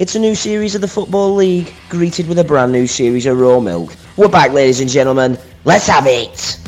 It's 0.00 0.14
a 0.14 0.18
new 0.18 0.34
series 0.34 0.74
of 0.74 0.80
the 0.80 0.88
Football 0.88 1.34
League, 1.34 1.74
greeted 1.90 2.26
with 2.26 2.38
a 2.38 2.44
brand 2.44 2.72
new 2.72 2.86
series 2.86 3.26
of 3.26 3.38
raw 3.38 3.60
milk. 3.60 3.94
We're 4.16 4.28
back, 4.28 4.50
ladies 4.50 4.80
and 4.80 4.88
gentlemen. 4.88 5.36
Let's 5.66 5.88
have 5.88 6.06
it! 6.06 6.58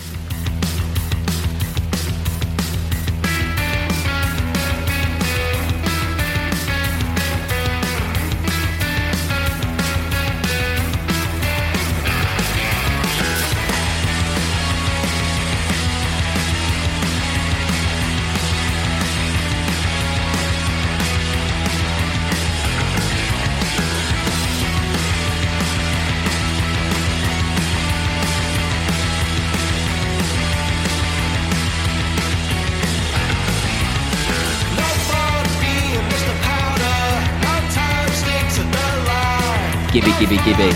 Gibby, 40.02 40.18
Gibby, 40.18 40.36
Gibby. 40.42 40.72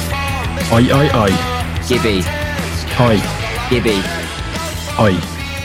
Oi, 0.73 0.93
oi, 0.93 1.11
oi. 1.13 1.31
Gibby, 1.89 2.23
Oi, 3.01 3.21
Gibby, 3.69 4.01
oi. 5.01 5.19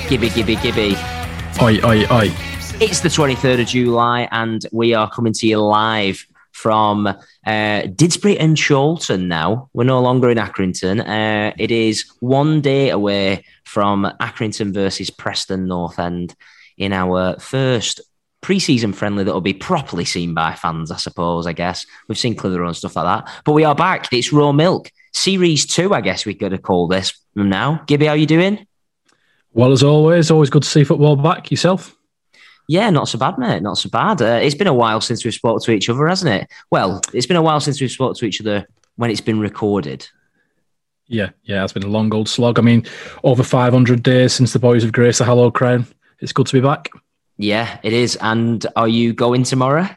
Gibby, 0.09 0.29
Gibby, 0.29 0.55
Gibby. 0.55 0.95
Oi, 1.61 1.79
oi, 1.83 2.05
oi. 2.11 2.31
It's 2.79 3.01
the 3.01 3.09
23rd 3.09 3.61
of 3.61 3.67
July, 3.67 4.27
and 4.31 4.65
we 4.71 4.95
are 4.95 5.07
coming 5.11 5.31
to 5.33 5.45
you 5.45 5.59
live 5.59 6.25
from 6.53 7.05
uh, 7.05 7.15
Didsbury 7.45 8.37
and 8.39 8.59
Chorlton 8.59 9.27
now. 9.27 9.69
We're 9.73 9.83
no 9.83 10.01
longer 10.01 10.31
in 10.31 10.39
Accrington. 10.39 10.99
Uh, 10.99 11.53
it 11.59 11.69
is 11.69 12.11
one 12.19 12.61
day 12.61 12.89
away 12.89 13.45
from 13.63 14.11
Accrington 14.19 14.73
versus 14.73 15.11
Preston 15.11 15.67
North 15.67 15.99
End 15.99 16.33
in 16.79 16.93
our 16.93 17.39
first 17.39 18.01
pre-season 18.41 18.91
friendly 18.93 19.23
that 19.23 19.33
will 19.33 19.41
be 19.41 19.53
properly 19.53 20.05
seen 20.05 20.33
by 20.33 20.53
fans, 20.53 20.91
I 20.91 20.97
suppose, 20.97 21.47
I 21.47 21.53
guess. 21.53 21.85
We've 22.07 22.17
seen 22.17 22.35
Clitheroe 22.35 22.67
and 22.67 22.75
stuff 22.75 22.95
like 22.95 23.05
that. 23.05 23.31
But 23.45 23.53
we 23.53 23.63
are 23.63 23.75
back. 23.75 24.11
It's 24.11 24.33
Raw 24.33 24.51
Milk. 24.51 24.91
Series 25.13 25.65
two, 25.65 25.93
I 25.93 26.01
guess 26.01 26.25
we 26.25 26.33
could 26.33 26.51
have 26.51 26.61
called 26.61 26.91
this 26.91 27.13
from 27.33 27.49
now. 27.49 27.83
Gibby, 27.85 28.05
how 28.05 28.13
you 28.13 28.25
doing? 28.25 28.65
Well, 29.53 29.71
as 29.71 29.83
always, 29.83 30.31
always 30.31 30.49
good 30.49 30.63
to 30.63 30.69
see 30.69 30.83
football 30.83 31.15
back. 31.15 31.51
Yourself? 31.51 31.95
Yeah, 32.67 32.89
not 32.89 33.09
so 33.09 33.19
bad, 33.19 33.37
mate. 33.37 33.61
Not 33.61 33.77
so 33.77 33.89
bad. 33.89 34.21
Uh, 34.21 34.39
it's 34.41 34.55
been 34.55 34.67
a 34.67 34.73
while 34.73 35.01
since 35.01 35.25
we've 35.25 35.33
spoke 35.33 35.61
to 35.63 35.71
each 35.71 35.89
other, 35.89 36.07
hasn't 36.07 36.43
it? 36.43 36.49
Well, 36.71 37.01
it's 37.13 37.25
been 37.25 37.35
a 37.35 37.41
while 37.41 37.59
since 37.59 37.81
we've 37.81 37.91
spoke 37.91 38.15
to 38.17 38.25
each 38.25 38.39
other 38.39 38.65
when 38.95 39.11
it's 39.11 39.21
been 39.21 39.39
recorded. 39.39 40.07
Yeah, 41.07 41.31
yeah, 41.43 41.63
it's 41.65 41.73
been 41.73 41.83
a 41.83 41.87
long 41.87 42.13
old 42.13 42.29
slog. 42.29 42.57
I 42.57 42.61
mean, 42.61 42.85
over 43.25 43.43
500 43.43 44.01
days 44.01 44.31
since 44.31 44.53
the 44.53 44.59
boys 44.59 44.83
have 44.83 44.93
graced 44.93 45.19
the 45.19 45.25
Hallowed 45.25 45.53
Crown. 45.53 45.85
It's 46.19 46.31
good 46.31 46.47
to 46.47 46.53
be 46.53 46.61
back. 46.61 46.89
Yeah, 47.41 47.79
it 47.81 47.93
is. 47.93 48.17
And 48.21 48.63
are 48.75 48.87
you 48.87 49.13
going 49.13 49.43
tomorrow? 49.43 49.89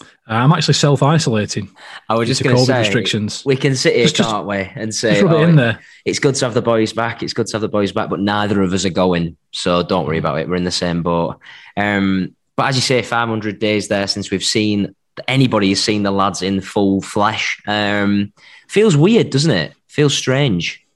Uh, 0.00 0.04
I'm 0.34 0.52
actually 0.52 0.74
self 0.74 1.02
isolating. 1.02 1.68
I 2.08 2.14
was 2.14 2.28
just 2.28 2.44
going 2.44 2.54
to 2.54 2.64
say, 2.64 2.78
restrictions. 2.78 3.42
we 3.44 3.56
can 3.56 3.74
sit 3.74 3.94
here, 3.96 4.04
Just- 4.04 4.16
just- 4.16 4.30
can't 4.30 4.46
we, 4.46 4.58
and 4.58 4.94
say, 4.94 5.20
Just 5.20 5.26
oh, 5.32 5.42
in 5.42 5.56
there. 5.56 5.80
it's 6.04 6.20
good 6.20 6.36
to 6.36 6.44
have 6.44 6.54
the 6.54 6.62
boys 6.62 6.92
back. 6.92 7.24
It's 7.24 7.32
good 7.32 7.48
to 7.48 7.54
have 7.54 7.60
the 7.62 7.68
boys 7.68 7.90
back, 7.90 8.08
but 8.08 8.20
neither 8.20 8.62
of 8.62 8.72
us 8.72 8.84
are 8.84 8.90
going. 8.90 9.36
So 9.50 9.82
don't 9.82 10.06
worry 10.06 10.18
about 10.18 10.38
it. 10.38 10.48
We're 10.48 10.54
in 10.54 10.64
the 10.64 10.70
same 10.70 11.02
boat. 11.02 11.40
Um, 11.76 12.36
but 12.54 12.68
as 12.68 12.76
you 12.76 12.82
say, 12.82 13.02
500 13.02 13.58
days 13.58 13.88
there 13.88 14.06
since 14.06 14.30
we've 14.30 14.44
seen 14.44 14.94
anybody 15.26 15.70
has 15.70 15.82
seen 15.82 16.04
the 16.04 16.12
lads 16.12 16.40
in 16.42 16.60
full 16.60 17.00
flesh. 17.00 17.60
Um, 17.66 18.32
feels 18.68 18.96
weird, 18.96 19.30
doesn't 19.30 19.50
it? 19.50 19.74
Feels 19.88 20.16
strange. 20.16 20.86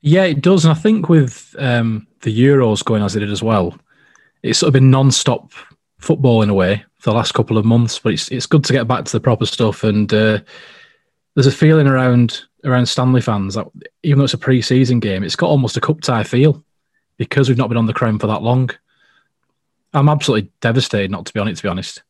Yeah, 0.00 0.24
it 0.24 0.40
does. 0.40 0.64
And 0.64 0.72
I 0.72 0.76
think 0.76 1.10
with 1.10 1.54
um, 1.58 2.06
the 2.22 2.34
Euros 2.34 2.82
going 2.82 3.02
as 3.02 3.14
it 3.16 3.20
did 3.20 3.30
as 3.30 3.42
well, 3.42 3.74
it's 4.42 4.58
sort 4.58 4.68
of 4.68 4.74
been 4.74 4.90
non 4.90 5.10
stop 5.10 5.52
football 5.98 6.42
in 6.42 6.50
a 6.50 6.54
way 6.54 6.84
for 6.98 7.10
the 7.10 7.16
last 7.16 7.32
couple 7.32 7.58
of 7.58 7.64
months. 7.64 7.98
But 7.98 8.14
it's 8.14 8.28
it's 8.28 8.46
good 8.46 8.64
to 8.64 8.72
get 8.72 8.88
back 8.88 9.04
to 9.04 9.12
the 9.12 9.20
proper 9.20 9.46
stuff. 9.46 9.84
And 9.84 10.12
uh, 10.12 10.40
there's 11.34 11.46
a 11.46 11.52
feeling 11.52 11.86
around 11.86 12.42
around 12.64 12.86
Stanley 12.86 13.20
fans 13.20 13.54
that 13.54 13.66
even 14.02 14.18
though 14.18 14.24
it's 14.24 14.34
a 14.34 14.38
pre 14.38 14.62
season 14.62 15.00
game, 15.00 15.22
it's 15.22 15.36
got 15.36 15.48
almost 15.48 15.76
a 15.76 15.80
cup 15.80 16.00
tie 16.00 16.24
feel 16.24 16.64
because 17.16 17.48
we've 17.48 17.58
not 17.58 17.68
been 17.68 17.78
on 17.78 17.86
the 17.86 17.92
crown 17.92 18.18
for 18.18 18.26
that 18.26 18.42
long. 18.42 18.70
I'm 19.92 20.08
absolutely 20.08 20.50
devastated 20.60 21.10
not 21.10 21.26
to 21.26 21.32
be 21.32 21.40
on 21.40 21.48
it, 21.48 21.56
to 21.56 21.62
be 21.62 21.68
honest. 21.68 22.02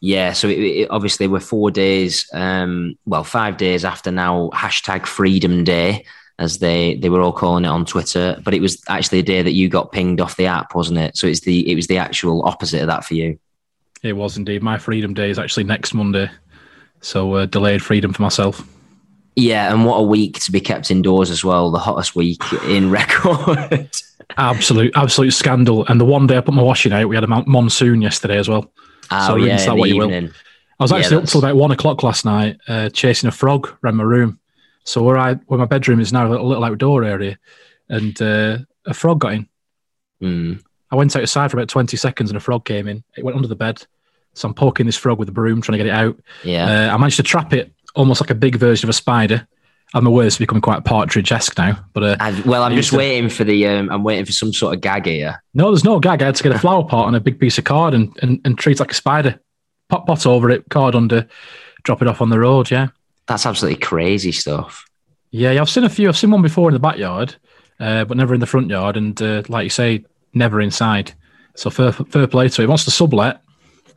Yeah, 0.00 0.34
so 0.34 0.48
it, 0.48 0.58
it, 0.58 0.90
obviously 0.90 1.26
we're 1.28 1.40
four 1.40 1.70
days, 1.70 2.28
um, 2.34 2.98
well, 3.06 3.24
five 3.24 3.56
days 3.56 3.86
after 3.86 4.10
now, 4.10 4.50
hashtag 4.52 5.06
Freedom 5.06 5.64
Day, 5.64 6.04
as 6.38 6.58
they 6.58 6.96
they 6.96 7.08
were 7.08 7.20
all 7.20 7.32
calling 7.32 7.64
it 7.64 7.68
on 7.68 7.84
Twitter. 7.84 8.40
But 8.44 8.54
it 8.54 8.60
was 8.60 8.82
actually 8.88 9.20
a 9.20 9.22
day 9.22 9.42
that 9.42 9.52
you 9.52 9.68
got 9.68 9.92
pinged 9.92 10.20
off 10.20 10.36
the 10.36 10.46
app, 10.46 10.74
wasn't 10.74 10.98
it? 10.98 11.16
So 11.16 11.26
it's 11.26 11.40
the 11.40 11.70
it 11.70 11.74
was 11.74 11.86
the 11.86 11.98
actual 11.98 12.44
opposite 12.46 12.80
of 12.80 12.88
that 12.88 13.04
for 13.04 13.14
you. 13.14 13.38
It 14.02 14.14
was 14.14 14.36
indeed. 14.36 14.62
My 14.62 14.78
freedom 14.78 15.14
day 15.14 15.30
is 15.30 15.38
actually 15.38 15.64
next 15.64 15.94
Monday. 15.94 16.30
So 17.00 17.34
uh, 17.34 17.46
delayed 17.46 17.82
freedom 17.82 18.12
for 18.12 18.22
myself. 18.22 18.66
Yeah, 19.36 19.72
and 19.72 19.84
what 19.84 19.96
a 19.96 20.02
week 20.02 20.38
to 20.40 20.52
be 20.52 20.60
kept 20.60 20.90
indoors 20.90 21.30
as 21.30 21.44
well. 21.44 21.70
The 21.70 21.78
hottest 21.78 22.14
week 22.14 22.40
in 22.66 22.90
record. 22.98 23.90
Absolute, 24.36 24.92
absolute 24.96 25.32
scandal. 25.32 25.84
And 25.86 26.00
the 26.00 26.04
one 26.04 26.26
day 26.26 26.36
I 26.36 26.40
put 26.40 26.54
my 26.54 26.62
washing 26.62 26.92
out, 26.92 27.08
we 27.08 27.16
had 27.16 27.24
a 27.24 27.44
monsoon 27.46 28.00
yesterday 28.00 28.38
as 28.38 28.48
well. 28.48 28.72
oh 29.10 29.26
So 29.26 29.36
yeah, 29.36 29.56
that 29.56 29.72
in 29.72 29.78
what 29.78 29.84
the 29.86 29.94
you 29.94 29.96
will. 29.98 30.12
I 30.12 30.82
was 30.84 30.90
Yeah, 30.92 30.98
actually 30.98 31.16
up 31.18 31.24
till 31.24 31.40
about 31.40 31.56
one 31.56 31.72
o'clock 31.72 32.02
last 32.02 32.24
night, 32.24 32.58
uh, 32.68 32.90
chasing 32.90 33.28
a 33.28 33.32
frog 33.32 33.76
around 33.82 33.96
my 33.96 34.04
room. 34.04 34.38
So 34.84 35.02
where 35.02 35.16
I, 35.18 35.34
where 35.46 35.58
my 35.58 35.64
bedroom 35.66 36.00
is 36.00 36.12
now, 36.12 36.26
a 36.26 36.30
little, 36.30 36.46
little 36.48 36.64
outdoor 36.64 37.04
area, 37.04 37.38
and 37.88 38.20
uh, 38.20 38.58
a 38.86 38.94
frog 38.94 39.20
got 39.20 39.32
in. 39.34 39.48
Mm. 40.22 40.62
I 40.90 40.96
went 40.96 41.16
outside 41.16 41.50
for 41.50 41.56
about 41.56 41.68
twenty 41.68 41.96
seconds, 41.96 42.30
and 42.30 42.36
a 42.36 42.40
frog 42.40 42.64
came 42.64 42.86
in. 42.88 43.02
It 43.16 43.24
went 43.24 43.36
under 43.36 43.48
the 43.48 43.56
bed. 43.56 43.84
So 44.34 44.48
I'm 44.48 44.54
poking 44.54 44.86
this 44.86 44.96
frog 44.96 45.18
with 45.18 45.28
a 45.28 45.32
broom, 45.32 45.60
trying 45.62 45.78
to 45.78 45.84
get 45.84 45.92
it 45.92 45.96
out. 45.96 46.18
Yeah, 46.42 46.66
Uh, 46.90 46.94
I 46.94 46.96
managed 46.98 47.16
to 47.16 47.22
trap 47.22 47.52
it 47.52 47.72
almost 47.94 48.20
like 48.20 48.30
a 48.30 48.34
big 48.34 48.56
version 48.56 48.86
of 48.86 48.90
a 48.90 48.94
spider. 48.94 49.46
I'm 49.94 50.08
aware 50.08 50.26
it's 50.26 50.38
becoming 50.38 50.60
quite 50.60 50.84
partridge-esque 50.84 51.56
now, 51.56 51.78
but 51.92 52.02
uh, 52.02 52.16
I've, 52.18 52.44
well, 52.44 52.64
I'm 52.64 52.74
just 52.74 52.90
to- 52.90 52.96
waiting 52.98 53.28
for 53.30 53.44
the. 53.44 53.66
Um, 53.68 53.90
I'm 53.90 54.02
waiting 54.02 54.24
for 54.24 54.32
some 54.32 54.52
sort 54.52 54.74
of 54.74 54.80
gag 54.80 55.06
here. 55.06 55.40
No, 55.54 55.66
there's 55.70 55.84
no 55.84 56.00
gag. 56.00 56.20
I 56.20 56.26
had 56.26 56.34
to 56.34 56.42
get 56.42 56.52
a 56.52 56.58
flower 56.58 56.84
pot 56.84 57.06
and 57.06 57.14
a 57.16 57.20
big 57.20 57.38
piece 57.38 57.58
of 57.58 57.64
card 57.64 57.94
and, 57.94 58.16
and, 58.20 58.40
and 58.44 58.58
treat 58.58 58.78
it 58.78 58.80
like 58.80 58.90
a 58.90 58.94
spider. 58.94 59.38
Pot 59.88 60.06
pot 60.06 60.26
over 60.26 60.50
it, 60.50 60.68
card 60.68 60.94
under, 60.96 61.28
drop 61.84 62.02
it 62.02 62.08
off 62.08 62.20
on 62.20 62.30
the 62.30 62.40
road. 62.40 62.70
Yeah. 62.72 62.88
That's 63.26 63.46
absolutely 63.46 63.80
crazy 63.80 64.32
stuff. 64.32 64.84
Yeah, 65.30 65.50
yeah. 65.52 65.60
I've 65.60 65.70
seen 65.70 65.84
a 65.84 65.88
few. 65.88 66.08
I've 66.08 66.16
seen 66.16 66.30
one 66.30 66.42
before 66.42 66.68
in 66.68 66.74
the 66.74 66.80
backyard. 66.80 67.36
uh, 67.80 68.04
but 68.04 68.16
never 68.16 68.34
in 68.34 68.40
the 68.40 68.46
front 68.46 68.70
yard, 68.70 68.96
and 68.96 69.20
uh, 69.20 69.42
like 69.48 69.64
you 69.64 69.70
say, 69.70 70.04
never 70.32 70.60
inside. 70.60 71.12
So 71.56 71.70
fair, 71.70 71.92
fair 71.92 72.26
play 72.26 72.48
to 72.48 72.62
him. 72.62 72.68
Wants 72.68 72.84
to 72.84 72.90
sublet, 72.90 73.40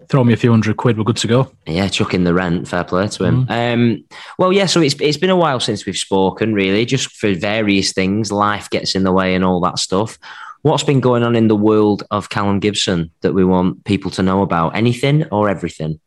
throw 0.10 0.24
me 0.24 0.34
a 0.34 0.38
few 0.38 0.52
hundred 0.52 0.78
quid, 0.78 0.98
we're 0.98 1.04
good 1.04 1.18
to 1.18 1.28
go. 1.28 1.52
Yeah, 1.66 1.88
chuck 1.88 2.14
in 2.14 2.24
the 2.24 2.34
rent. 2.34 2.68
Fair 2.68 2.84
play 2.84 3.08
to 3.08 3.24
him. 3.24 3.46
Mm. 3.48 3.74
Um, 3.74 4.06
well, 4.38 4.54
yeah. 4.54 4.66
So 4.66 4.82
it's 4.82 4.96
it's 5.00 5.18
been 5.18 5.30
a 5.30 5.36
while 5.36 5.60
since 5.60 5.86
we've 5.86 5.98
spoken, 5.98 6.54
really, 6.54 6.86
just 6.86 7.12
for 7.12 7.34
various 7.34 7.94
things. 7.94 8.32
Life 8.32 8.70
gets 8.70 8.96
in 8.96 9.04
the 9.04 9.12
way 9.12 9.36
and 9.36 9.44
all 9.44 9.60
that 9.62 9.80
stuff. 9.80 10.18
What's 10.64 10.84
been 10.84 11.00
going 11.00 11.24
on 11.24 11.36
in 11.36 11.48
the 11.48 11.56
world 11.56 12.04
of 12.12 12.30
Callum 12.30 12.60
Gibson 12.60 13.12
that 13.22 13.34
we 13.34 13.46
want 13.46 13.86
people 13.86 14.12
to 14.12 14.24
know 14.24 14.42
about? 14.42 14.76
Anything 14.76 15.26
or 15.26 15.50
everything? 15.50 16.00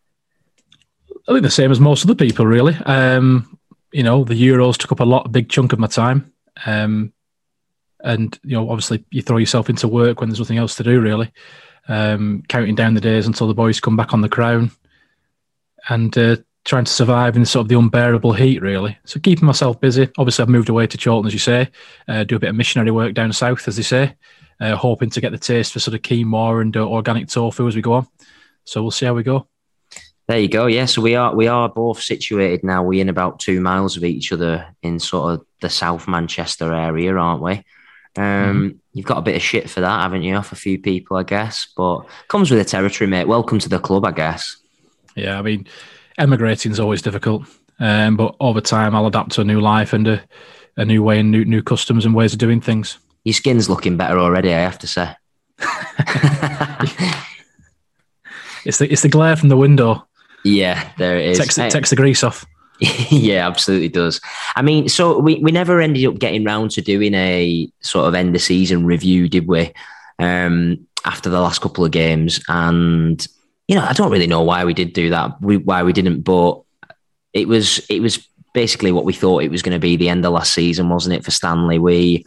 I 1.31 1.33
think 1.33 1.45
the 1.45 1.51
same 1.51 1.71
as 1.71 1.79
most 1.79 2.03
of 2.03 2.09
the 2.09 2.17
people, 2.17 2.45
really. 2.45 2.75
Um, 2.85 3.57
you 3.93 4.03
know, 4.03 4.25
the 4.25 4.35
Euros 4.35 4.77
took 4.77 4.91
up 4.91 5.01
a 5.01 5.05
lot, 5.05 5.27
a 5.27 5.31
big 5.31 5.49
chunk 5.49 5.73
of 5.73 5.79
my 5.79 5.87
time. 5.87 6.33
Um, 6.67 7.13
and, 8.03 8.39
you 8.43 8.57
know, 8.57 8.69
obviously 8.69 9.05
you 9.11 9.23
throw 9.23 9.37
yourself 9.37 9.71
into 9.71 9.87
work 9.87 10.21
when 10.21 10.29
there's 10.29 10.41
nothing 10.41 10.59
else 10.59 10.75
to 10.77 10.83
do, 10.83 11.01
really 11.01 11.33
um, 11.89 12.43
counting 12.49 12.75
down 12.75 12.95
the 12.95 13.01
days 13.01 13.27
until 13.27 13.49
the 13.49 13.55
boys 13.55 13.81
come 13.81 13.97
back 13.97 14.15
on 14.15 14.21
the 14.21 14.29
crown, 14.29 14.71
and 15.89 16.17
uh, 16.17 16.37
trying 16.65 16.85
to 16.85 16.93
survive 16.93 17.37
in 17.37 17.45
sort 17.45 17.65
of 17.65 17.69
the 17.69 17.79
unbearable 17.79 18.33
heat, 18.33 18.63
really. 18.63 18.99
So 19.05 19.21
keeping 19.21 19.47
myself 19.47 19.81
busy. 19.81 20.09
Obviously, 20.19 20.43
I've 20.43 20.49
moved 20.49 20.69
away 20.69 20.87
to 20.87 20.99
Chorlton, 20.99 21.27
as 21.27 21.33
you 21.33 21.39
say, 21.39 21.69
uh, 22.09 22.25
do 22.25 22.37
a 22.37 22.39
bit 22.39 22.51
of 22.51 22.57
missionary 22.57 22.91
work 22.91 23.15
down 23.15 23.33
south, 23.33 23.67
as 23.67 23.77
they 23.77 23.83
say, 23.83 24.15
uh, 24.61 24.77
hoping 24.77 25.11
to 25.11 25.21
get 25.21 25.33
the 25.33 25.39
taste 25.39 25.73
for 25.73 25.81
sort 25.81 25.95
of 25.95 26.03
quinoa 26.03 26.61
and 26.61 26.77
uh, 26.77 26.89
organic 26.89 27.29
tofu 27.29 27.67
as 27.67 27.77
we 27.77 27.83
go 27.83 27.95
on. 27.95 28.07
So 28.65 28.83
we'll 28.83 28.91
see 28.91 29.07
how 29.07 29.15
we 29.15 29.23
go. 29.23 29.49
There 30.31 30.39
you 30.39 30.47
go. 30.47 30.67
Yeah, 30.67 30.85
so 30.85 31.03
we 31.03 31.17
are 31.17 31.35
we 31.35 31.49
are 31.49 31.69
both 31.69 32.01
situated 32.01 32.63
now. 32.63 32.85
We're 32.85 33.01
in 33.01 33.09
about 33.09 33.41
two 33.41 33.61
miles 33.61 33.97
of 33.97 34.05
each 34.05 34.31
other 34.31 34.65
in 34.81 35.01
sort 35.01 35.35
of 35.35 35.45
the 35.61 35.69
South 35.69 36.07
Manchester 36.07 36.73
area, 36.73 37.17
aren't 37.17 37.43
we? 37.43 37.53
Um, 38.15 38.15
mm-hmm. 38.15 38.69
You've 38.93 39.07
got 39.07 39.19
a 39.19 39.23
bit 39.23 39.35
of 39.35 39.43
shit 39.43 39.69
for 39.69 39.81
that, 39.81 40.03
haven't 40.03 40.23
you? 40.23 40.37
Off 40.37 40.53
a 40.53 40.55
few 40.55 40.79
people, 40.79 41.17
I 41.17 41.25
guess, 41.25 41.67
but 41.77 42.03
comes 42.29 42.49
with 42.49 42.61
the 42.61 42.65
territory, 42.65 43.11
mate. 43.11 43.27
Welcome 43.27 43.59
to 43.59 43.69
the 43.69 43.81
club, 43.81 44.05
I 44.05 44.13
guess. 44.13 44.57
Yeah, 45.17 45.37
I 45.37 45.43
mean, 45.43 45.67
emigrating 46.17 46.71
is 46.71 46.79
always 46.79 47.03
difficult, 47.03 47.43
um, 47.81 48.17
but 48.17 48.37
over 48.39 48.61
time, 48.61 48.95
I'll 48.95 49.09
adapt 49.09 49.33
to 49.33 49.41
a 49.41 49.45
new 49.45 49.61
life 49.61 49.93
and 49.93 50.07
a, 50.07 50.23
a 50.77 50.85
new 50.85 51.03
way 51.03 51.19
and 51.19 51.33
new, 51.33 51.45
new 51.45 51.61
customs 51.61 52.07
and 52.07 52.15
ways 52.15 52.35
of 52.35 52.39
doing 52.39 52.61
things. 52.61 52.99
Your 53.25 53.35
skin's 53.35 53.69
looking 53.69 53.97
better 53.97 54.21
already, 54.21 54.55
I 54.55 54.61
have 54.61 54.79
to 54.79 54.87
say. 54.87 55.13
it's 58.65 58.79
the 58.79 58.87
it's 58.93 59.03
the 59.03 59.09
glare 59.09 59.35
from 59.35 59.49
the 59.49 59.57
window. 59.57 60.07
Yeah, 60.45 60.91
there 60.99 61.19
it 61.19 61.31
is. 61.31 61.39
Takes, 61.39 61.59
it 61.59 61.71
takes 61.71 61.91
the 61.91 61.97
grease 61.97 62.25
off. 62.25 62.47
yeah, 63.11 63.47
absolutely 63.47 63.89
does. 63.89 64.21
I 64.57 64.63
mean, 64.63 64.89
so 64.89 65.19
we, 65.19 65.37
we 65.37 65.53
never 65.53 65.81
ended 65.81 66.07
up 66.07 66.19
getting 66.19 66.45
round 66.45 66.71
to 66.73 66.81
doing 66.81 67.15
a 67.15 67.71
sort 67.81 68.07
of 68.07 68.15
end 68.15 68.35
of 68.35 68.41
season 68.41 68.87
review, 68.87 69.29
did 69.29 69.47
we? 69.47 69.73
Um, 70.19 70.87
after 71.05 71.29
the 71.29 71.41
last 71.41 71.61
couple 71.61 71.85
of 71.85 71.91
games, 71.91 72.41
and 72.49 73.27
you 73.69 73.75
know, 73.75 73.85
I 73.85 73.93
don't 73.93 74.11
really 74.11 74.27
know 74.27 74.43
why 74.43 74.65
we 74.65 74.75
did 74.75 74.93
do 74.93 75.11
that. 75.11 75.41
We, 75.41 75.59
why 75.59 75.83
we 75.83 75.93
didn't, 75.93 76.23
but 76.23 76.63
it 77.33 77.49
was 77.49 77.79
it 77.91 78.01
was 78.01 78.27
basically 78.53 78.93
what 78.93 79.05
we 79.05 79.13
thought 79.13 79.43
it 79.43 79.51
was 79.51 79.63
going 79.63 79.75
to 79.75 79.79
be 79.79 79.97
the 79.97 80.09
end 80.09 80.25
of 80.25 80.33
last 80.33 80.53
season, 80.53 80.89
wasn't 80.89 81.15
it? 81.15 81.25
For 81.25 81.31
Stanley, 81.31 81.79
we 81.79 82.25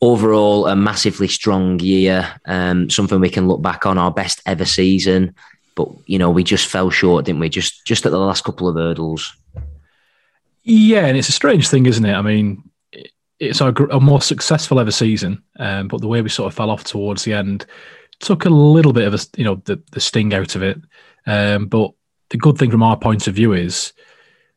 overall 0.00 0.66
a 0.66 0.76
massively 0.76 1.28
strong 1.28 1.78
year, 1.80 2.28
um, 2.46 2.88
something 2.88 3.20
we 3.20 3.30
can 3.30 3.48
look 3.48 3.62
back 3.62 3.86
on 3.86 3.98
our 3.98 4.10
best 4.10 4.40
ever 4.46 4.64
season. 4.64 5.34
But 5.78 5.90
you 6.06 6.18
know, 6.18 6.28
we 6.28 6.42
just 6.42 6.66
fell 6.66 6.90
short, 6.90 7.24
didn't 7.24 7.38
we? 7.38 7.48
Just 7.48 7.86
just 7.86 8.04
at 8.04 8.10
the 8.10 8.18
last 8.18 8.42
couple 8.42 8.68
of 8.68 8.74
hurdles. 8.74 9.32
Yeah, 10.64 11.06
and 11.06 11.16
it's 11.16 11.28
a 11.28 11.32
strange 11.32 11.68
thing, 11.68 11.86
isn't 11.86 12.04
it? 12.04 12.14
I 12.14 12.20
mean, 12.20 12.68
it's 13.38 13.60
our, 13.60 13.72
our 13.92 14.00
more 14.00 14.20
successful 14.20 14.80
ever 14.80 14.90
season, 14.90 15.40
um, 15.60 15.86
but 15.86 16.00
the 16.00 16.08
way 16.08 16.20
we 16.20 16.30
sort 16.30 16.48
of 16.48 16.56
fell 16.56 16.70
off 16.70 16.82
towards 16.82 17.22
the 17.22 17.32
end 17.32 17.64
took 18.18 18.44
a 18.44 18.50
little 18.50 18.92
bit 18.92 19.06
of 19.06 19.14
a 19.14 19.18
you 19.36 19.44
know 19.44 19.62
the, 19.66 19.80
the 19.92 20.00
sting 20.00 20.34
out 20.34 20.56
of 20.56 20.64
it. 20.64 20.80
Um, 21.26 21.66
but 21.66 21.92
the 22.30 22.38
good 22.38 22.58
thing 22.58 22.72
from 22.72 22.82
our 22.82 22.96
point 22.96 23.28
of 23.28 23.36
view 23.36 23.52
is 23.52 23.92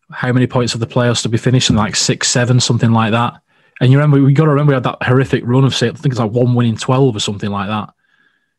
how 0.09 0.33
many 0.33 0.47
points 0.47 0.73
of 0.73 0.79
the 0.79 0.88
playoffs 0.88 1.21
to 1.21 1.29
be 1.29 1.38
finishing 1.38 1.75
like 1.75 1.95
six, 1.95 2.29
seven, 2.29 2.59
something 2.59 2.91
like 2.91 3.12
that. 3.12 3.35
And 3.79 3.91
you 3.91 4.00
remember 4.00 4.25
we 4.25 4.33
got 4.33 4.45
to 4.45 4.50
remember 4.50 4.71
we 4.71 4.75
had 4.75 4.83
that 4.83 5.03
horrific 5.03 5.44
run 5.45 5.65
of 5.65 5.75
say 5.75 5.88
I 5.88 5.91
think 5.91 6.13
it's 6.13 6.19
like 6.19 6.31
one 6.31 6.56
winning 6.56 6.77
twelve 6.77 7.15
or 7.15 7.19
something 7.19 7.51
like 7.51 7.68
that. 7.68 7.94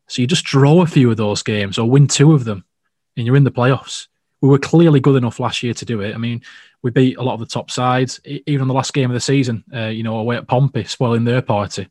So 0.07 0.21
you 0.21 0.27
just 0.27 0.45
draw 0.45 0.81
a 0.81 0.87
few 0.87 1.09
of 1.09 1.17
those 1.17 1.43
games 1.43 1.77
or 1.77 1.89
win 1.89 2.07
two 2.07 2.33
of 2.33 2.45
them, 2.45 2.65
and 3.17 3.25
you're 3.25 3.35
in 3.35 3.43
the 3.43 3.51
playoffs. 3.51 4.07
We 4.41 4.49
were 4.49 4.59
clearly 4.59 4.99
good 4.99 5.15
enough 5.15 5.39
last 5.39 5.63
year 5.63 5.73
to 5.73 5.85
do 5.85 6.01
it. 6.01 6.13
I 6.13 6.17
mean, 6.17 6.41
we 6.81 6.91
beat 6.91 7.17
a 7.17 7.23
lot 7.23 7.35
of 7.35 7.39
the 7.39 7.45
top 7.45 7.71
sides, 7.71 8.19
even 8.25 8.61
on 8.61 8.67
the 8.67 8.73
last 8.73 8.93
game 8.93 9.09
of 9.09 9.13
the 9.13 9.21
season. 9.21 9.63
Uh, 9.73 9.87
you 9.87 10.03
know, 10.03 10.17
away 10.17 10.35
at 10.35 10.47
Pompey, 10.47 10.83
spoiling 10.83 11.23
their 11.23 11.41
party. 11.41 11.87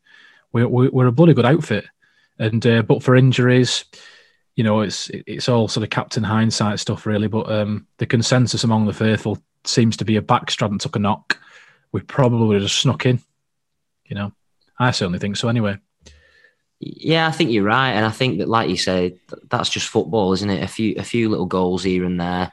We're, 0.52 0.68
we're 0.68 1.06
a 1.06 1.12
bloody 1.12 1.32
good 1.32 1.46
outfit, 1.46 1.86
and 2.38 2.64
uh, 2.66 2.82
but 2.82 3.02
for 3.02 3.16
injuries, 3.16 3.86
you 4.54 4.64
know, 4.64 4.82
it's 4.82 5.10
it's 5.10 5.48
all 5.48 5.66
sort 5.66 5.84
of 5.84 5.90
captain 5.90 6.22
hindsight 6.22 6.78
stuff, 6.78 7.06
really. 7.06 7.26
But 7.26 7.50
um, 7.50 7.86
the 7.96 8.06
consensus 8.06 8.64
among 8.64 8.84
the 8.84 8.92
faithful 8.92 9.42
seems 9.64 9.96
to 9.96 10.04
be 10.04 10.16
a 10.16 10.22
back 10.22 10.50
Stratton 10.50 10.78
took 10.78 10.96
a 10.96 10.98
knock. 10.98 11.38
We 11.92 12.02
probably 12.02 12.46
would 12.46 12.56
have 12.56 12.64
just 12.64 12.80
snuck 12.80 13.06
in. 13.06 13.20
You 14.04 14.16
know, 14.16 14.32
I 14.78 14.90
certainly 14.90 15.18
think 15.18 15.36
so. 15.36 15.48
Anyway. 15.48 15.78
Yeah, 16.84 17.28
I 17.28 17.30
think 17.30 17.52
you're 17.52 17.62
right, 17.64 17.92
and 17.92 18.04
I 18.04 18.10
think 18.10 18.38
that, 18.38 18.48
like 18.48 18.68
you 18.68 18.76
say, 18.76 19.16
that's 19.48 19.70
just 19.70 19.88
football, 19.88 20.32
isn't 20.32 20.50
it? 20.50 20.64
A 20.64 20.68
few, 20.68 20.94
a 20.98 21.04
few 21.04 21.28
little 21.28 21.46
goals 21.46 21.84
here 21.84 22.04
and 22.04 22.20
there 22.20 22.50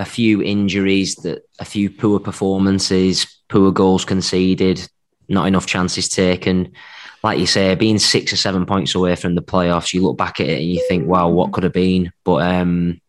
a 0.00 0.04
few 0.04 0.42
injuries, 0.42 1.14
that 1.16 1.46
a 1.58 1.64
few 1.64 1.90
poor 1.90 2.18
performances, 2.18 3.26
poor 3.48 3.70
goals 3.70 4.04
conceded, 4.06 4.88
not 5.28 5.46
enough 5.46 5.66
chances 5.66 6.08
taken. 6.08 6.72
Like 7.22 7.38
you 7.38 7.46
say, 7.46 7.74
being 7.74 7.98
six 7.98 8.32
or 8.32 8.36
seven 8.36 8.64
points 8.64 8.94
away 8.94 9.14
from 9.14 9.34
the 9.34 9.42
playoffs, 9.42 9.92
you 9.92 10.02
look 10.02 10.16
back 10.16 10.40
at 10.40 10.48
it 10.48 10.62
and 10.62 10.72
you 10.72 10.82
think, 10.88 11.06
"Wow, 11.06 11.28
what 11.28 11.52
could 11.52 11.64
have 11.64 11.74
been?" 11.74 12.12
But 12.24 12.42
um, 12.42 13.02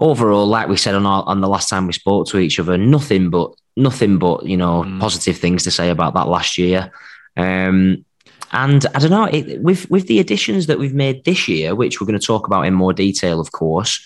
overall, 0.00 0.48
like 0.48 0.68
we 0.68 0.76
said 0.76 0.96
on 0.96 1.06
our, 1.06 1.22
on 1.22 1.40
the 1.40 1.48
last 1.48 1.68
time 1.68 1.86
we 1.86 1.92
spoke 1.92 2.26
to 2.28 2.38
each 2.38 2.58
other, 2.58 2.76
nothing 2.76 3.30
but 3.30 3.54
nothing 3.76 4.18
but 4.18 4.46
you 4.46 4.56
know 4.56 4.82
mm. 4.82 4.98
positive 4.98 5.38
things 5.38 5.62
to 5.62 5.70
say 5.70 5.90
about 5.90 6.14
that 6.14 6.26
last 6.26 6.58
year. 6.58 6.90
Um, 7.36 8.04
and 8.52 8.86
I 8.94 8.98
don't 8.98 9.10
know, 9.10 9.24
it, 9.24 9.60
with 9.62 9.90
with 9.90 10.06
the 10.06 10.20
additions 10.20 10.66
that 10.66 10.78
we've 10.78 10.94
made 10.94 11.24
this 11.24 11.48
year, 11.48 11.74
which 11.74 12.00
we're 12.00 12.06
going 12.06 12.18
to 12.18 12.26
talk 12.26 12.46
about 12.46 12.66
in 12.66 12.74
more 12.74 12.92
detail, 12.92 13.40
of 13.40 13.52
course. 13.52 14.04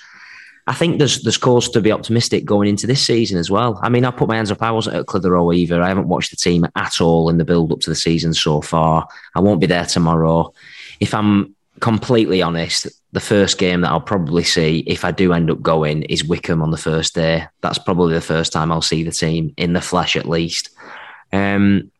I 0.68 0.74
think 0.74 0.98
there's 0.98 1.22
there's 1.22 1.38
cause 1.38 1.68
to 1.70 1.80
be 1.80 1.90
optimistic 1.90 2.44
going 2.44 2.68
into 2.68 2.86
this 2.86 3.04
season 3.04 3.36
as 3.38 3.50
well. 3.50 3.80
I 3.82 3.88
mean, 3.88 4.04
I 4.04 4.12
put 4.12 4.28
my 4.28 4.36
hands 4.36 4.52
up. 4.52 4.62
I 4.62 4.70
wasn't 4.70 4.96
at 4.96 5.06
Clitheroe 5.06 5.52
either. 5.52 5.82
I 5.82 5.88
haven't 5.88 6.08
watched 6.08 6.30
the 6.30 6.36
team 6.36 6.66
at 6.76 7.00
all 7.00 7.28
in 7.28 7.38
the 7.38 7.44
build 7.44 7.72
up 7.72 7.80
to 7.80 7.90
the 7.90 7.96
season 7.96 8.32
so 8.32 8.60
far. 8.60 9.08
I 9.34 9.40
won't 9.40 9.60
be 9.60 9.66
there 9.66 9.86
tomorrow. 9.86 10.52
If 11.00 11.14
I'm 11.14 11.56
completely 11.80 12.42
honest, 12.42 12.86
the 13.10 13.20
first 13.20 13.58
game 13.58 13.80
that 13.82 13.90
I'll 13.90 14.00
probably 14.00 14.44
see 14.44 14.84
if 14.86 15.04
I 15.04 15.10
do 15.10 15.32
end 15.32 15.50
up 15.50 15.60
going 15.60 16.04
is 16.04 16.24
Wycombe 16.24 16.62
on 16.62 16.70
the 16.70 16.76
first 16.76 17.14
day. 17.14 17.44
That's 17.60 17.78
probably 17.78 18.14
the 18.14 18.20
first 18.20 18.52
time 18.52 18.70
I'll 18.70 18.82
see 18.82 19.02
the 19.02 19.10
team 19.10 19.52
in 19.56 19.72
the 19.72 19.80
flesh, 19.80 20.16
at 20.16 20.28
least. 20.28 20.70
Um, 21.32 21.90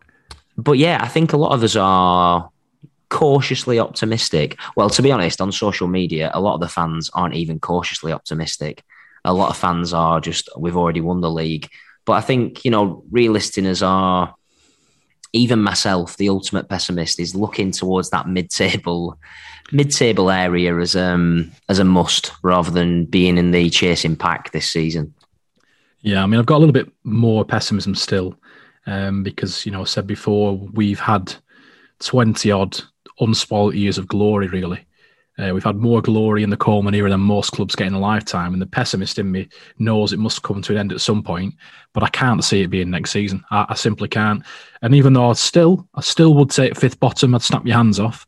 but 0.57 0.79
yeah, 0.79 0.99
I 1.01 1.09
think 1.09 1.33
a 1.33 1.37
lot 1.37 1.53
of 1.53 1.63
us 1.63 1.77
are 1.77 2.49
cautiously 3.09 3.79
optimistic. 3.79 4.59
Well, 4.77 4.91
to 4.91 5.03
be 5.03 5.13
honest, 5.13 5.41
on 5.41 5.53
social 5.53 5.89
media, 5.89 6.31
a 6.35 6.41
lot 6.41 6.55
of 6.55 6.61
the 6.61 6.69
fans 6.69 7.11
aren't 7.15 7.35
even 7.35 7.61
cautiously 7.61 8.13
optimistic. 8.13 8.83
A 9.25 9.33
lot 9.33 9.51
of 9.51 9.57
fans 9.57 9.93
are 9.93 10.21
just, 10.21 10.49
we've 10.57 10.77
already 10.77 11.01
won 11.01 11.21
the 11.21 11.31
league. 11.31 11.69
But 12.05 12.15
I 12.15 12.21
think, 12.21 12.65
you 12.65 12.71
know, 12.71 13.05
real 13.11 13.33
listeners 13.33 13.83
are, 13.83 14.35
even 15.35 15.63
myself, 15.63 16.17
the 16.17 16.29
ultimate 16.29 16.69
pessimist, 16.69 17.19
is 17.19 17.35
looking 17.35 17.71
towards 17.71 18.11
that 18.11 18.29
mid-table, 18.29 19.19
mid-table 19.71 20.31
area 20.31 20.77
as 20.79 20.95
um 20.95 21.51
as 21.71 21.79
a 21.79 21.85
must 21.85 22.33
rather 22.43 22.71
than 22.71 23.07
being 23.07 23.39
in 23.39 23.51
the 23.53 23.71
chasing 23.71 24.17
pack 24.17 24.53
this 24.53 24.69
season. 24.69 25.15
Yeah, 26.03 26.23
I 26.23 26.27
mean, 26.27 26.39
I've 26.39 26.47
got 26.47 26.57
a 26.57 26.59
little 26.59 26.73
bit 26.73 26.93
more 27.05 27.45
pessimism 27.45 27.95
still, 27.95 28.35
um, 28.87 29.23
because 29.23 29.65
you 29.65 29.73
know, 29.73 29.83
I 29.83 29.85
said 29.85 30.07
before, 30.07 30.57
we've 30.57 31.01
had 31.01 31.35
twenty 31.99 32.51
odd 32.51 32.81
unspoiled 33.21 33.75
years 33.75 33.99
of 33.99 34.09
glory, 34.09 34.49
really. 34.49 34.87
Uh, 35.39 35.51
we've 35.55 35.65
had 35.65 35.77
more 35.77 36.03
glory 36.03 36.43
in 36.43 36.51
the 36.51 36.57
Coleman 36.57 36.95
era 36.95 37.09
than 37.09 37.21
most 37.21 37.53
clubs 37.53 37.75
get 37.75 37.87
in 37.87 37.95
a 37.95 37.99
lifetime, 37.99 38.53
and 38.53 38.61
the 38.61 38.67
pessimist 38.67 39.19
in 39.19 39.31
me 39.31 39.49
knows 39.79 40.13
it 40.13 40.19
must 40.19 40.43
come 40.43 40.61
to 40.61 40.73
an 40.73 40.79
end 40.79 40.93
at 40.93 41.01
some 41.01 41.23
point. 41.23 41.55
But 41.95 42.03
I 42.03 42.09
can't 42.09 42.45
see 42.45 42.61
it 42.61 42.69
being 42.69 42.91
next 42.91 43.13
season. 43.13 43.43
I, 43.51 43.67
I 43.71 43.75
simply 43.75 44.09
can't. 44.09 44.45
And 44.83 44.95
even 44.95 45.15
though 45.15 45.31
I 45.31 45.33
still, 45.33 45.89
I 45.95 46.03
still 46.03 46.35
would 46.35 46.53
say 46.53 46.71
fifth 46.73 47.01
bottom, 47.01 47.35
I'd 47.35 47.43
snap 47.43 47.67
your 47.67 47.77
hands 47.77 47.99
off. 47.99 48.27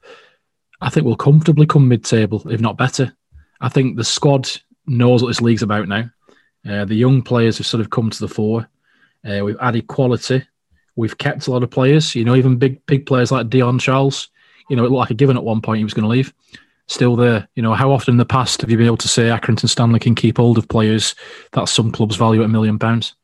I 0.81 0.89
think 0.89 1.05
we'll 1.05 1.17
comfortably 1.17 1.67
come 1.67 1.89
mid-table, 1.89 2.49
if 2.51 2.61
not 2.61 2.79
better. 2.79 3.15
I 3.61 3.69
think 3.69 3.97
the 3.97 4.05
squad 4.05 4.49
knows 4.87 5.23
what 5.23 5.29
this 5.29 5.43
league's 5.43 5.63
about 5.63 5.89
now. 5.89 6.11
Uh, 6.69 6.87
the 6.87 6.95
young 6.95 7.21
players 7.21 7.59
have 7.59 7.67
sort 7.67 7.83
of 7.83 7.91
come 7.91 8.09
to 8.11 8.21
the 8.21 8.29
fore. 8.29 8.69
Uh, 9.25 9.45
we've 9.45 9.57
added 9.61 9.87
quality. 9.87 10.45
We've 10.97 11.17
kept 11.19 11.47
a 11.47 11.51
lot 11.51 11.63
of 11.63 11.71
players. 11.71 12.15
You 12.15 12.25
know, 12.25 12.37
even 12.37 12.57
big 12.57 12.85
big 12.87 13.07
players 13.07 13.33
like 13.33 13.51
Dion 13.51 13.79
Charles 13.79 14.29
you 14.69 14.77
know, 14.77 14.85
it 14.85 14.91
looked 14.91 14.99
like 14.99 15.11
a 15.11 15.15
given 15.15 15.37
at 15.37 15.45
one 15.45 15.61
point 15.61 15.79
he 15.79 15.85
was 15.85 15.95
going 15.95 16.05
to 16.05 16.09
leave. 16.09 16.33
Still 16.87 17.17
there. 17.17 17.49
You 17.55 17.63
know, 17.63 17.75
how 17.75 17.91
often 17.91 18.15
in 18.15 18.19
the 18.19 18.25
past 18.25 18.61
have 18.61 18.71
you 18.71 18.77
been 18.77 18.87
able 18.87 18.97
to 18.99 19.09
say 19.09 19.25
Accrington 19.25 19.69
Stanley 19.69 20.01
can 20.01 20.15
keep 20.15 20.37
hold 20.37 20.59
of 20.59 20.69
players 20.69 21.15
that 21.53 21.69
some 21.69 21.91
clubs 21.91 22.17
value 22.17 22.43
at 22.43 22.47
a 22.47 22.49
million 22.49 22.79
pounds? 22.79 23.15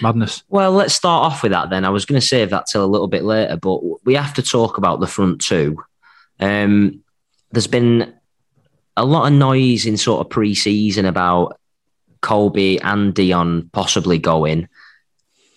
Madness. 0.00 0.44
Well, 0.48 0.72
let's 0.72 0.94
start 0.94 1.32
off 1.32 1.42
with 1.42 1.52
that 1.52 1.70
then. 1.70 1.84
I 1.84 1.90
was 1.90 2.04
going 2.04 2.20
to 2.20 2.26
save 2.26 2.50
that 2.50 2.66
till 2.66 2.84
a 2.84 2.86
little 2.86 3.08
bit 3.08 3.24
later, 3.24 3.56
but 3.56 3.80
we 4.04 4.14
have 4.14 4.34
to 4.34 4.42
talk 4.42 4.78
about 4.78 5.00
the 5.00 5.08
front 5.08 5.40
two. 5.40 5.76
Um, 6.38 7.02
there's 7.50 7.66
been 7.66 8.14
a 8.96 9.04
lot 9.04 9.26
of 9.26 9.32
noise 9.32 9.86
in 9.86 9.96
sort 9.96 10.20
of 10.20 10.30
pre-season 10.30 11.04
about 11.04 11.58
Colby 12.20 12.80
and 12.80 13.12
Dion 13.12 13.68
possibly 13.72 14.18
going, 14.18 14.68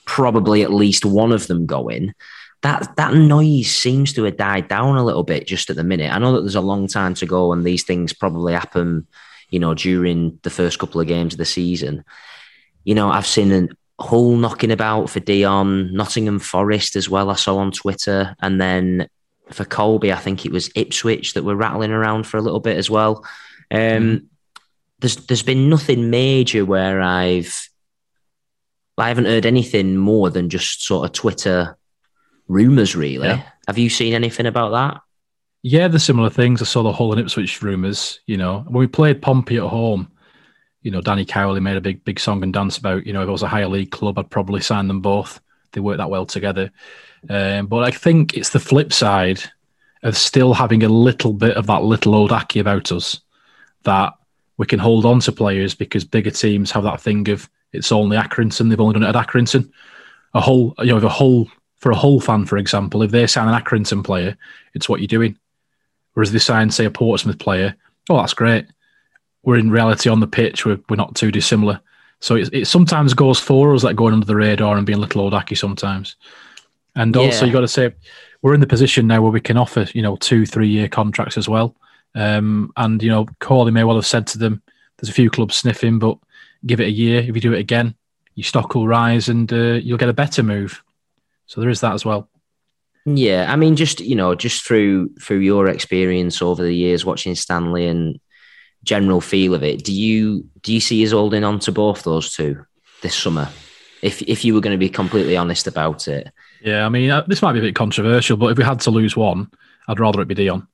probably 0.06 0.64
at 0.64 0.74
least 0.74 1.06
one 1.06 1.32
of 1.32 1.48
them 1.48 1.66
going. 1.66 2.14
That 2.62 2.96
that 2.96 3.14
noise 3.14 3.70
seems 3.70 4.14
to 4.14 4.24
have 4.24 4.38
died 4.38 4.68
down 4.68 4.98
a 4.98 5.06
little 5.06 5.24
bit 5.24 5.46
just 5.46 5.70
at 5.70 5.76
the 5.76 5.84
minute. 5.84 6.12
I 6.12 6.18
know 6.18 6.34
that 6.34 6.42
there's 6.42 6.56
a 6.56 6.62
long 6.62 6.88
time 6.88 7.14
to 7.16 7.26
go, 7.26 7.52
and 7.54 7.64
these 7.64 7.84
things 7.84 8.14
probably 8.14 8.54
happen, 8.54 9.08
you 9.50 9.60
know, 9.60 9.74
during 9.74 10.40
the 10.44 10.50
first 10.50 10.80
couple 10.80 11.00
of 11.02 11.08
games 11.08 11.34
of 11.34 11.38
the 11.38 11.46
season. 11.46 12.04
You 12.84 12.96
know, 12.96 13.10
I've 13.10 13.28
seen 13.28 13.52
a 13.52 13.68
Hull 13.98 14.36
knocking 14.36 14.72
about 14.72 15.10
for 15.10 15.22
Dion, 15.22 15.94
Nottingham 15.94 16.40
Forest 16.40 16.98
as 16.98 17.10
well. 17.10 17.30
I 17.30 17.36
saw 17.36 17.58
on 17.58 17.72
Twitter, 17.72 18.36
and 18.42 18.60
then 18.60 19.08
for 19.52 19.64
Colby, 19.64 20.12
I 20.12 20.18
think 20.18 20.46
it 20.46 20.52
was 20.52 20.70
Ipswich 20.76 21.34
that 21.34 21.44
were 21.44 21.56
rattling 21.56 21.92
around 21.92 22.28
for 22.28 22.38
a 22.38 22.42
little 22.42 22.60
bit 22.60 22.78
as 22.78 22.90
well. 22.90 23.26
Um, 23.72 23.80
mm. 23.80 24.26
There's 25.00 25.16
there's 25.28 25.44
been 25.44 25.70
nothing 25.70 26.10
major 26.10 26.66
where 26.66 27.02
I've 27.02 27.70
I 28.98 29.08
haven't 29.10 29.26
heard 29.26 29.46
anything 29.46 29.98
more 29.98 30.30
than 30.30 30.50
just 30.50 30.84
sort 30.84 31.06
of 31.06 31.14
Twitter 31.14 31.78
rumors. 32.48 32.96
Really, 32.96 33.28
yeah. 33.28 33.44
have 33.68 33.78
you 33.78 33.90
seen 33.90 34.14
anything 34.14 34.46
about 34.46 34.72
that? 34.72 35.02
Yeah, 35.64 35.88
the 35.88 36.00
similar 36.00 36.30
things. 36.30 36.62
I 36.62 36.66
saw 36.66 36.84
the 36.84 36.94
Hull 36.94 37.12
and 37.12 37.22
Ipswich 37.22 37.62
rumors. 37.62 38.20
You 38.28 38.38
know, 38.38 38.60
when 38.68 38.80
we 38.80 38.88
played 38.88 39.22
Pompey 39.22 39.58
at 39.58 39.64
home, 39.64 40.12
you 40.82 40.92
know, 40.92 41.02
Danny 41.02 41.26
Cowley 41.26 41.60
made 41.60 41.78
a 41.78 41.82
big 41.82 42.04
big 42.06 42.20
song 42.20 42.44
and 42.44 42.54
dance 42.54 42.78
about. 42.78 43.06
You 43.06 43.14
know, 43.14 43.24
if 43.24 43.28
it 43.28 43.32
was 43.32 43.44
a 43.44 43.48
higher 43.48 43.68
league 43.68 43.92
club, 43.92 44.18
I'd 44.18 44.30
probably 44.30 44.62
sign 44.62 44.88
them 44.88 45.02
both. 45.02 45.42
They 45.72 45.82
work 45.82 45.98
that 45.98 46.10
well 46.10 46.26
together. 46.26 46.72
Um, 47.30 47.68
but 47.68 47.84
I 47.84 47.92
think 47.92 48.36
it's 48.36 48.52
the 48.52 48.60
flip 48.60 48.94
side 48.94 49.42
of 50.04 50.16
still 50.16 50.54
having 50.54 50.84
a 50.84 50.90
little 50.90 51.34
bit 51.34 51.58
of 51.58 51.68
that 51.68 51.84
little 51.84 52.16
old 52.16 52.32
Accy 52.32 52.62
about 52.62 52.92
us 52.92 53.20
that 53.84 54.14
we 54.58 54.66
can 54.66 54.80
hold 54.80 55.06
on 55.06 55.20
to 55.22 55.32
players 55.32 55.74
because 55.74 56.06
bigger 56.06 56.32
teams 56.32 56.72
have 56.72 56.84
that 56.84 57.02
thing 57.02 57.28
of 57.30 57.50
it's 57.76 57.92
only 57.92 58.18
Accrington, 58.18 58.70
they've 58.70 58.80
only 58.80 58.94
done 58.94 59.04
it 59.04 59.16
at 59.16 59.28
Accrington. 59.28 59.70
A 60.34 60.42
whole, 60.42 60.76
you 60.80 60.88
know, 60.88 60.98
if 60.98 61.04
a 61.04 61.10
whole 61.10 61.50
for 61.78 61.92
a 61.92 61.96
Hull 61.96 62.20
fan, 62.20 62.46
for 62.46 62.58
example, 62.58 63.04
if 63.04 63.12
they 63.12 63.28
sign 63.28 63.48
an 63.48 63.62
Accrington 63.62 64.04
player, 64.04 64.36
it's 64.74 64.90
what 64.90 65.00
you're 65.00 65.08
doing. 65.08 65.38
Whereas 66.14 66.32
they 66.32 66.40
sign, 66.40 66.72
say, 66.72 66.86
a 66.86 66.92
Portsmouth 66.92 67.40
player, 67.40 67.76
oh, 68.10 68.18
that's 68.18 68.34
great. 68.34 68.66
We're 69.44 69.58
in 69.58 69.70
reality 69.70 70.10
on 70.10 70.20
the 70.20 70.28
pitch, 70.28 70.66
we're, 70.66 70.80
we're 70.90 70.96
not 70.96 71.16
too 71.16 71.32
dissimilar. 71.32 71.80
So 72.22 72.36
it, 72.36 72.50
it 72.54 72.68
sometimes 72.68 73.14
goes 73.14 73.40
for 73.40 73.76
us, 73.76 73.84
like 73.84 73.96
going 73.96 74.14
under 74.14 74.26
the 74.26 74.36
radar 74.36 74.78
and 74.78 74.86
being 74.86 74.98
a 74.98 75.02
little 75.02 75.22
old 75.22 75.34
Accy 75.34 75.58
sometimes. 75.58 76.16
And 76.96 77.16
also, 77.16 77.42
yeah. 77.42 77.48
you 77.48 77.54
got 77.54 77.62
to 77.62 77.68
say, 77.68 77.94
we're 78.42 78.54
in 78.54 78.62
the 78.62 78.68
position 78.68 79.06
now 79.06 79.22
where 79.22 79.32
we 79.32 79.42
can 79.42 79.58
offer, 79.58 79.88
you 79.94 80.02
know, 80.02 80.16
two, 80.16 80.46
three 80.46 80.70
year 80.70 80.88
contracts 80.88 81.38
as 81.38 81.50
well. 81.50 81.76
Um, 82.16 82.72
and, 82.78 83.04
you 83.04 83.10
know, 83.10 83.28
Corley 83.40 83.72
may 83.72 83.84
well 83.84 83.98
have 83.98 84.06
said 84.06 84.26
to 84.28 84.38
them, 84.38 84.62
there's 84.98 85.10
a 85.10 85.14
few 85.14 85.30
clubs 85.30 85.58
sniffing, 85.58 86.00
but 86.00 86.18
give 86.66 86.80
it 86.80 86.88
a 86.88 86.92
year. 86.92 87.20
If 87.20 87.28
you 87.28 87.42
do 87.42 87.54
it 87.54 87.60
again, 87.60 87.96
your 88.36 88.46
stock 88.46 88.76
will 88.76 88.88
rise 88.88 89.30
and 89.30 89.52
uh, 89.52 89.80
you'll 89.82 89.98
get 89.98 90.10
a 90.10 90.14
better 90.14 90.44
move. 90.44 90.84
So 91.46 91.62
there 91.62 91.70
is 91.70 91.82
that 91.82 91.94
as 91.94 92.06
well. 92.06 92.30
Yeah, 93.06 93.52
I 93.52 93.56
mean, 93.56 93.76
just 93.76 94.00
you 94.00 94.16
know, 94.16 94.34
just 94.34 94.66
through 94.66 95.10
through 95.22 95.40
your 95.40 95.68
experience 95.68 96.42
over 96.42 96.64
the 96.64 96.74
years 96.74 97.06
watching 97.06 97.36
Stanley 97.36 97.88
and 97.88 98.20
general 98.84 99.22
feel 99.22 99.54
of 99.54 99.64
it, 99.64 99.84
do 99.84 99.94
you 99.94 100.48
do 100.62 100.74
you 100.74 100.80
see 100.80 101.06
us 101.06 101.12
holding 101.12 101.44
on 101.44 101.60
to 101.60 101.72
both 101.72 102.04
those 102.04 102.34
two 102.34 102.66
this 103.04 103.16
summer? 103.16 103.48
If 104.02 104.24
if 104.24 104.44
you 104.44 104.56
were 104.56 104.62
going 104.62 104.74
to 104.74 104.80
be 104.80 104.90
completely 104.90 105.38
honest 105.38 105.68
about 105.68 106.08
it, 106.08 106.32
yeah, 106.62 106.84
I 106.84 106.90
mean, 106.90 107.12
uh, 107.12 107.24
this 107.28 107.44
might 107.44 107.54
be 107.54 107.60
a 107.60 107.64
bit 107.64 107.76
controversial, 107.76 108.38
but 108.38 108.48
if 108.48 108.58
we 108.58 108.64
had 108.64 108.80
to 108.82 108.92
lose 108.92 109.16
one, 109.16 109.52
I'd 109.88 110.00
rather 110.00 110.20
it 110.22 110.28
be 110.28 110.34
Dion. 110.34 110.68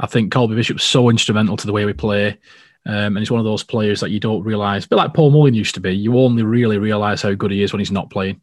I 0.00 0.06
think 0.06 0.32
Colby 0.32 0.56
Bishop's 0.56 0.82
so 0.82 1.08
instrumental 1.08 1.56
to 1.56 1.66
the 1.66 1.72
way 1.72 1.84
we 1.84 1.92
play. 1.92 2.38
Um, 2.86 2.94
and 2.94 3.18
he's 3.18 3.30
one 3.30 3.40
of 3.40 3.44
those 3.44 3.62
players 3.62 4.00
that 4.00 4.10
you 4.10 4.20
don't 4.20 4.42
realise, 4.42 4.86
but 4.86 4.96
like 4.96 5.12
Paul 5.12 5.30
Mullin 5.30 5.54
used 5.54 5.74
to 5.74 5.80
be, 5.80 5.94
you 5.94 6.18
only 6.18 6.42
really 6.42 6.78
realise 6.78 7.20
how 7.20 7.34
good 7.34 7.50
he 7.50 7.62
is 7.62 7.72
when 7.72 7.80
he's 7.80 7.90
not 7.90 8.10
playing. 8.10 8.40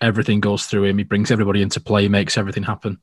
Everything 0.00 0.40
goes 0.40 0.66
through 0.66 0.84
him. 0.84 0.98
He 0.98 1.04
brings 1.04 1.30
everybody 1.30 1.60
into 1.60 1.80
play, 1.80 2.06
makes 2.08 2.38
everything 2.38 2.62
happen, 2.62 3.00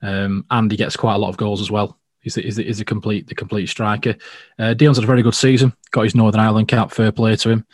um, 0.00 0.46
and 0.50 0.70
he 0.70 0.76
gets 0.76 0.96
quite 0.96 1.14
a 1.14 1.18
lot 1.18 1.28
of 1.28 1.36
goals 1.36 1.60
as 1.60 1.70
well. 1.70 1.98
He's 2.20 2.34
the, 2.34 2.42
he's 2.42 2.56
the, 2.56 2.64
he's 2.64 2.82
complete 2.84 3.26
the 3.26 3.34
complete 3.34 3.68
striker. 3.68 4.16
Uh, 4.58 4.74
Dion's 4.74 4.98
had 4.98 5.04
a 5.04 5.06
very 5.06 5.22
good 5.22 5.34
season. 5.34 5.72
Got 5.90 6.02
his 6.02 6.14
Northern 6.14 6.40
Ireland 6.40 6.68
cap. 6.68 6.92
Fair 6.92 7.12
play 7.12 7.34
to 7.36 7.50
him. 7.50 7.66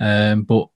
Um, 0.00 0.42
but 0.42 0.68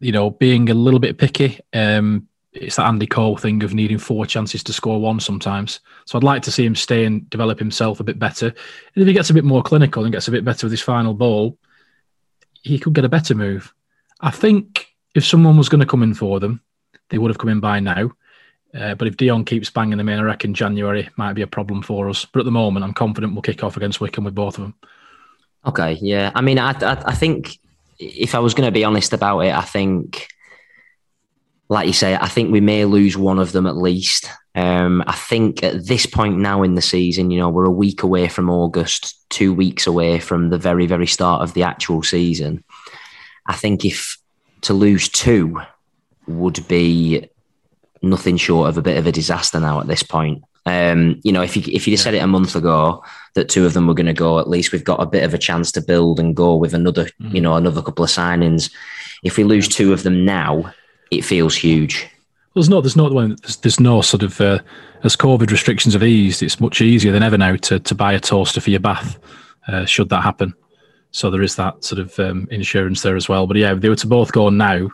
you 0.00 0.12
know, 0.12 0.30
being 0.30 0.68
a 0.68 0.74
little 0.74 1.00
bit 1.00 1.16
picky. 1.16 1.60
Um, 1.72 2.28
it's 2.52 2.76
that 2.76 2.86
Andy 2.86 3.06
Cole 3.06 3.36
thing 3.36 3.62
of 3.62 3.74
needing 3.74 3.98
four 3.98 4.26
chances 4.26 4.62
to 4.64 4.72
score 4.72 5.00
one 5.00 5.20
sometimes. 5.20 5.80
So 6.04 6.18
I'd 6.18 6.24
like 6.24 6.42
to 6.42 6.52
see 6.52 6.64
him 6.64 6.74
stay 6.74 7.04
and 7.04 7.28
develop 7.30 7.58
himself 7.58 7.98
a 7.98 8.04
bit 8.04 8.18
better. 8.18 8.46
And 8.48 9.02
if 9.02 9.06
he 9.06 9.14
gets 9.14 9.30
a 9.30 9.34
bit 9.34 9.44
more 9.44 9.62
clinical 9.62 10.04
and 10.04 10.12
gets 10.12 10.28
a 10.28 10.32
bit 10.32 10.44
better 10.44 10.66
with 10.66 10.72
his 10.72 10.82
final 10.82 11.14
ball, 11.14 11.56
he 12.62 12.78
could 12.78 12.92
get 12.92 13.04
a 13.04 13.08
better 13.08 13.34
move. 13.34 13.72
I 14.20 14.30
think 14.30 14.94
if 15.14 15.24
someone 15.24 15.56
was 15.56 15.68
going 15.68 15.80
to 15.80 15.86
come 15.86 16.02
in 16.02 16.14
for 16.14 16.40
them, 16.40 16.60
they 17.08 17.18
would 17.18 17.30
have 17.30 17.38
come 17.38 17.50
in 17.50 17.60
by 17.60 17.80
now. 17.80 18.12
Uh, 18.74 18.94
but 18.94 19.08
if 19.08 19.16
Dion 19.16 19.44
keeps 19.44 19.70
banging 19.70 19.98
them 19.98 20.08
in, 20.08 20.18
I 20.18 20.22
reckon 20.22 20.54
January 20.54 21.08
might 21.16 21.34
be 21.34 21.42
a 21.42 21.46
problem 21.46 21.82
for 21.82 22.08
us. 22.08 22.24
But 22.24 22.40
at 22.40 22.44
the 22.46 22.52
moment, 22.52 22.84
I'm 22.84 22.94
confident 22.94 23.34
we'll 23.34 23.42
kick 23.42 23.62
off 23.62 23.76
against 23.76 24.00
Wycombe 24.00 24.24
with 24.24 24.34
both 24.34 24.56
of 24.56 24.64
them. 24.64 24.74
Okay, 25.66 25.98
yeah. 26.00 26.32
I 26.34 26.40
mean, 26.40 26.58
I, 26.58 26.70
I, 26.70 27.02
I 27.06 27.14
think 27.14 27.58
if 27.98 28.34
I 28.34 28.38
was 28.38 28.54
going 28.54 28.66
to 28.66 28.72
be 28.72 28.84
honest 28.84 29.12
about 29.12 29.40
it, 29.40 29.54
I 29.54 29.60
think, 29.62 30.28
like 31.68 31.86
you 31.86 31.92
say, 31.92 32.14
I 32.14 32.28
think 32.28 32.52
we 32.52 32.60
may 32.60 32.84
lose 32.84 33.16
one 33.16 33.38
of 33.38 33.52
them 33.52 33.66
at 33.66 33.76
least. 33.76 34.28
Um, 34.54 35.02
I 35.06 35.14
think 35.14 35.62
at 35.62 35.86
this 35.86 36.04
point 36.04 36.38
now 36.38 36.62
in 36.62 36.74
the 36.74 36.82
season, 36.82 37.30
you 37.30 37.38
know, 37.38 37.48
we're 37.48 37.64
a 37.64 37.70
week 37.70 38.02
away 38.02 38.28
from 38.28 38.50
August, 38.50 39.16
two 39.30 39.54
weeks 39.54 39.86
away 39.86 40.18
from 40.18 40.50
the 40.50 40.58
very, 40.58 40.86
very 40.86 41.06
start 41.06 41.42
of 41.42 41.54
the 41.54 41.62
actual 41.62 42.02
season. 42.02 42.62
I 43.46 43.54
think 43.54 43.84
if 43.84 44.18
to 44.62 44.74
lose 44.74 45.08
two 45.08 45.60
would 46.26 46.66
be 46.68 47.28
nothing 48.02 48.36
short 48.36 48.68
of 48.68 48.76
a 48.76 48.82
bit 48.82 48.98
of 48.98 49.06
a 49.06 49.12
disaster 49.12 49.58
now 49.58 49.80
at 49.80 49.86
this 49.86 50.02
point. 50.02 50.42
Um, 50.64 51.20
you 51.24 51.32
know, 51.32 51.42
if 51.42 51.56
you 51.56 51.62
if 51.66 51.88
you'd 51.88 51.96
said 51.96 52.14
it 52.14 52.22
a 52.22 52.26
month 52.26 52.54
ago 52.54 53.02
that 53.34 53.48
two 53.48 53.66
of 53.66 53.72
them 53.72 53.86
were 53.86 53.94
going 53.94 54.06
to 54.06 54.12
go, 54.12 54.38
at 54.38 54.48
least 54.48 54.70
we've 54.70 54.84
got 54.84 55.02
a 55.02 55.06
bit 55.06 55.24
of 55.24 55.34
a 55.34 55.38
chance 55.38 55.72
to 55.72 55.80
build 55.80 56.20
and 56.20 56.36
go 56.36 56.54
with 56.54 56.74
another, 56.74 57.06
mm. 57.20 57.34
you 57.34 57.40
know, 57.40 57.54
another 57.54 57.82
couple 57.82 58.04
of 58.04 58.10
signings. 58.10 58.72
If 59.24 59.36
we 59.36 59.44
lose 59.44 59.66
two 59.66 59.92
of 59.92 60.02
them 60.02 60.24
now, 60.24 60.72
it 61.12 61.24
feels 61.24 61.54
huge. 61.54 62.08
Well, 62.54 62.62
there's 62.62 62.68
no, 62.68 62.80
there's 62.80 62.96
no, 62.96 63.08
there's, 63.08 63.56
there's 63.58 63.80
no 63.80 64.02
sort 64.02 64.22
of 64.22 64.40
uh, 64.40 64.58
as 65.04 65.16
COVID 65.16 65.50
restrictions 65.50 65.94
have 65.94 66.02
eased, 66.02 66.42
it's 66.42 66.60
much 66.60 66.80
easier 66.80 67.12
than 67.12 67.22
ever 67.22 67.38
now 67.38 67.56
to 67.56 67.78
to 67.78 67.94
buy 67.94 68.12
a 68.12 68.20
toaster 68.20 68.60
for 68.60 68.70
your 68.70 68.80
bath, 68.80 69.18
uh, 69.68 69.84
should 69.84 70.08
that 70.08 70.22
happen. 70.22 70.54
So 71.10 71.30
there 71.30 71.42
is 71.42 71.56
that 71.56 71.84
sort 71.84 72.00
of 72.00 72.18
um, 72.18 72.48
insurance 72.50 73.02
there 73.02 73.16
as 73.16 73.28
well. 73.28 73.46
But 73.46 73.58
yeah, 73.58 73.72
if 73.72 73.80
they 73.80 73.88
were 73.88 73.96
to 73.96 74.06
both 74.06 74.32
go 74.32 74.48
now, 74.48 74.88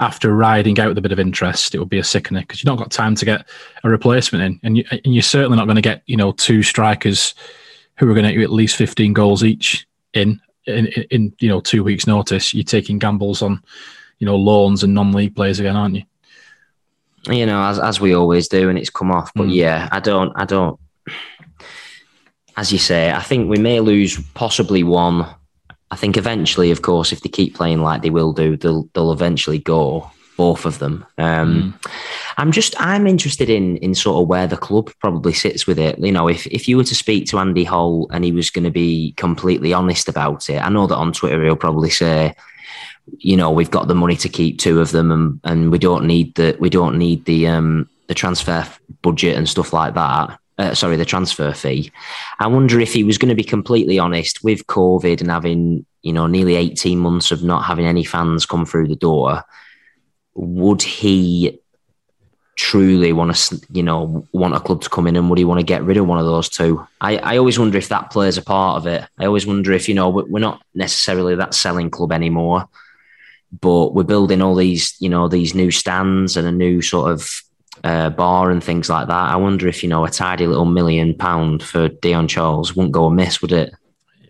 after 0.00 0.34
riding 0.34 0.80
out 0.80 0.88
with 0.88 0.98
a 0.98 1.02
bit 1.02 1.12
of 1.12 1.20
interest, 1.20 1.74
it 1.74 1.78
would 1.78 1.88
be 1.88 1.98
a 1.98 2.04
sickener 2.04 2.40
because 2.40 2.60
you've 2.60 2.66
not 2.66 2.78
got 2.78 2.90
time 2.90 3.14
to 3.14 3.24
get 3.24 3.46
a 3.84 3.88
replacement 3.88 4.42
in, 4.44 4.60
and, 4.64 4.76
you, 4.78 4.84
and 4.90 5.14
you're 5.14 5.22
certainly 5.22 5.56
not 5.56 5.66
going 5.66 5.76
to 5.76 5.82
get 5.82 6.02
you 6.06 6.16
know 6.16 6.32
two 6.32 6.62
strikers 6.62 7.34
who 7.98 8.10
are 8.10 8.14
going 8.14 8.26
to 8.26 8.32
get 8.32 8.42
at 8.42 8.50
least 8.50 8.76
15 8.76 9.12
goals 9.12 9.44
each 9.44 9.86
in, 10.14 10.40
in 10.66 10.86
in 11.10 11.32
you 11.40 11.48
know 11.48 11.60
two 11.60 11.84
weeks' 11.84 12.06
notice. 12.06 12.54
You're 12.54 12.64
taking 12.64 12.98
gambles 12.98 13.42
on 13.42 13.62
you 14.22 14.26
know 14.26 14.36
loans 14.36 14.84
and 14.84 14.94
non-league 14.94 15.34
players 15.34 15.58
again, 15.58 15.74
aren't 15.74 15.96
you? 15.96 16.04
You 17.26 17.44
know, 17.44 17.62
as 17.64 17.80
as 17.80 18.00
we 18.00 18.14
always 18.14 18.46
do, 18.46 18.68
and 18.68 18.78
it's 18.78 18.88
come 18.88 19.10
off. 19.10 19.32
But 19.34 19.48
mm. 19.48 19.54
yeah, 19.54 19.88
I 19.90 19.98
don't, 19.98 20.32
I 20.36 20.44
don't. 20.44 20.78
As 22.56 22.72
you 22.72 22.78
say, 22.78 23.10
I 23.10 23.20
think 23.20 23.50
we 23.50 23.58
may 23.58 23.80
lose 23.80 24.20
possibly 24.34 24.84
one 24.84 25.26
I 25.92 25.96
think 25.96 26.16
eventually, 26.16 26.70
of 26.70 26.80
course, 26.80 27.12
if 27.12 27.20
they 27.20 27.28
keep 27.28 27.54
playing 27.54 27.82
like 27.82 28.00
they 28.00 28.08
will 28.08 28.32
do, 28.32 28.56
they'll 28.56 28.88
they'll 28.94 29.12
eventually 29.12 29.58
go 29.58 30.10
both 30.38 30.64
of 30.64 30.78
them. 30.78 31.04
Um, 31.18 31.76
mm. 31.84 31.90
I'm 32.38 32.50
just 32.50 32.74
I'm 32.80 33.06
interested 33.06 33.50
in 33.50 33.76
in 33.76 33.94
sort 33.94 34.22
of 34.22 34.26
where 34.26 34.46
the 34.46 34.56
club 34.56 34.90
probably 35.00 35.34
sits 35.34 35.66
with 35.66 35.78
it. 35.78 35.98
You 35.98 36.10
know, 36.10 36.28
if 36.28 36.46
if 36.46 36.66
you 36.66 36.78
were 36.78 36.84
to 36.84 36.94
speak 36.94 37.26
to 37.26 37.38
Andy 37.38 37.64
Holt 37.64 38.10
and 38.14 38.24
he 38.24 38.32
was 38.32 38.48
going 38.48 38.64
to 38.64 38.70
be 38.70 39.12
completely 39.18 39.74
honest 39.74 40.08
about 40.08 40.48
it, 40.48 40.64
I 40.64 40.70
know 40.70 40.86
that 40.86 40.96
on 40.96 41.12
Twitter 41.12 41.44
he'll 41.44 41.56
probably 41.56 41.90
say, 41.90 42.34
you 43.18 43.36
know, 43.36 43.50
we've 43.50 43.70
got 43.70 43.88
the 43.88 43.94
money 43.94 44.16
to 44.16 44.28
keep 44.28 44.58
two 44.58 44.80
of 44.80 44.90
them, 44.92 45.10
and 45.10 45.40
and 45.44 45.72
we 45.72 45.78
don't 45.78 46.06
need 46.06 46.34
the 46.34 46.56
we 46.60 46.70
don't 46.70 46.98
need 46.98 47.24
the 47.24 47.46
um 47.46 47.88
the 48.08 48.14
transfer 48.14 48.66
budget 49.02 49.36
and 49.36 49.48
stuff 49.48 49.72
like 49.72 49.94
that 49.94 50.38
uh, 50.58 50.74
sorry, 50.74 50.96
the 50.96 51.04
transfer 51.04 51.52
fee. 51.52 51.90
I 52.38 52.46
wonder 52.46 52.78
if 52.78 52.92
he 52.92 53.04
was 53.04 53.18
going 53.18 53.30
to 53.30 53.34
be 53.34 53.44
completely 53.44 53.98
honest 53.98 54.44
with 54.44 54.66
COVID 54.66 55.20
and 55.20 55.30
having, 55.30 55.84
you 56.02 56.12
know, 56.12 56.26
nearly 56.26 56.56
18 56.56 56.98
months 56.98 57.30
of 57.30 57.42
not 57.42 57.64
having 57.64 57.86
any 57.86 58.04
fans 58.04 58.46
come 58.46 58.66
through 58.66 58.88
the 58.88 58.96
door, 58.96 59.42
would 60.34 60.82
he 60.82 61.58
truly 62.54 63.12
want 63.12 63.34
to, 63.34 63.60
you 63.72 63.82
know, 63.82 64.26
want 64.32 64.54
a 64.54 64.60
club 64.60 64.82
to 64.82 64.90
come 64.90 65.06
in 65.06 65.16
and 65.16 65.30
would 65.30 65.38
he 65.38 65.44
want 65.44 65.58
to 65.58 65.66
get 65.66 65.82
rid 65.82 65.96
of 65.96 66.06
one 66.06 66.18
of 66.18 66.26
those 66.26 66.48
two? 66.48 66.86
I, 67.00 67.16
I 67.16 67.38
always 67.38 67.58
wonder 67.58 67.78
if 67.78 67.88
that 67.88 68.10
plays 68.10 68.36
a 68.36 68.42
part 68.42 68.76
of 68.76 68.86
it. 68.86 69.08
I 69.18 69.24
always 69.24 69.46
wonder 69.46 69.72
if, 69.72 69.88
you 69.88 69.94
know, 69.94 70.10
we're 70.10 70.38
not 70.38 70.62
necessarily 70.74 71.34
that 71.36 71.54
selling 71.54 71.90
club 71.90 72.12
anymore. 72.12 72.68
But 73.60 73.94
we're 73.94 74.02
building 74.02 74.40
all 74.40 74.54
these, 74.54 74.94
you 74.98 75.08
know, 75.08 75.28
these 75.28 75.54
new 75.54 75.70
stands 75.70 76.36
and 76.36 76.46
a 76.46 76.52
new 76.52 76.80
sort 76.80 77.10
of 77.10 77.42
uh, 77.84 78.10
bar 78.10 78.50
and 78.50 78.62
things 78.62 78.88
like 78.88 79.08
that. 79.08 79.30
I 79.30 79.36
wonder 79.36 79.68
if 79.68 79.82
you 79.82 79.88
know 79.88 80.04
a 80.04 80.10
tidy 80.10 80.46
little 80.46 80.64
million 80.64 81.14
pound 81.14 81.62
for 81.62 81.88
Dion 81.88 82.28
Charles 82.28 82.74
wouldn't 82.74 82.92
go 82.92 83.06
amiss, 83.06 83.42
would 83.42 83.52
it? 83.52 83.74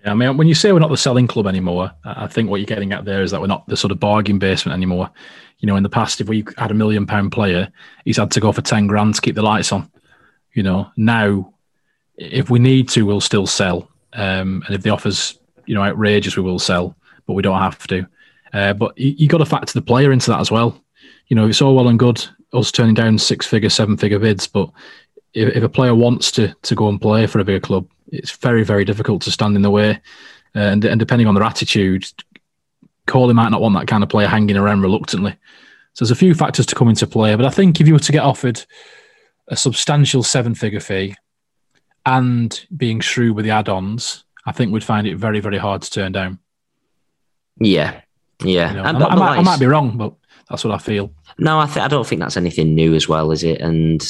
Yeah, 0.05 0.12
I 0.12 0.14
mean, 0.14 0.37
when 0.37 0.49
you 0.49 0.55
say 0.55 0.73
we're 0.73 0.81
not 0.81 0.91
the 0.91 0.97
selling 0.97 1.26
club 1.26 1.47
anymore, 1.47 1.93
I 2.05 2.26
think 2.26 2.50
what 2.50 2.57
you're 2.61 2.67
getting 2.67 2.93
at 2.93 3.05
there 3.05 3.23
is 3.23 3.31
that 3.31 3.41
we're 3.41 3.47
not 3.47 3.67
the 3.69 3.76
sort 3.76 3.93
of 3.93 4.00
bargain 4.00 4.38
basement 4.38 4.75
anymore. 4.75 5.11
You 5.59 5.67
know, 5.67 5.76
in 5.76 5.85
the 5.85 5.88
past, 5.88 6.21
if 6.21 6.29
we 6.29 6.45
had 6.59 6.73
a 6.73 6.75
million 6.75 7.07
pound 7.07 7.31
player, 7.31 7.71
he's 8.05 8.17
had 8.17 8.33
to 8.33 8.41
go 8.41 8.50
for 8.50 8.62
ten 8.62 8.87
grand 8.87 9.14
to 9.14 9.21
keep 9.21 9.37
the 9.37 9.43
lights 9.43 9.71
on. 9.71 9.91
You 10.55 10.64
know, 10.64 10.91
now 10.97 11.52
if 12.17 12.50
we 12.50 12.59
need 12.59 12.88
to, 12.91 13.07
we'll 13.07 13.21
still 13.21 13.47
sell, 13.47 13.88
um, 14.14 14.62
and 14.67 14.75
if 14.75 14.83
the 14.83 14.91
offers 14.91 15.38
you 15.67 15.75
know 15.75 15.83
outrageous, 15.83 16.37
we 16.37 16.43
will 16.43 16.59
sell, 16.59 16.97
but 17.26 17.35
we 17.35 17.43
don't 17.43 17.61
have 17.61 17.87
to. 17.88 18.07
Uh, 18.52 18.73
but 18.75 18.97
you, 18.99 19.11
you 19.11 19.28
got 19.28 19.38
to 19.38 19.47
factor 19.47 19.73
the 19.73 19.82
player 19.82 20.12
into 20.12 20.30
that 20.30 20.40
as 20.40 20.50
well. 20.50 20.82
You 21.28 21.37
know, 21.37 21.47
it's 21.47 21.62
all 21.62 21.75
well 21.75 21.88
and 21.88 21.99
good 21.99 22.25
us 22.52 22.71
turning 22.71 22.94
down 22.94 23.18
six 23.18 23.47
figure, 23.47 23.71
seven 23.71 23.97
figure 23.97 24.18
bids, 24.18 24.47
but 24.47 24.71
if, 25.35 25.56
if, 25.56 25.62
a 25.62 25.68
player 25.68 25.94
wants 25.94 26.30
to 26.32 26.54
to 26.62 26.75
go 26.75 26.88
and 26.88 27.00
play 27.00 27.26
for 27.26 27.38
a 27.38 27.44
bigger 27.44 27.61
club, 27.61 27.88
it's 28.09 28.32
very 28.32 28.62
very 28.62 28.85
difficult 28.85 29.23
to 29.23 29.30
stand 29.30 29.56
in 29.56 29.62
the 29.62 29.71
way. 29.71 29.92
Uh, 30.54 30.61
and, 30.61 30.85
and 30.85 31.00
depending 31.00 31.26
on 31.26 31.35
their 31.35 31.44
attitude, 31.44 32.04
Corley 33.06 33.35
might 33.35 33.49
not 33.49 33.62
want 33.62 33.75
that 33.75 33.87
kind 33.87 34.02
of 34.02 34.11
player 34.11 34.28
hanging 34.28 34.56
around 34.56 34.82
reluctantly. 34.82 35.32
So 35.94 36.04
there's 36.04 36.11
a 36.11 36.16
few 36.16 36.35
factors 36.35 36.66
to 36.66 36.75
come 36.75 36.88
into 36.88 37.06
play, 37.06 37.35
but 37.35 37.47
I 37.47 37.50
think 37.50 37.80
if 37.80 37.87
you 37.87 37.94
were 37.94 38.00
to 38.00 38.12
get 38.12 38.23
offered 38.23 38.62
a 39.49 39.56
substantial 39.56 40.23
seven 40.23 40.54
figure 40.54 40.80
fee 40.80 41.14
and 42.04 42.66
being 42.76 43.00
shrewd 43.00 43.35
with 43.35 43.44
the 43.44 43.50
add-ons, 43.50 44.25
I 44.44 44.52
think 44.52 44.73
we'd 44.73 44.85
find 44.85 45.06
it 45.06 45.16
very 45.16 45.40
very 45.40 45.59
hard 45.59 45.82
to 45.82 45.90
turn 45.90 46.12
down. 46.12 46.38
Yeah, 47.59 48.02
yeah. 48.44 48.70
You 48.70 48.76
know, 48.76 48.82
I, 48.82 48.88
I, 48.88 49.14
might, 49.14 49.38
I 49.38 49.42
might 49.42 49.61
be 49.61 49.66
wrong, 49.66 49.96
but 49.96 50.14
that's 50.49 50.64
what 50.64 50.75
I 50.75 50.78
feel. 50.78 51.12
No, 51.38 51.58
I, 51.58 51.66
th- 51.66 51.78
I 51.78 51.88
don't 51.88 52.06
think 52.06 52.20
that's 52.20 52.37
anything 52.37 52.75
new 52.75 52.94
as 52.94 53.08
well, 53.08 53.30
is 53.30 53.42
it? 53.42 53.61
And 53.61 54.02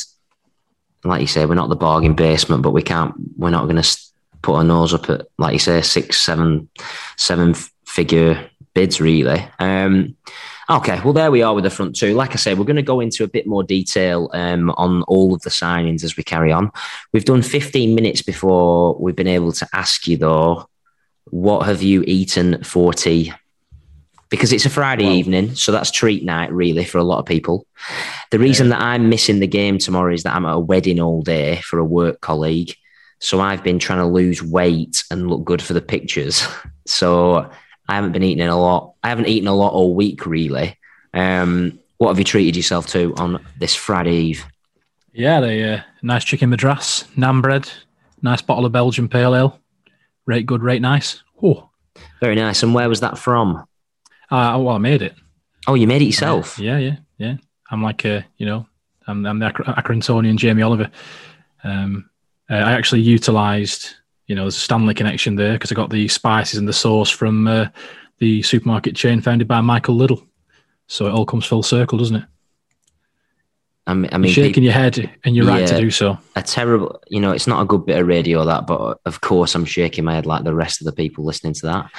like 1.04 1.20
you 1.20 1.26
say, 1.26 1.46
we're 1.46 1.54
not 1.54 1.68
the 1.68 1.76
bargain 1.76 2.14
basement, 2.14 2.62
but 2.62 2.72
we 2.72 2.82
can't. 2.82 3.14
We're 3.36 3.50
not 3.50 3.68
going 3.68 3.82
to 3.82 3.98
put 4.42 4.56
our 4.56 4.64
nose 4.64 4.94
up 4.94 5.08
at, 5.10 5.26
like 5.38 5.52
you 5.52 5.58
say, 5.58 5.80
six, 5.82 6.20
seven, 6.20 6.68
seven 7.16 7.54
figure 7.86 8.50
bids, 8.74 9.00
really. 9.00 9.44
Um, 9.58 10.16
okay, 10.68 11.00
well, 11.04 11.12
there 11.12 11.30
we 11.30 11.42
are 11.42 11.54
with 11.54 11.64
the 11.64 11.70
front 11.70 11.96
two. 11.96 12.14
Like 12.14 12.32
I 12.32 12.36
say, 12.36 12.54
we're 12.54 12.64
going 12.64 12.76
to 12.76 12.82
go 12.82 13.00
into 13.00 13.24
a 13.24 13.28
bit 13.28 13.46
more 13.46 13.62
detail 13.62 14.30
um, 14.32 14.70
on 14.70 15.02
all 15.04 15.34
of 15.34 15.42
the 15.42 15.50
signings 15.50 16.04
as 16.04 16.16
we 16.16 16.22
carry 16.22 16.52
on. 16.52 16.70
We've 17.12 17.24
done 17.24 17.42
15 17.42 17.94
minutes 17.94 18.22
before 18.22 18.96
we've 18.98 19.16
been 19.16 19.26
able 19.26 19.52
to 19.52 19.68
ask 19.72 20.06
you, 20.06 20.16
though, 20.16 20.68
what 21.26 21.66
have 21.66 21.82
you 21.82 22.02
eaten 22.06 22.62
for 22.64 22.92
tea? 22.92 23.32
Because 24.32 24.50
it's 24.50 24.64
a 24.64 24.70
Friday 24.70 25.04
well, 25.04 25.12
evening, 25.12 25.54
so 25.54 25.72
that's 25.72 25.90
treat 25.90 26.24
night 26.24 26.50
really 26.50 26.86
for 26.86 26.96
a 26.96 27.04
lot 27.04 27.18
of 27.18 27.26
people. 27.26 27.66
The 28.30 28.38
reason 28.38 28.68
yeah. 28.70 28.78
that 28.78 28.82
I'm 28.82 29.10
missing 29.10 29.40
the 29.40 29.46
game 29.46 29.76
tomorrow 29.76 30.10
is 30.10 30.22
that 30.22 30.34
I'm 30.34 30.46
at 30.46 30.54
a 30.54 30.58
wedding 30.58 31.00
all 31.00 31.20
day 31.20 31.56
for 31.56 31.78
a 31.78 31.84
work 31.84 32.22
colleague. 32.22 32.74
So 33.20 33.42
I've 33.42 33.62
been 33.62 33.78
trying 33.78 33.98
to 33.98 34.06
lose 34.06 34.42
weight 34.42 35.04
and 35.10 35.28
look 35.28 35.44
good 35.44 35.60
for 35.60 35.74
the 35.74 35.82
pictures. 35.82 36.42
So 36.84 37.48
I 37.88 37.94
haven't 37.94 38.10
been 38.10 38.24
eating 38.24 38.44
a 38.44 38.58
lot. 38.58 38.94
I 39.04 39.08
haven't 39.08 39.28
eaten 39.28 39.46
a 39.46 39.54
lot 39.54 39.72
all 39.72 39.94
week 39.94 40.26
really. 40.26 40.76
Um, 41.14 41.78
what 41.98 42.08
have 42.08 42.18
you 42.18 42.24
treated 42.24 42.56
yourself 42.56 42.88
to 42.88 43.14
on 43.18 43.46
this 43.56 43.72
Friday 43.76 44.16
Eve? 44.16 44.44
Yeah, 45.12 45.38
the 45.38 45.74
uh, 45.74 45.82
nice 46.02 46.24
chicken 46.24 46.50
madras, 46.50 47.04
naan 47.16 47.40
bread, 47.40 47.70
nice 48.20 48.42
bottle 48.42 48.66
of 48.66 48.72
Belgian 48.72 49.08
pale 49.08 49.36
ale. 49.36 49.60
Rate 50.26 50.44
good, 50.44 50.64
rate 50.64 50.82
nice. 50.82 51.22
Oh, 51.40 51.70
very 52.20 52.34
nice. 52.34 52.64
And 52.64 52.74
where 52.74 52.88
was 52.88 52.98
that 52.98 53.16
from? 53.16 53.64
Uh, 54.32 54.58
well, 54.58 54.76
I 54.76 54.78
made 54.78 55.02
it. 55.02 55.14
Oh, 55.66 55.74
you 55.74 55.86
made 55.86 56.00
it 56.00 56.06
yourself? 56.06 56.58
Uh, 56.58 56.62
yeah, 56.62 56.78
yeah, 56.78 56.96
yeah. 57.18 57.36
I'm 57.70 57.82
like, 57.82 58.06
uh, 58.06 58.22
you 58.38 58.46
know, 58.46 58.66
I'm, 59.06 59.26
I'm 59.26 59.38
the 59.38 59.50
Accringtonian 59.50 60.36
Jamie 60.36 60.62
Oliver. 60.62 60.90
Um, 61.64 62.08
uh, 62.50 62.54
I 62.54 62.72
actually 62.72 63.02
utilised, 63.02 63.94
you 64.26 64.34
know, 64.34 64.44
there's 64.44 64.56
a 64.56 64.60
Stanley 64.60 64.94
connection 64.94 65.36
there 65.36 65.52
because 65.52 65.70
I 65.70 65.74
got 65.74 65.90
the 65.90 66.08
spices 66.08 66.58
and 66.58 66.66
the 66.66 66.72
sauce 66.72 67.10
from 67.10 67.46
uh, 67.46 67.66
the 68.20 68.40
supermarket 68.42 68.96
chain 68.96 69.20
founded 69.20 69.46
by 69.46 69.60
Michael 69.60 69.96
Liddell. 69.96 70.26
So 70.86 71.06
it 71.06 71.12
all 71.12 71.26
comes 71.26 71.44
full 71.44 71.62
circle, 71.62 71.98
doesn't 71.98 72.16
it? 72.16 72.24
I 73.86 73.92
mean, 73.92 74.08
I 74.12 74.16
mean 74.16 74.32
you're 74.32 74.46
shaking 74.46 74.62
your 74.62 74.72
head, 74.72 75.10
and 75.24 75.36
you're 75.36 75.44
yeah, 75.44 75.58
right 75.58 75.68
to 75.68 75.78
do 75.78 75.90
so. 75.90 76.16
A 76.36 76.42
terrible, 76.42 77.02
you 77.08 77.20
know, 77.20 77.32
it's 77.32 77.46
not 77.46 77.60
a 77.60 77.66
good 77.66 77.84
bit 77.84 77.98
of 77.98 78.06
radio 78.06 78.44
that, 78.46 78.66
but 78.66 79.00
of 79.04 79.20
course 79.20 79.54
I'm 79.54 79.66
shaking 79.66 80.04
my 80.04 80.14
head 80.14 80.24
like 80.24 80.44
the 80.44 80.54
rest 80.54 80.80
of 80.80 80.86
the 80.86 80.92
people 80.92 81.24
listening 81.24 81.52
to 81.54 81.66
that. 81.66 81.90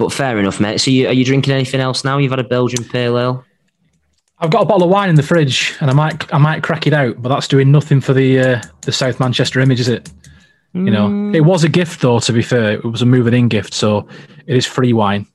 But 0.00 0.14
fair 0.14 0.38
enough, 0.38 0.60
mate. 0.60 0.80
So, 0.80 0.90
you, 0.90 1.08
are 1.08 1.12
you 1.12 1.26
drinking 1.26 1.52
anything 1.52 1.78
else 1.78 2.04
now? 2.04 2.16
You've 2.16 2.30
had 2.30 2.40
a 2.40 2.44
Belgian 2.44 2.82
pale 2.84 3.18
ale. 3.18 3.44
I've 4.38 4.48
got 4.48 4.62
a 4.62 4.64
bottle 4.64 4.84
of 4.84 4.88
wine 4.88 5.10
in 5.10 5.14
the 5.16 5.22
fridge, 5.22 5.76
and 5.78 5.90
I 5.90 5.92
might 5.92 6.32
I 6.32 6.38
might 6.38 6.62
crack 6.62 6.86
it 6.86 6.94
out, 6.94 7.20
but 7.20 7.28
that's 7.28 7.46
doing 7.46 7.70
nothing 7.70 8.00
for 8.00 8.14
the 8.14 8.38
uh, 8.40 8.62
the 8.80 8.92
South 8.92 9.20
Manchester 9.20 9.60
image, 9.60 9.78
is 9.78 9.88
it? 9.88 10.10
Mm. 10.74 10.86
You 10.86 10.90
know, 10.90 11.08
mm. 11.08 11.36
it 11.36 11.42
was 11.42 11.64
a 11.64 11.68
gift 11.68 12.00
though. 12.00 12.18
To 12.18 12.32
be 12.32 12.40
fair, 12.40 12.72
it 12.72 12.84
was 12.84 13.02
a 13.02 13.06
moving 13.06 13.34
in 13.34 13.48
gift, 13.48 13.74
so 13.74 14.08
it 14.46 14.56
is 14.56 14.64
free 14.64 14.94
wine. 14.94 15.26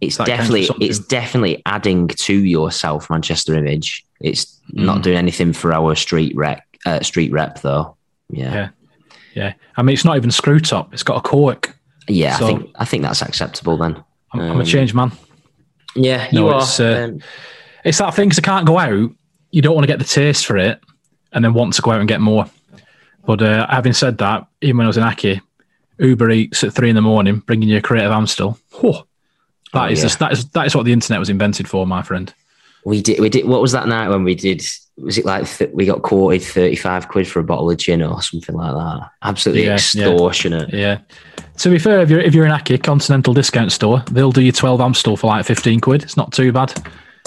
It's 0.00 0.16
definitely 0.16 0.66
it's 0.80 0.98
definitely 0.98 1.60
adding 1.66 2.08
to 2.08 2.32
your 2.32 2.70
South 2.70 3.10
Manchester 3.10 3.54
image. 3.54 4.02
It's 4.22 4.46
mm. 4.72 4.86
not 4.86 5.02
doing 5.02 5.18
anything 5.18 5.52
for 5.52 5.74
our 5.74 5.94
street 5.94 6.34
rep 6.34 6.62
uh, 6.86 7.00
street 7.00 7.32
rep 7.32 7.60
though. 7.60 7.98
Yeah. 8.30 8.54
yeah, 8.54 8.68
yeah. 9.34 9.52
I 9.76 9.82
mean, 9.82 9.92
it's 9.92 10.06
not 10.06 10.16
even 10.16 10.30
screw 10.30 10.58
top. 10.58 10.94
It's 10.94 11.02
got 11.02 11.18
a 11.18 11.20
cork. 11.20 11.76
Yeah, 12.08 12.36
so, 12.36 12.44
I 12.44 12.48
think 12.48 12.70
I 12.76 12.84
think 12.84 13.02
that's 13.02 13.22
acceptable 13.22 13.76
then. 13.76 14.02
I'm, 14.32 14.40
um, 14.40 14.50
I'm 14.52 14.60
a 14.60 14.64
change 14.64 14.94
man. 14.94 15.12
Yeah, 15.94 16.28
you 16.30 16.40
no, 16.40 16.50
are. 16.50 16.62
It's, 16.62 16.80
uh, 16.80 17.08
um, 17.08 17.20
it's 17.84 17.98
that 17.98 18.14
thing 18.14 18.28
because 18.28 18.38
I 18.38 18.42
can't 18.42 18.66
go 18.66 18.78
out. 18.78 19.10
You 19.50 19.62
don't 19.62 19.74
want 19.74 19.84
to 19.84 19.92
get 19.92 19.98
the 19.98 20.04
taste 20.04 20.46
for 20.46 20.56
it, 20.56 20.80
and 21.32 21.44
then 21.44 21.54
want 21.54 21.72
to 21.74 21.82
go 21.82 21.92
out 21.92 22.00
and 22.00 22.08
get 22.08 22.20
more. 22.20 22.46
But 23.24 23.42
uh, 23.42 23.66
having 23.68 23.92
said 23.92 24.18
that, 24.18 24.46
even 24.60 24.76
when 24.76 24.86
I 24.86 24.88
was 24.88 24.96
in 24.96 25.02
Accy, 25.02 25.40
Uber 25.98 26.30
Eats 26.30 26.64
at 26.64 26.72
three 26.72 26.90
in 26.90 26.96
the 26.96 27.02
morning, 27.02 27.38
bringing 27.38 27.68
you 27.68 27.78
a 27.78 27.82
creative 27.82 28.12
Amstel. 28.12 28.58
Whew, 28.80 28.92
that 29.72 29.88
oh, 29.88 29.90
is 29.90 29.98
yeah. 29.98 30.04
just, 30.04 30.18
that 30.18 30.32
is 30.32 30.48
that 30.50 30.66
is 30.66 30.74
what 30.74 30.84
the 30.84 30.92
internet 30.92 31.20
was 31.20 31.30
invented 31.30 31.68
for, 31.68 31.86
my 31.86 32.02
friend. 32.02 32.34
We 32.84 33.00
did. 33.00 33.20
We 33.20 33.30
did. 33.30 33.46
What 33.46 33.62
was 33.62 33.72
that 33.72 33.88
night 33.88 34.08
when 34.08 34.24
we 34.24 34.34
did? 34.34 34.62
Was 34.96 35.18
it 35.18 35.24
like 35.24 35.48
th- 35.48 35.72
we 35.74 35.86
got 35.86 36.02
quoted 36.02 36.42
thirty 36.42 36.76
five 36.76 37.08
quid 37.08 37.26
for 37.26 37.40
a 37.40 37.44
bottle 37.44 37.70
of 37.70 37.76
gin 37.78 38.00
or 38.00 38.22
something 38.22 38.54
like 38.54 38.72
that? 38.72 39.10
Absolutely 39.22 39.64
yeah, 39.64 39.74
extortionate. 39.74 40.72
Yeah. 40.72 40.78
yeah. 40.78 41.44
To 41.58 41.70
be 41.70 41.78
fair, 41.78 42.00
if 42.00 42.10
you're 42.10 42.20
if 42.20 42.32
you're 42.32 42.46
in 42.46 42.52
Accy 42.52 42.80
Continental 42.80 43.34
discount 43.34 43.72
store, 43.72 44.04
they'll 44.12 44.30
do 44.30 44.42
you 44.42 44.52
twelve 44.52 44.80
Amstel 44.80 45.16
for 45.16 45.26
like 45.26 45.44
fifteen 45.46 45.80
quid. 45.80 46.04
It's 46.04 46.16
not 46.16 46.32
too 46.32 46.52
bad. 46.52 46.72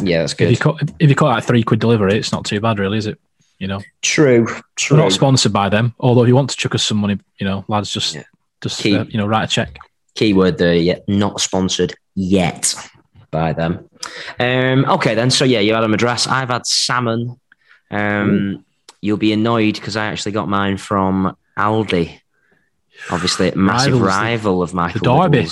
Yeah, 0.01 0.19
that's 0.19 0.33
good. 0.33 0.45
If 0.45 0.51
you 0.51 0.57
cut 0.57 0.91
if 0.99 1.09
you 1.09 1.15
cut 1.15 1.25
like 1.25 1.43
three 1.43 1.63
quid 1.63 1.79
delivery, 1.79 2.17
it's 2.17 2.31
not 2.31 2.45
too 2.45 2.61
bad, 2.61 2.79
really, 2.79 2.99
is 2.99 3.05
it? 3.07 3.19
You 3.59 3.67
know. 3.67 3.81
True. 4.01 4.47
True. 4.75 4.97
We're 4.97 5.03
not 5.03 5.11
sponsored 5.11 5.51
by 5.51 5.67
them. 5.67 5.93
Although 5.99 6.21
if 6.21 6.27
you 6.29 6.35
want 6.35 6.49
to 6.51 6.55
chuck 6.55 6.75
us 6.75 6.85
some 6.85 6.97
money, 6.97 7.19
you 7.39 7.45
know, 7.45 7.65
lads, 7.67 7.91
just 7.91 8.15
yeah. 8.15 8.23
just 8.61 8.85
uh, 8.85 9.05
you 9.09 9.17
know, 9.17 9.27
write 9.27 9.43
a 9.43 9.47
check. 9.47 9.77
Keyword 10.15 10.57
there, 10.57 10.75
yet 10.75 11.03
not 11.07 11.41
sponsored 11.41 11.95
yet 12.15 12.75
by 13.29 13.53
them. 13.53 13.89
Um, 14.39 14.85
okay, 14.85 15.15
then. 15.15 15.31
So 15.31 15.43
yeah, 15.43 15.59
you 15.59 15.73
had 15.73 15.83
a 15.83 15.87
madras. 15.87 16.27
I've 16.27 16.49
had 16.49 16.65
salmon. 16.65 17.39
Um, 17.91 18.65
you'll 19.01 19.17
be 19.17 19.33
annoyed 19.33 19.75
because 19.75 19.95
I 19.95 20.05
actually 20.07 20.33
got 20.33 20.47
mine 20.47 20.77
from 20.77 21.35
Aldi. 21.57 22.19
Obviously, 23.11 23.51
massive 23.51 23.93
Rivals, 23.93 24.07
rival 24.07 24.63
of 24.63 24.73
Michael. 24.73 24.99
The 24.99 25.29
Derby. 25.29 25.47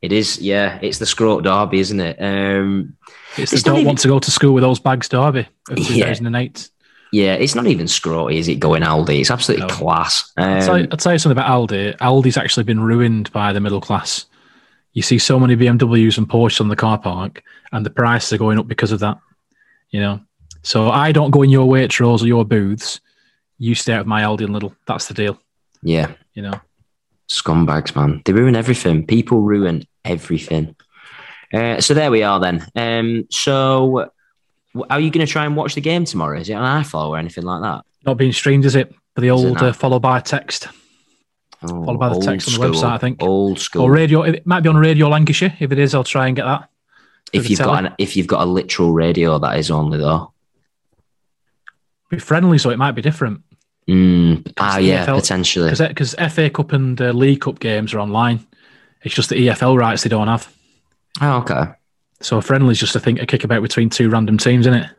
It 0.00 0.12
is, 0.12 0.40
yeah. 0.40 0.78
It's 0.80 0.98
the 0.98 1.06
Scroat 1.06 1.42
Derby, 1.42 1.80
isn't 1.80 2.00
it? 2.00 2.16
Um, 2.20 2.96
it's, 3.36 3.52
it's 3.52 3.62
the 3.62 3.70
don't 3.70 3.78
even, 3.78 3.86
want 3.86 3.98
to 4.00 4.08
go 4.08 4.18
to 4.18 4.30
school 4.30 4.54
with 4.54 4.62
those 4.62 4.78
bags 4.78 5.08
Derby 5.08 5.48
of 5.70 5.76
2008. 5.76 6.70
Yeah. 7.10 7.24
yeah, 7.24 7.34
it's 7.34 7.54
not 7.54 7.66
even 7.66 7.86
Scroaty, 7.86 8.36
is 8.36 8.48
it? 8.48 8.60
Going 8.60 8.82
Aldi, 8.82 9.20
it's 9.20 9.30
absolutely 9.30 9.66
no. 9.66 9.74
class. 9.74 10.32
Um, 10.36 10.50
I'll, 10.50 10.62
tell 10.62 10.78
you, 10.78 10.88
I'll, 10.90 10.96
tell 10.96 11.12
you, 11.12 11.18
something 11.18 11.38
about 11.38 11.50
Aldi. 11.50 11.96
Aldi's 11.98 12.36
actually 12.36 12.64
been 12.64 12.80
ruined 12.80 13.32
by 13.32 13.52
the 13.52 13.60
middle 13.60 13.80
class. 13.80 14.26
You 14.92 15.02
see 15.02 15.18
so 15.18 15.38
many 15.38 15.56
BMWs 15.56 16.18
and 16.18 16.28
Porsches 16.28 16.60
on 16.60 16.68
the 16.68 16.76
car 16.76 16.98
park, 16.98 17.42
and 17.72 17.84
the 17.84 17.90
prices 17.90 18.32
are 18.32 18.38
going 18.38 18.58
up 18.58 18.68
because 18.68 18.92
of 18.92 19.00
that. 19.00 19.18
You 19.90 20.00
know, 20.00 20.20
so 20.62 20.90
I 20.90 21.12
don't 21.12 21.30
go 21.30 21.42
in 21.42 21.50
your 21.50 21.66
Waitrose 21.66 22.22
or 22.22 22.26
your 22.26 22.44
booths. 22.44 23.00
You 23.58 23.74
stay 23.74 23.92
out 23.92 24.02
of 24.02 24.06
my 24.06 24.22
Aldi 24.22 24.44
and 24.44 24.54
Lidl. 24.54 24.74
That's 24.86 25.06
the 25.06 25.14
deal. 25.14 25.40
Yeah, 25.82 26.12
you 26.34 26.42
know 26.42 26.60
scumbags, 27.28 27.94
man. 27.94 28.22
They 28.24 28.32
ruin 28.32 28.56
everything. 28.56 29.06
People 29.06 29.40
ruin 29.40 29.86
everything. 30.04 30.74
Uh, 31.52 31.80
so 31.80 31.94
there 31.94 32.10
we 32.10 32.22
are 32.22 32.40
then. 32.40 32.66
Um, 32.74 33.26
so 33.30 34.10
are 34.90 35.00
you 35.00 35.10
going 35.10 35.26
to 35.26 35.30
try 35.30 35.44
and 35.44 35.56
watch 35.56 35.74
the 35.74 35.80
game 35.80 36.04
tomorrow? 36.04 36.40
Is 36.40 36.48
it 36.48 36.54
on 36.54 36.82
iFollow 36.82 37.10
or 37.10 37.18
anything 37.18 37.44
like 37.44 37.62
that? 37.62 37.84
Not 38.04 38.14
being 38.14 38.32
streamed, 38.32 38.64
is 38.64 38.74
it? 38.74 38.94
For 39.14 39.20
the 39.20 39.30
old 39.30 39.58
uh, 39.58 39.72
follow 39.72 39.98
by 39.98 40.20
text. 40.20 40.68
Oh, 41.62 41.84
follow 41.84 41.98
by 41.98 42.10
the 42.10 42.20
text 42.20 42.50
school, 42.50 42.64
on 42.64 42.70
the 42.70 42.76
website, 42.76 42.90
I 42.90 42.98
think. 42.98 43.22
Old 43.22 43.58
school. 43.58 43.82
Or 43.82 43.90
radio. 43.90 44.22
It 44.22 44.46
might 44.46 44.60
be 44.60 44.68
on 44.68 44.76
Radio 44.76 45.08
Lancashire. 45.08 45.56
If 45.58 45.72
it 45.72 45.78
is, 45.78 45.94
I'll 45.94 46.04
try 46.04 46.28
and 46.28 46.36
get 46.36 46.44
that. 46.44 46.70
If 47.32 47.50
you've 47.50 47.58
got 47.58 47.84
an, 47.84 47.94
if 47.98 48.16
you've 48.16 48.26
got 48.26 48.42
a 48.42 48.46
literal 48.46 48.92
radio, 48.92 49.38
that 49.38 49.58
is 49.58 49.70
only 49.70 49.98
though. 49.98 50.32
Be 52.08 52.18
friendly, 52.18 52.58
so 52.58 52.70
it 52.70 52.78
might 52.78 52.92
be 52.92 53.02
different. 53.02 53.42
Mm, 53.88 54.52
ah, 54.58 54.78
yeah, 54.78 55.06
EFL, 55.06 55.20
potentially. 55.20 55.70
Because 55.88 56.14
FA 56.30 56.50
Cup 56.50 56.72
and 56.72 57.00
uh, 57.00 57.10
League 57.12 57.40
Cup 57.40 57.58
games 57.58 57.94
are 57.94 58.00
online. 58.00 58.46
It's 59.02 59.14
just 59.14 59.30
the 59.30 59.36
EFL 59.48 59.78
rights 59.78 60.02
they 60.02 60.08
don't 60.10 60.28
have. 60.28 60.52
Oh, 61.20 61.38
okay. 61.38 61.72
So 62.20 62.38
a 62.38 62.42
friendly 62.42 62.72
is 62.72 62.80
just 62.80 62.96
a 62.96 63.00
thing, 63.00 63.18
a 63.20 63.26
kick 63.26 63.44
about 63.44 63.62
between 63.62 63.88
two 63.90 64.10
random 64.10 64.38
teams, 64.38 64.66
isn't 64.66 64.80
it? 64.82 64.90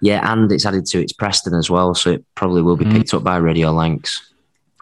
Yeah, 0.00 0.30
and 0.32 0.50
it's 0.52 0.66
added 0.66 0.86
to 0.86 1.00
its 1.00 1.12
Preston 1.12 1.54
as 1.54 1.70
well, 1.70 1.94
so 1.94 2.10
it 2.12 2.24
probably 2.34 2.62
will 2.62 2.76
be 2.76 2.84
Mm. 2.84 2.92
picked 2.92 3.14
up 3.14 3.24
by 3.24 3.36
Radio 3.36 3.70
Lancs. 3.72 4.32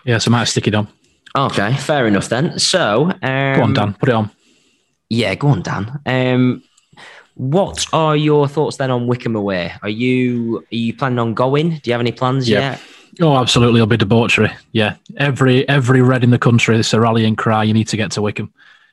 Yeah, 0.05 0.19
so 0.19 0.31
I 0.31 0.33
might 0.33 0.45
stick 0.45 0.67
it 0.69 0.75
on. 0.75 0.89
Okay, 1.37 1.75
fair 1.77 2.07
enough 2.07 2.29
then. 2.29 2.59
So, 2.59 3.11
um, 3.23 3.57
Go 3.57 3.63
on, 3.63 3.73
Dan, 3.75 3.95
put 3.95 4.09
it 4.09 4.15
on. 4.15 4.31
Yeah, 5.11 5.35
go 5.35 5.49
on, 5.49 5.63
Dan. 5.63 6.01
Um, 6.07 6.63
what 7.37 7.87
are 7.93 8.17
your 8.17 8.49
thoughts 8.49 8.77
then 8.79 8.91
on 8.91 9.07
Wycombe 9.07 9.37
away? 9.37 9.73
Are 9.83 9.89
you 9.89 10.59
are 10.73 10.75
you 10.75 10.95
planning 10.95 11.19
on 11.19 11.35
going? 11.35 11.69
Do 11.71 11.81
you 11.85 11.93
have 11.93 12.01
any 12.01 12.13
plans 12.13 12.49
Yeah. 12.49 12.73
yet? 12.73 12.81
Oh, 13.21 13.37
absolutely, 13.37 13.79
it'll 13.79 13.87
be 13.87 13.97
debauchery. 13.97 14.51
Yeah, 14.73 14.97
every 15.17 15.67
every 15.69 16.03
red 16.03 16.25
in 16.25 16.31
the 16.31 16.39
country, 16.39 16.79
it's 16.79 16.93
a 16.93 17.01
rallying 17.01 17.37
cry. 17.37 17.63
You 17.65 17.73
need 17.75 17.89
to 17.89 17.97
get 17.97 18.11
to 18.13 18.23
Wycombe 18.23 18.53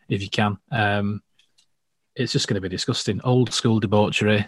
if 0.10 0.22
you 0.22 0.30
can. 0.30 0.58
Um, 0.72 1.22
it's 2.16 2.32
just 2.32 2.48
going 2.48 2.56
to 2.56 2.62
be 2.62 2.70
disgusting. 2.70 3.20
Old 3.24 3.52
school 3.54 3.80
debauchery. 3.80 4.46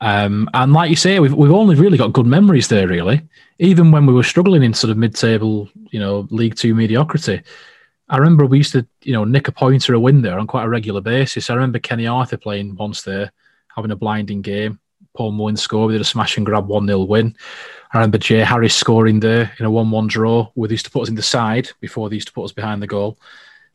Um, 0.00 0.48
and 0.54 0.72
like 0.72 0.88
you 0.90 0.96
say, 0.96 1.18
we've 1.20 1.34
we've 1.34 1.52
only 1.52 1.74
really 1.74 1.98
got 1.98 2.12
good 2.12 2.26
memories 2.26 2.68
there. 2.68 2.88
Really, 2.88 3.22
even 3.58 3.90
when 3.92 4.06
we 4.06 4.12
were 4.14 4.22
struggling 4.22 4.62
in 4.62 4.72
sort 4.72 4.90
of 4.90 4.96
mid-table, 4.96 5.68
you 5.90 6.00
know, 6.00 6.26
League 6.30 6.54
Two 6.56 6.74
mediocrity. 6.74 7.42
I 8.10 8.16
remember 8.18 8.44
we 8.44 8.58
used 8.58 8.72
to, 8.72 8.84
you 9.02 9.12
know, 9.12 9.24
nick 9.24 9.46
a 9.46 9.52
point 9.52 9.88
or 9.88 9.94
a 9.94 10.00
win 10.00 10.20
there 10.20 10.38
on 10.38 10.46
quite 10.48 10.64
a 10.64 10.68
regular 10.68 11.00
basis. 11.00 11.48
I 11.48 11.54
remember 11.54 11.78
Kenny 11.78 12.08
Arthur 12.08 12.36
playing 12.36 12.74
once 12.74 13.02
there, 13.02 13.30
having 13.74 13.92
a 13.92 13.96
blinding 13.96 14.42
game. 14.42 14.80
Paul 15.16 15.30
Mullin 15.32 15.56
scored. 15.56 15.88
We 15.88 15.94
did 15.94 16.00
a 16.00 16.04
smash 16.04 16.36
and 16.36 16.44
grab 16.44 16.66
1 16.66 16.86
0 16.86 17.04
win. 17.04 17.36
I 17.92 17.98
remember 17.98 18.18
Jay 18.18 18.40
Harris 18.40 18.74
scoring 18.74 19.20
there 19.20 19.52
in 19.58 19.64
a 19.64 19.70
1 19.70 19.90
1 19.90 20.06
draw, 20.08 20.50
where 20.54 20.68
they 20.68 20.74
used 20.74 20.84
to 20.86 20.90
put 20.90 21.02
us 21.02 21.08
in 21.08 21.14
the 21.14 21.22
side 21.22 21.70
before 21.80 22.08
they 22.08 22.16
used 22.16 22.28
to 22.28 22.32
put 22.34 22.44
us 22.44 22.52
behind 22.52 22.82
the 22.82 22.86
goal. 22.86 23.18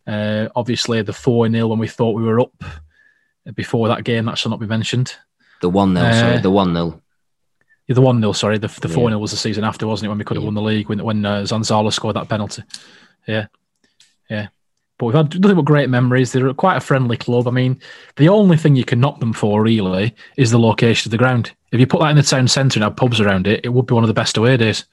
Uh, 0.05 0.49
obviously, 0.55 1.01
the 1.01 1.13
4 1.13 1.49
0 1.49 1.67
when 1.67 1.79
we 1.79 1.87
thought 1.87 2.11
we 2.15 2.23
were 2.23 2.41
up 2.41 2.53
before 3.53 3.87
that 3.87 4.03
game, 4.03 4.25
that 4.25 4.37
shall 4.37 4.49
not 4.51 4.59
be 4.59 4.67
mentioned. 4.67 5.15
The 5.61 5.69
one 5.69 5.93
0 5.95 6.05
Uh, 6.05 6.13
sorry, 6.13 6.37
the 6.39 6.51
one 6.51 6.73
0 6.73 7.01
Yeah, 7.87 7.95
the 7.95 8.01
1 8.01 8.19
0, 8.19 8.31
sorry. 8.33 8.57
The, 8.57 8.67
the 8.67 8.87
Yeah. 8.89 8.95
4 8.95 9.09
0 9.09 9.19
was 9.19 9.31
the 9.31 9.37
season 9.37 9.63
after, 9.63 9.87
wasn't 9.87 10.07
it, 10.07 10.09
when 10.09 10.17
we 10.17 10.23
could 10.25 10.35
have 10.37 10.43
Yeah. 10.43 10.47
won 10.47 10.55
the 10.55 10.61
league 10.61 10.89
when, 10.89 11.03
when 11.03 11.25
uh, 11.25 11.41
Zanzala 11.43 11.91
scored 11.93 12.15
that 12.17 12.27
penalty. 12.29 12.63
Yeah. 13.27 13.47
But 14.97 15.07
we've 15.07 15.15
had 15.15 15.39
nothing 15.41 15.57
but 15.57 15.65
great 15.65 15.89
memories. 15.89 16.31
They're 16.31 16.53
quite 16.53 16.77
a 16.77 16.81
friendly 16.81 17.17
club. 17.17 17.47
I 17.47 17.51
mean, 17.51 17.81
the 18.15 18.29
only 18.29 18.55
thing 18.55 18.75
you 18.75 18.85
can 18.85 19.01
knock 19.01 19.19
them 19.19 19.33
for, 19.33 19.61
really, 19.61 20.15
is 20.37 20.51
the 20.51 20.59
location 20.59 21.09
of 21.09 21.11
the 21.11 21.17
ground. 21.17 21.51
If 21.71 21.79
you 21.79 21.87
put 21.87 21.99
that 21.99 22.11
in 22.11 22.15
the 22.15 22.23
town 22.23 22.47
centre 22.47 22.77
and 22.79 22.83
have 22.85 22.95
pubs 22.95 23.19
around 23.19 23.45
it, 23.47 23.65
it 23.65 23.69
would 23.69 23.87
be 23.87 23.93
one 23.93 24.03
of 24.03 24.07
the 24.07 24.13
best 24.13 24.37
away 24.37 24.55
days. 24.55 24.85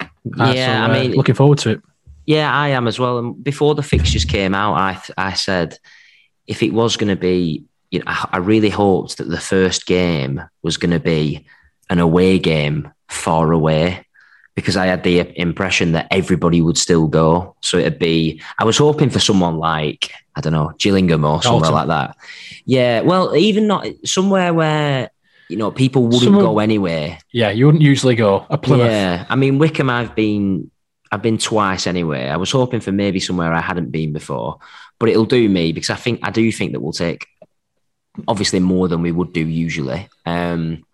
Uh, 0.00 0.06
Yeah, 0.54 0.86
so, 0.86 0.92
I 0.92 0.98
uh, 0.98 1.02
mean, 1.02 1.12
looking 1.16 1.34
forward 1.34 1.58
to 1.58 1.70
it. 1.70 1.82
Yeah, 2.26 2.52
I 2.54 2.68
am 2.68 2.86
as 2.86 3.00
well. 3.00 3.18
And 3.18 3.42
before 3.42 3.74
the 3.74 3.82
fixtures 3.82 4.24
came 4.24 4.54
out, 4.54 4.74
I 4.74 4.92
th- 4.92 5.10
I 5.18 5.32
said 5.32 5.76
if 6.46 6.62
it 6.62 6.72
was 6.72 6.96
going 6.96 7.08
to 7.08 7.20
be, 7.20 7.64
you 7.90 7.98
know, 7.98 8.04
I, 8.06 8.28
I 8.34 8.36
really 8.36 8.70
hoped 8.70 9.16
that 9.16 9.28
the 9.28 9.40
first 9.40 9.86
game 9.86 10.40
was 10.62 10.76
going 10.76 10.92
to 10.92 11.00
be 11.00 11.46
an 11.90 11.98
away 11.98 12.38
game 12.38 12.92
far 13.08 13.50
away 13.50 14.06
because 14.54 14.76
I 14.76 14.86
had 14.86 15.02
the 15.02 15.38
impression 15.40 15.92
that 15.92 16.08
everybody 16.10 16.60
would 16.60 16.76
still 16.76 17.06
go. 17.06 17.56
So 17.60 17.78
it'd 17.78 17.98
be, 17.98 18.42
I 18.58 18.64
was 18.64 18.76
hoping 18.76 19.10
for 19.10 19.18
someone 19.18 19.56
like, 19.56 20.12
I 20.36 20.40
don't 20.40 20.52
know, 20.52 20.72
Gillingham 20.78 21.24
or 21.24 21.42
somewhere 21.42 21.70
Charlton. 21.70 21.88
like 21.88 21.88
that. 21.88 22.16
Yeah, 22.64 23.00
well, 23.00 23.34
even 23.34 23.66
not 23.66 23.86
somewhere 24.04 24.52
where, 24.52 25.10
you 25.48 25.56
know, 25.56 25.70
people 25.70 26.06
wouldn't 26.06 26.32
go 26.32 26.58
anywhere. 26.58 27.18
Yeah, 27.32 27.50
you 27.50 27.66
wouldn't 27.66 27.82
usually 27.82 28.14
go. 28.14 28.46
A 28.50 28.58
Plymouth. 28.58 28.86
Yeah, 28.86 29.26
I 29.28 29.36
mean 29.36 29.58
Wycombe. 29.58 29.90
I've 29.90 30.14
been, 30.14 30.70
I've 31.10 31.22
been 31.22 31.38
twice 31.38 31.86
anyway. 31.86 32.28
I 32.28 32.36
was 32.36 32.50
hoping 32.50 32.80
for 32.80 32.92
maybe 32.92 33.20
somewhere 33.20 33.52
I 33.52 33.60
hadn't 33.60 33.90
been 33.90 34.12
before, 34.12 34.58
but 34.98 35.08
it'll 35.08 35.24
do 35.24 35.48
me 35.48 35.72
because 35.72 35.90
I 35.90 35.96
think 35.96 36.20
I 36.22 36.30
do 36.30 36.50
think 36.52 36.72
that 36.72 36.80
we'll 36.80 36.92
take 36.92 37.26
obviously 38.28 38.60
more 38.60 38.88
than 38.88 39.02
we 39.02 39.12
would 39.12 39.32
do 39.32 39.46
usually. 39.46 40.08
Um, 40.26 40.84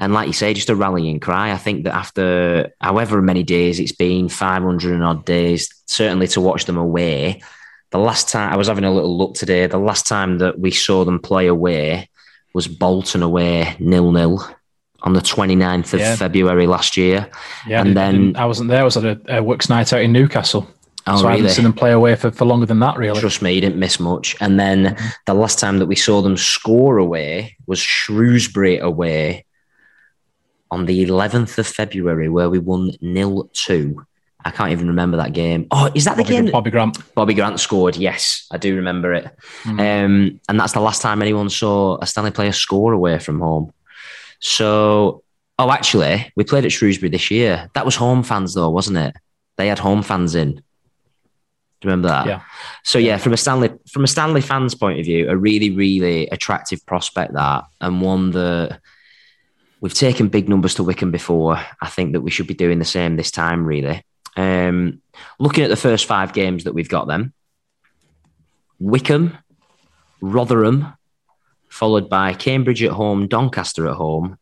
and 0.00 0.14
like 0.14 0.26
you 0.26 0.32
say, 0.32 0.54
just 0.54 0.70
a 0.70 0.74
rallying 0.74 1.20
cry. 1.20 1.52
I 1.52 1.58
think 1.58 1.84
that 1.84 1.94
after 1.94 2.72
however 2.80 3.20
many 3.20 3.42
days 3.42 3.78
it's 3.78 3.92
been, 3.92 4.30
five 4.30 4.62
hundred 4.62 4.94
and 4.94 5.04
odd 5.04 5.26
days, 5.26 5.68
certainly 5.86 6.26
to 6.28 6.40
watch 6.40 6.64
them 6.64 6.78
away. 6.78 7.42
The 7.90 7.98
last 7.98 8.28
time 8.28 8.52
I 8.52 8.56
was 8.56 8.68
having 8.68 8.84
a 8.84 8.92
little 8.92 9.16
look 9.16 9.34
today, 9.34 9.66
the 9.66 9.78
last 9.78 10.06
time 10.06 10.38
that 10.38 10.58
we 10.58 10.70
saw 10.70 11.04
them 11.04 11.18
play 11.18 11.48
away 11.48 12.08
was 12.54 12.66
Bolton 12.66 13.22
away 13.22 13.76
nil 13.78 14.10
nil 14.10 14.42
on 15.02 15.12
the 15.12 15.20
29th 15.20 15.92
of 15.94 16.00
Yeah. 16.00 16.16
February 16.16 16.66
last 16.66 16.96
year. 16.96 17.28
Yeah, 17.66 17.80
And 17.82 17.96
then- 17.96 18.36
I 18.36 18.46
wasn't 18.46 18.68
there. 18.68 18.80
I 18.80 18.84
was 18.84 18.96
at 18.96 19.04
a, 19.04 19.38
a 19.38 19.42
works 19.42 19.68
night 19.68 19.92
out 19.92 20.02
in 20.02 20.12
Newcastle. 20.12 20.68
Oh, 21.06 21.22
so 21.22 21.28
I 21.28 21.36
haven't 21.36 21.52
seen 21.52 21.64
them 21.64 21.72
play 21.72 21.92
away 21.92 22.14
for, 22.16 22.30
for 22.30 22.44
longer 22.44 22.66
than 22.66 22.80
that, 22.80 22.98
really. 22.98 23.18
Trust 23.18 23.40
me, 23.40 23.52
you 23.52 23.60
didn't 23.62 23.78
miss 23.78 23.98
much. 23.98 24.36
And 24.40 24.60
then 24.60 24.84
mm-hmm. 24.84 25.08
the 25.26 25.34
last 25.34 25.58
time 25.58 25.78
that 25.78 25.86
we 25.86 25.96
saw 25.96 26.20
them 26.20 26.36
score 26.36 26.98
away 26.98 27.56
was 27.66 27.80
Shrewsbury 27.80 28.78
away 28.78 29.46
on 30.70 30.86
the 30.86 31.06
11th 31.06 31.58
of 31.58 31.66
February, 31.66 32.28
where 32.28 32.50
we 32.50 32.58
won 32.58 32.92
nil 33.00 33.50
2. 33.52 34.04
I 34.44 34.50
can't 34.50 34.72
even 34.72 34.88
remember 34.88 35.18
that 35.18 35.32
game. 35.32 35.66
Oh, 35.70 35.90
is 35.94 36.04
that 36.06 36.16
the 36.16 36.22
Bobby, 36.22 36.34
game? 36.34 36.50
Bobby 36.50 36.70
Grant. 36.70 37.14
Bobby 37.14 37.34
Grant 37.34 37.60
scored. 37.60 37.96
Yes, 37.96 38.46
I 38.50 38.56
do 38.56 38.74
remember 38.76 39.12
it. 39.12 39.26
Um, 39.66 40.40
and 40.48 40.58
that's 40.58 40.72
the 40.72 40.80
last 40.80 41.02
time 41.02 41.20
anyone 41.20 41.50
saw 41.50 41.98
a 42.00 42.06
Stanley 42.06 42.30
player 42.30 42.52
score 42.52 42.92
away 42.92 43.18
from 43.18 43.40
home. 43.40 43.72
So, 44.38 45.22
oh, 45.58 45.70
actually, 45.70 46.32
we 46.36 46.44
played 46.44 46.64
at 46.64 46.72
Shrewsbury 46.72 47.10
this 47.10 47.30
year. 47.30 47.68
That 47.74 47.84
was 47.84 47.96
home 47.96 48.22
fans, 48.22 48.54
though, 48.54 48.70
wasn't 48.70 48.96
it? 48.96 49.14
They 49.58 49.68
had 49.68 49.78
home 49.78 50.02
fans 50.02 50.34
in. 50.34 50.62
Do 51.80 51.88
you 51.88 51.92
remember 51.92 52.08
that? 52.08 52.26
Yeah. 52.26 52.42
So 52.84 52.98
yeah, 52.98 53.16
from 53.16 53.32
a 53.32 53.38
Stanley 53.38 53.70
from 53.90 54.04
a 54.04 54.06
Stanley 54.06 54.42
fans' 54.42 54.74
point 54.74 54.98
of 54.98 55.06
view, 55.06 55.30
a 55.30 55.36
really 55.36 55.70
really 55.70 56.28
attractive 56.28 56.84
prospect 56.84 57.32
that, 57.32 57.64
and 57.80 58.02
one 58.02 58.32
that 58.32 58.80
we've 59.80 59.94
taken 59.94 60.28
big 60.28 60.48
numbers 60.48 60.74
to 60.74 60.84
Wycombe 60.84 61.10
before. 61.10 61.56
I 61.80 61.88
think 61.88 62.12
that 62.12 62.20
we 62.20 62.30
should 62.30 62.46
be 62.46 62.54
doing 62.54 62.78
the 62.78 62.84
same 62.84 63.16
this 63.16 63.30
time. 63.30 63.64
Really, 63.64 64.04
um, 64.36 65.02
looking 65.38 65.64
at 65.64 65.70
the 65.70 65.76
first 65.76 66.06
five 66.06 66.32
games 66.32 66.64
that 66.64 66.74
we've 66.74 66.88
got, 66.88 67.06
them 67.06 67.32
Wickham, 68.78 69.36
Rotherham, 70.20 70.94
followed 71.68 72.08
by 72.08 72.32
Cambridge 72.34 72.82
at 72.82 72.92
home, 72.92 73.28
Doncaster 73.28 73.88
at 73.88 73.96
home, 73.96 74.38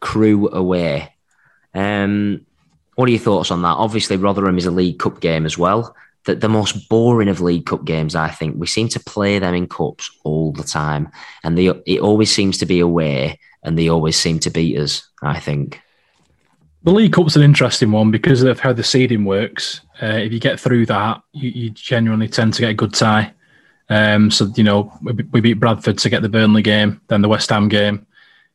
Crewe 0.00 0.48
away. 0.48 1.14
Um, 1.74 2.44
what 2.94 3.08
are 3.08 3.12
your 3.12 3.20
thoughts 3.20 3.50
on 3.50 3.62
that? 3.62 3.76
Obviously, 3.76 4.16
Rotherham 4.16 4.58
is 4.58 4.66
a 4.66 4.70
League 4.70 4.98
Cup 4.98 5.20
game 5.20 5.46
as 5.46 5.56
well. 5.56 5.94
The, 6.24 6.34
the 6.36 6.48
most 6.48 6.88
boring 6.88 7.28
of 7.28 7.40
League 7.40 7.66
Cup 7.66 7.84
games, 7.84 8.14
I 8.14 8.28
think. 8.28 8.56
We 8.58 8.66
seem 8.66 8.88
to 8.88 9.00
play 9.00 9.38
them 9.38 9.54
in 9.54 9.68
cups 9.68 10.10
all 10.24 10.52
the 10.52 10.62
time, 10.62 11.08
and 11.42 11.56
they, 11.56 11.66
it 11.66 12.00
always 12.00 12.30
seems 12.30 12.58
to 12.58 12.66
be 12.66 12.80
away, 12.80 13.38
and 13.62 13.78
they 13.78 13.88
always 13.88 14.16
seem 14.16 14.38
to 14.40 14.50
beat 14.50 14.78
us. 14.78 15.08
I 15.22 15.40
think. 15.40 15.80
The 16.84 16.92
League 16.92 17.12
Cup's 17.12 17.36
an 17.36 17.42
interesting 17.42 17.92
one 17.92 18.10
because 18.10 18.42
of 18.42 18.58
how 18.58 18.72
the 18.72 18.82
seeding 18.82 19.24
works. 19.24 19.82
Uh, 20.02 20.06
if 20.16 20.32
you 20.32 20.40
get 20.40 20.58
through 20.58 20.86
that, 20.86 21.22
you, 21.32 21.50
you 21.50 21.70
genuinely 21.70 22.26
tend 22.28 22.54
to 22.54 22.60
get 22.60 22.70
a 22.70 22.74
good 22.74 22.92
tie. 22.92 23.32
Um, 23.88 24.32
so, 24.32 24.46
you 24.56 24.64
know, 24.64 24.92
we, 25.00 25.12
we 25.12 25.40
beat 25.40 25.60
Bradford 25.60 25.98
to 25.98 26.10
get 26.10 26.22
the 26.22 26.28
Burnley 26.28 26.62
game, 26.62 27.00
then 27.06 27.22
the 27.22 27.28
West 27.28 27.50
Ham 27.50 27.68
game. 27.68 28.04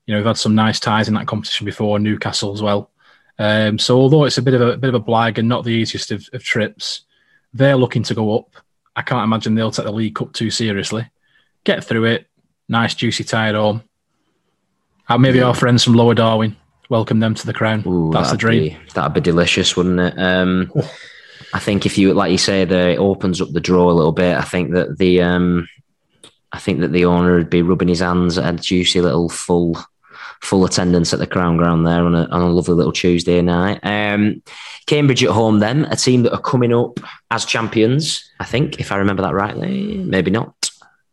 You 0.05 0.13
know, 0.13 0.19
we've 0.19 0.27
had 0.27 0.37
some 0.37 0.55
nice 0.55 0.79
ties 0.79 1.07
in 1.07 1.13
that 1.13 1.27
competition 1.27 1.65
before, 1.65 1.99
Newcastle 1.99 2.53
as 2.53 2.61
well. 2.61 2.91
Um, 3.39 3.77
so, 3.79 3.97
although 3.97 4.25
it's 4.25 4.37
a 4.37 4.41
bit 4.41 4.55
of 4.55 4.61
a, 4.61 4.77
bit 4.77 4.93
of 4.93 4.95
a 4.95 5.03
blag 5.03 5.37
and 5.37 5.47
not 5.47 5.63
the 5.63 5.69
easiest 5.69 6.11
of, 6.11 6.27
of 6.33 6.43
trips, 6.43 7.01
they're 7.53 7.75
looking 7.77 8.03
to 8.03 8.13
go 8.13 8.37
up. 8.37 8.49
I 8.95 9.03
can't 9.03 9.23
imagine 9.23 9.55
they'll 9.55 9.71
take 9.71 9.85
the 9.85 9.91
League 9.91 10.15
Cup 10.15 10.33
too 10.33 10.49
seriously. 10.49 11.09
Get 11.63 11.83
through 11.83 12.05
it. 12.05 12.27
Nice, 12.67 12.95
juicy 12.95 13.23
tie 13.23 13.49
at 13.49 13.55
home. 13.55 13.83
Uh, 15.09 15.17
maybe 15.17 15.41
our 15.41 15.53
friends 15.53 15.83
from 15.83 15.93
Lower 15.93 16.13
Darwin 16.13 16.55
welcome 16.89 17.19
them 17.19 17.33
to 17.35 17.45
the 17.45 17.53
crown. 17.53 17.83
Ooh, 17.87 18.11
That's 18.11 18.31
the 18.31 18.37
dream. 18.37 18.61
Be, 18.63 18.77
that'd 18.93 19.13
be 19.13 19.21
delicious, 19.21 19.75
wouldn't 19.75 19.99
it? 19.99 20.13
Um, 20.17 20.71
I 21.53 21.59
think 21.59 21.85
if 21.85 21.97
you, 21.97 22.13
like 22.13 22.31
you 22.31 22.37
say, 22.37 22.65
the 22.65 22.91
it 22.91 22.99
opens 22.99 23.41
up 23.41 23.49
the 23.51 23.59
draw 23.59 23.89
a 23.89 23.93
little 23.93 24.11
bit. 24.11 24.35
I 24.37 24.41
think 24.43 24.71
that 24.73 24.97
the, 24.97 25.21
um, 25.21 25.67
I 26.51 26.59
think 26.59 26.79
that 26.81 26.91
the 26.91 27.05
owner 27.05 27.35
would 27.37 27.49
be 27.49 27.61
rubbing 27.61 27.87
his 27.87 27.99
hands 27.99 28.37
at 28.37 28.53
a 28.53 28.57
juicy 28.57 29.01
little 29.01 29.29
full, 29.29 29.77
full 30.41 30.65
attendance 30.65 31.13
at 31.13 31.19
the 31.19 31.27
Crown 31.27 31.57
Ground 31.57 31.85
there 31.85 32.03
on 32.03 32.15
a 32.15 32.25
on 32.25 32.41
a 32.41 32.49
lovely 32.49 32.75
little 32.75 32.91
Tuesday 32.91 33.41
night. 33.41 33.79
Um, 33.83 34.41
Cambridge 34.87 35.23
at 35.23 35.31
home, 35.31 35.59
then 35.59 35.85
a 35.85 35.95
team 35.95 36.23
that 36.23 36.33
are 36.33 36.41
coming 36.41 36.73
up 36.73 36.99
as 37.31 37.45
champions. 37.45 38.29
I 38.39 38.45
think, 38.45 38.79
if 38.79 38.91
I 38.91 38.97
remember 38.97 39.23
that 39.23 39.33
rightly, 39.33 39.97
maybe 39.97 40.31
not. 40.31 40.53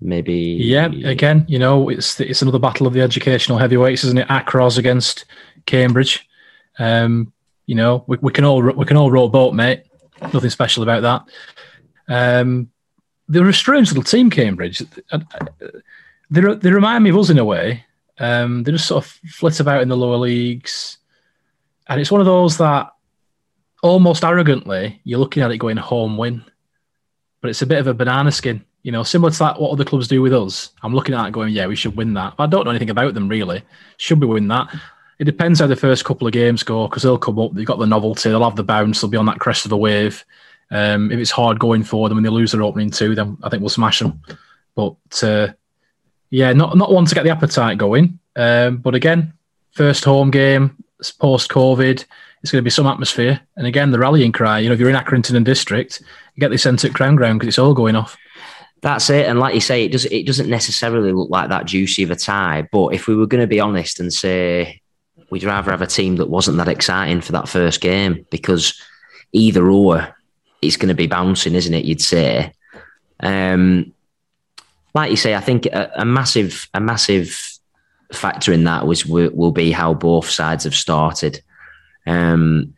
Maybe 0.05 0.35
Yeah, 0.61 0.87
again, 0.87 1.47
you 1.49 1.59
know, 1.59 1.89
it's 1.89 2.21
it's 2.21 2.43
another 2.43 2.59
battle 2.59 2.87
of 2.87 2.93
the 2.93 3.01
educational 3.01 3.57
heavyweights, 3.57 4.05
isn't 4.05 4.19
it? 4.19 4.29
Acros 4.29 4.77
against 4.77 5.25
Cambridge. 5.65 6.29
Um, 6.79 7.33
you 7.65 7.75
know, 7.75 8.05
we, 8.07 8.19
we 8.21 8.31
can 8.31 8.45
all 8.45 8.61
we 8.63 8.85
can 8.85 8.99
all 8.99 9.11
row 9.11 9.25
a 9.25 9.29
boat, 9.31 9.55
mate. 9.55 9.85
Nothing 10.21 10.51
special 10.51 10.83
about 10.83 11.03
that. 12.07 12.41
Um, 12.41 12.71
they're 13.29 13.49
a 13.49 13.55
strange 13.55 13.89
little 13.89 14.03
team, 14.03 14.29
Cambridge. 14.29 14.83
Uh, 15.11 15.21
They 16.31 16.41
they 16.55 16.71
remind 16.71 17.03
me 17.03 17.11
of 17.11 17.17
us 17.17 17.31
in 17.31 17.39
a 17.39 17.45
way. 17.45 17.85
Um, 18.19 18.63
they 18.63 18.73
just 18.73 18.87
sort 18.87 19.05
of 19.05 19.11
flit 19.11 19.59
about 19.59 19.81
in 19.81 19.89
the 19.89 19.97
lower 19.97 20.17
leagues, 20.19 20.99
and 21.89 21.99
it's 21.99 22.11
one 22.11 22.21
of 22.21 22.27
those 22.27 22.59
that 22.59 22.93
almost 23.83 24.23
arrogantly 24.25 25.01
you're 25.05 25.19
looking 25.19 25.43
at 25.43 25.51
it 25.51 25.59
going 25.59 25.79
home 25.79 26.19
win, 26.19 26.45
but 27.41 27.49
it's 27.49 27.63
a 27.63 27.67
bit 27.67 27.79
of 27.79 27.87
a 27.87 27.95
banana 27.95 28.31
skin. 28.31 28.65
You 28.85 28.93
know, 28.93 29.03
similar 29.03 29.33
to 29.33 29.39
that, 29.41 29.61
what 29.61 29.73
other 29.73 29.85
clubs 29.85 30.07
do 30.07 30.23
with 30.23 30.33
us. 30.33 30.71
I'm 30.83 30.95
looking 30.95 31.15
at 31.15 31.27
it 31.27 31.33
going, 31.33 31.53
yeah, 31.53 31.67
we 31.67 31.75
should 31.75 31.97
win 31.97 32.15
that. 32.15 32.37
But 32.37 32.45
I 32.45 32.47
don't 32.47 32.65
know 32.65 32.71
anything 32.71 32.91
about 32.91 33.15
them 33.15 33.29
really. 33.29 33.63
Should 33.97 34.21
we 34.21 34.27
win 34.27 34.47
that? 34.49 34.73
It 35.19 35.25
depends 35.25 35.61
how 35.61 35.67
the 35.67 35.75
first 35.75 36.05
couple 36.05 36.27
of 36.27 36.33
games 36.33 36.63
go 36.63 36.87
because 36.87 37.03
they'll 37.03 37.19
come 37.19 37.39
up. 37.39 37.55
They've 37.55 37.67
got 37.67 37.79
the 37.79 37.87
novelty. 37.87 38.29
They'll 38.29 38.45
have 38.45 38.57
the 38.57 38.63
bounce. 38.63 39.01
They'll 39.01 39.11
be 39.11 39.17
on 39.17 39.27
that 39.27 39.41
crest 39.41 39.65
of 39.65 39.71
the 39.71 39.77
wave. 39.77 40.25
Um, 40.71 41.11
if 41.11 41.19
it's 41.19 41.31
hard 41.31 41.59
going 41.59 41.83
for 41.83 42.09
them 42.09 42.19
and 42.19 42.27
they 42.27 42.31
lose 42.31 42.53
their 42.53 42.63
opening 42.63 42.91
two, 42.91 43.15
then 43.15 43.39
I 43.43 43.49
think 43.49 43.63
we'll 43.63 43.71
smash 43.71 44.01
them. 44.01 44.21
But 44.75 45.23
uh, 45.23 45.49
yeah, 46.31 46.53
not 46.53 46.77
not 46.77 46.93
one 46.93 47.07
to 47.07 47.15
get 47.15 47.25
the 47.25 47.31
appetite 47.31 47.79
going. 47.79 48.19
Um, 48.37 48.79
but 48.79 48.95
again, 48.95 49.33
first 49.71 50.05
home 50.05 50.31
game, 50.31 50.77
post 51.21 51.51
COVID, 51.51 52.05
it's 52.43 52.51
going 52.51 52.61
to 52.61 52.63
be 52.63 52.71
some 52.71 52.87
atmosphere. 52.87 53.41
And 53.57 53.67
again, 53.67 53.91
the 53.91 53.99
rallying 53.99 54.33
cry. 54.33 54.59
You 54.59 54.69
know, 54.69 54.75
if 54.75 54.81
you're 54.81 54.91
in 54.91 54.97
Accrington 54.97 55.37
and 55.37 55.47
District, 55.47 56.03
you 56.35 56.41
get 56.41 56.51
this 56.51 56.65
sent 56.65 56.85
at 56.85 56.93
Crown 56.93 57.17
Ground 57.17 57.39
because 57.39 57.49
it's 57.49 57.59
all 57.59 57.73
going 57.73 57.97
off. 57.97 58.17
That's 58.85 59.09
it. 59.09 59.27
And 59.27 59.41
like 59.41 59.55
you 59.55 59.63
say, 59.63 59.87
it 59.87 59.93
does 59.93 60.05
it 60.05 60.27
doesn't 60.27 60.51
necessarily 60.51 61.11
look 61.11 61.31
like 61.31 61.49
that 61.49 61.65
juicy 61.65 62.03
of 62.03 62.11
a 62.11 62.17
tie. 62.17 62.69
But 62.71 62.89
if 62.89 63.07
we 63.07 63.17
were 63.17 63.27
going 63.27 63.41
to 63.41 63.47
be 63.47 63.59
honest 63.59 63.99
and 63.99 64.13
say 64.13 64.83
we'd 65.31 65.43
rather 65.43 65.71
have 65.71 65.81
a 65.81 65.87
team 65.87 66.17
that 66.17 66.29
wasn't 66.29 66.59
that 66.59 66.69
exciting 66.69 67.23
for 67.23 67.33
that 67.33 67.49
first 67.49 67.81
game 67.81 68.27
because 68.31 68.79
either 69.33 69.67
or 69.71 70.15
it's 70.61 70.77
going 70.77 70.91
to 70.91 70.95
be 70.95 71.07
bouncing, 71.07 71.55
isn't 71.55 71.73
it? 71.73 71.87
You'd 71.87 72.03
say. 72.03 72.53
Um, 73.21 73.95
like 74.93 75.11
you 75.11 75.17
say, 75.17 75.35
I 75.35 75.41
think 75.41 75.65
a, 75.65 75.91
a 75.97 76.05
massive, 76.05 76.69
a 76.75 76.81
massive 76.81 77.59
factor 78.13 78.53
in 78.53 78.65
that 78.65 78.87
was 78.87 79.07
will, 79.07 79.51
be 79.51 79.71
how 79.73 79.95
both 79.95 80.29
sides 80.29 80.65
have 80.65 80.75
started. 80.75 81.43
Um, 82.07 82.75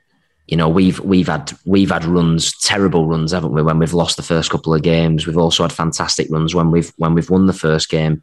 you 0.46 0.56
know, 0.56 0.68
we've 0.68 1.00
we've 1.00 1.26
had 1.26 1.52
we've 1.64 1.90
had 1.90 2.04
runs, 2.04 2.56
terrible 2.58 3.06
runs, 3.06 3.32
haven't 3.32 3.52
we? 3.52 3.62
When 3.62 3.78
we've 3.78 3.92
lost 3.92 4.16
the 4.16 4.22
first 4.22 4.50
couple 4.50 4.74
of 4.74 4.82
games, 4.82 5.26
we've 5.26 5.38
also 5.38 5.64
had 5.64 5.72
fantastic 5.72 6.28
runs 6.30 6.54
when 6.54 6.70
we've 6.70 6.92
when 6.96 7.14
we've 7.14 7.30
won 7.30 7.46
the 7.46 7.52
first 7.52 7.88
game. 7.88 8.22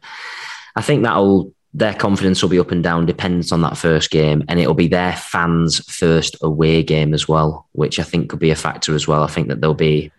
I 0.74 0.82
think 0.82 1.02
that'll 1.02 1.52
their 1.74 1.92
confidence 1.92 2.40
will 2.40 2.48
be 2.48 2.60
up 2.60 2.70
and 2.70 2.82
down, 2.84 3.04
dependent 3.04 3.52
on 3.52 3.60
that 3.62 3.76
first 3.76 4.10
game, 4.10 4.44
and 4.48 4.60
it'll 4.60 4.74
be 4.74 4.86
their 4.86 5.12
fans' 5.12 5.84
first 5.92 6.36
away 6.40 6.82
game 6.82 7.12
as 7.12 7.28
well, 7.28 7.68
which 7.72 7.98
I 7.98 8.04
think 8.04 8.30
could 8.30 8.38
be 8.38 8.52
a 8.52 8.56
factor 8.56 8.94
as 8.94 9.08
well. 9.08 9.24
I 9.24 9.26
think 9.26 9.48
that 9.48 9.60
they'll 9.60 9.74
be 9.74 10.10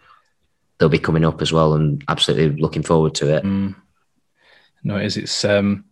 they'll 0.77 0.89
be 0.89 0.99
coming 0.99 1.25
up 1.25 1.41
as 1.41 1.51
well, 1.51 1.73
and 1.73 2.03
absolutely 2.07 2.61
looking 2.61 2.83
forward 2.83 3.15
to 3.15 3.35
it. 3.35 3.43
Mm. 3.43 3.75
No, 4.83 4.97
it 4.97 5.05
is. 5.05 5.17
It's 5.17 5.43
um, 5.43 5.85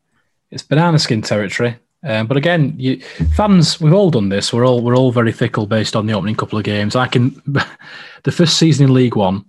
it's 0.52 0.64
banana 0.64 1.00
skin 1.00 1.24
territory. 1.24 1.80
Um, 2.04 2.28
but 2.28 2.36
again, 2.36 2.74
you, 2.78 3.00
fans, 3.36 3.80
we've 3.80 3.94
all 3.94 4.12
done 4.12 4.30
this. 4.30 4.52
We're 4.52 4.66
all 4.66 4.82
we're 4.82 4.98
all 4.98 5.12
very 5.12 5.32
fickle 5.32 5.66
based 5.66 5.96
on 5.96 6.06
the 6.06 6.14
opening 6.14 6.36
couple 6.36 6.58
of 6.58 6.66
games. 6.66 6.96
I 6.96 7.08
can, 7.08 7.42
the 8.24 8.32
first 8.32 8.58
season 8.58 8.86
in 8.86 8.94
League 8.94 9.16
One, 9.16 9.46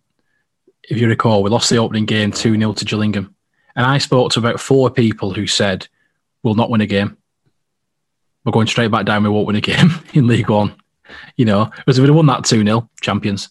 if 0.89 0.99
you 0.99 1.09
recall, 1.09 1.43
we 1.43 1.51
lost 1.51 1.69
the 1.71 1.79
opening 1.79 2.05
game 2.07 2.31
two 2.31 2.57
0 2.57 2.73
to 2.75 2.85
Gillingham, 2.85 3.35
and 3.75 3.85
I 3.85 3.99
spoke 3.99 4.31
to 4.33 4.39
about 4.39 4.61
four 4.61 4.91
people 4.91 5.35
who 5.35 5.47
said 5.47 5.89
we'll 6.43 6.55
not 6.55 6.71
win 6.71 6.81
a 6.81 6.87
game. 6.87 7.17
We're 8.45 8.53
going 8.53 8.67
straight 8.69 8.91
back 8.91 9.07
down. 9.07 9.25
We 9.25 9.31
won't 9.31 9.47
win 9.47 9.57
a 9.57 9.61
game 9.61 9.91
in 10.15 10.29
League 10.29 10.51
One. 10.51 10.77
You 11.37 11.45
know, 11.45 11.71
because 11.77 11.99
if 11.99 12.03
we'd 12.03 12.09
have 12.09 12.17
won 12.17 12.27
that 12.27 12.45
two 12.45 12.63
0 12.63 12.89
champions. 13.01 13.51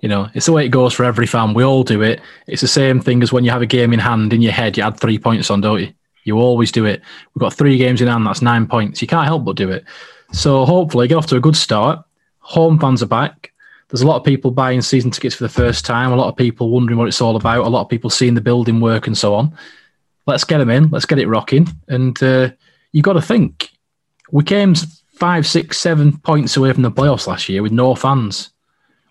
You 0.00 0.08
know, 0.10 0.28
it's 0.34 0.44
the 0.44 0.52
way 0.52 0.66
it 0.66 0.68
goes 0.68 0.92
for 0.92 1.04
every 1.04 1.26
fan. 1.26 1.54
We 1.54 1.64
all 1.64 1.82
do 1.82 2.02
it. 2.02 2.20
It's 2.46 2.60
the 2.60 2.68
same 2.68 3.00
thing 3.00 3.22
as 3.22 3.32
when 3.32 3.42
you 3.42 3.50
have 3.50 3.62
a 3.62 3.66
game 3.66 3.94
in 3.94 4.00
hand 4.00 4.34
in 4.34 4.42
your 4.42 4.52
head. 4.52 4.76
You 4.76 4.82
add 4.82 5.00
three 5.00 5.18
points 5.18 5.50
on, 5.50 5.62
don't 5.62 5.80
you? 5.80 5.94
You 6.24 6.38
always 6.38 6.72
do 6.72 6.84
it. 6.84 7.02
We've 7.34 7.40
got 7.40 7.54
three 7.54 7.78
games 7.78 8.00
in 8.00 8.08
hand. 8.08 8.26
That's 8.26 8.42
nine 8.42 8.66
points. 8.66 9.00
You 9.00 9.08
can't 9.08 9.26
help 9.26 9.44
but 9.44 9.56
do 9.56 9.70
it. 9.70 9.84
So 10.32 10.64
hopefully, 10.64 11.08
get 11.08 11.16
off 11.16 11.26
to 11.28 11.36
a 11.36 11.40
good 11.40 11.56
start. 11.56 12.04
Home 12.40 12.78
fans 12.78 13.02
are 13.02 13.06
back. 13.06 13.52
There's 13.88 14.02
a 14.02 14.06
lot 14.06 14.16
of 14.16 14.24
people 14.24 14.50
buying 14.50 14.82
season 14.82 15.10
tickets 15.10 15.36
for 15.36 15.44
the 15.44 15.48
first 15.48 15.84
time. 15.84 16.10
A 16.10 16.16
lot 16.16 16.28
of 16.28 16.36
people 16.36 16.70
wondering 16.70 16.98
what 16.98 17.08
it's 17.08 17.20
all 17.20 17.36
about. 17.36 17.64
A 17.64 17.68
lot 17.68 17.82
of 17.82 17.88
people 17.88 18.10
seeing 18.10 18.34
the 18.34 18.40
building 18.40 18.80
work 18.80 19.06
and 19.06 19.16
so 19.16 19.34
on. 19.34 19.56
Let's 20.26 20.44
get 20.44 20.58
them 20.58 20.70
in. 20.70 20.90
Let's 20.90 21.06
get 21.06 21.18
it 21.18 21.28
rocking. 21.28 21.68
And 21.88 22.20
uh, 22.22 22.50
you've 22.92 23.04
got 23.04 23.12
to 23.12 23.22
think 23.22 23.70
we 24.32 24.42
came 24.42 24.74
five, 25.12 25.46
six, 25.46 25.78
seven 25.78 26.16
points 26.18 26.56
away 26.56 26.72
from 26.72 26.82
the 26.82 26.90
playoffs 26.90 27.26
last 27.26 27.48
year 27.48 27.62
with 27.62 27.72
no 27.72 27.94
fans. 27.94 28.50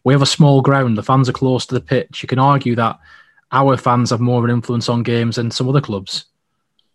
We 0.03 0.13
have 0.13 0.21
a 0.21 0.27
small 0.27 0.61
ground. 0.61 0.97
The 0.97 1.03
fans 1.03 1.29
are 1.29 1.33
close 1.33 1.65
to 1.67 1.75
the 1.75 1.81
pitch. 1.81 2.21
You 2.21 2.27
can 2.27 2.39
argue 2.39 2.75
that 2.75 2.99
our 3.51 3.77
fans 3.77 4.09
have 4.09 4.19
more 4.19 4.39
of 4.39 4.45
an 4.45 4.51
influence 4.51 4.89
on 4.89 5.03
games 5.03 5.37
than 5.37 5.51
some 5.51 5.69
other 5.69 5.79
clubs. 5.79 6.25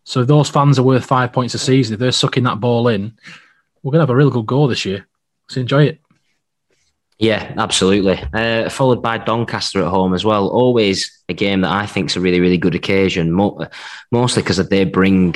So 0.09 0.23
if 0.23 0.27
those 0.27 0.49
fans 0.49 0.79
are 0.79 0.83
worth 0.83 1.05
five 1.05 1.35
points 1.35 1.53
a 1.53 1.59
season, 1.59 1.93
if 1.93 2.01
they're 2.01 2.13
sucking 2.13 2.45
that 2.45 2.61
ball 2.61 2.89
in, 2.89 3.13
we're 3.83 3.93
going 3.93 3.99
to 3.99 4.05
have 4.05 4.11
a 4.11 4.17
real 4.17 4.31
good 4.31 4.47
goal 4.47 4.67
this 4.67 4.87
year. 4.87 5.07
Let's 5.47 5.59
enjoy 5.59 5.85
it. 5.85 6.01
Yeah, 7.19 7.53
absolutely. 7.59 8.19
Uh, 8.33 8.71
followed 8.71 9.03
by 9.03 9.19
Doncaster 9.19 9.83
at 9.83 9.89
home 9.89 10.15
as 10.15 10.25
well. 10.25 10.49
Always 10.49 11.23
a 11.29 11.35
game 11.35 11.61
that 11.61 11.73
I 11.73 11.85
think 11.85 12.09
is 12.09 12.17
a 12.17 12.21
really, 12.21 12.41
really 12.41 12.57
good 12.57 12.75
occasion, 12.75 13.33
mostly 14.11 14.43
because 14.43 14.57
they 14.57 14.85
bring 14.85 15.35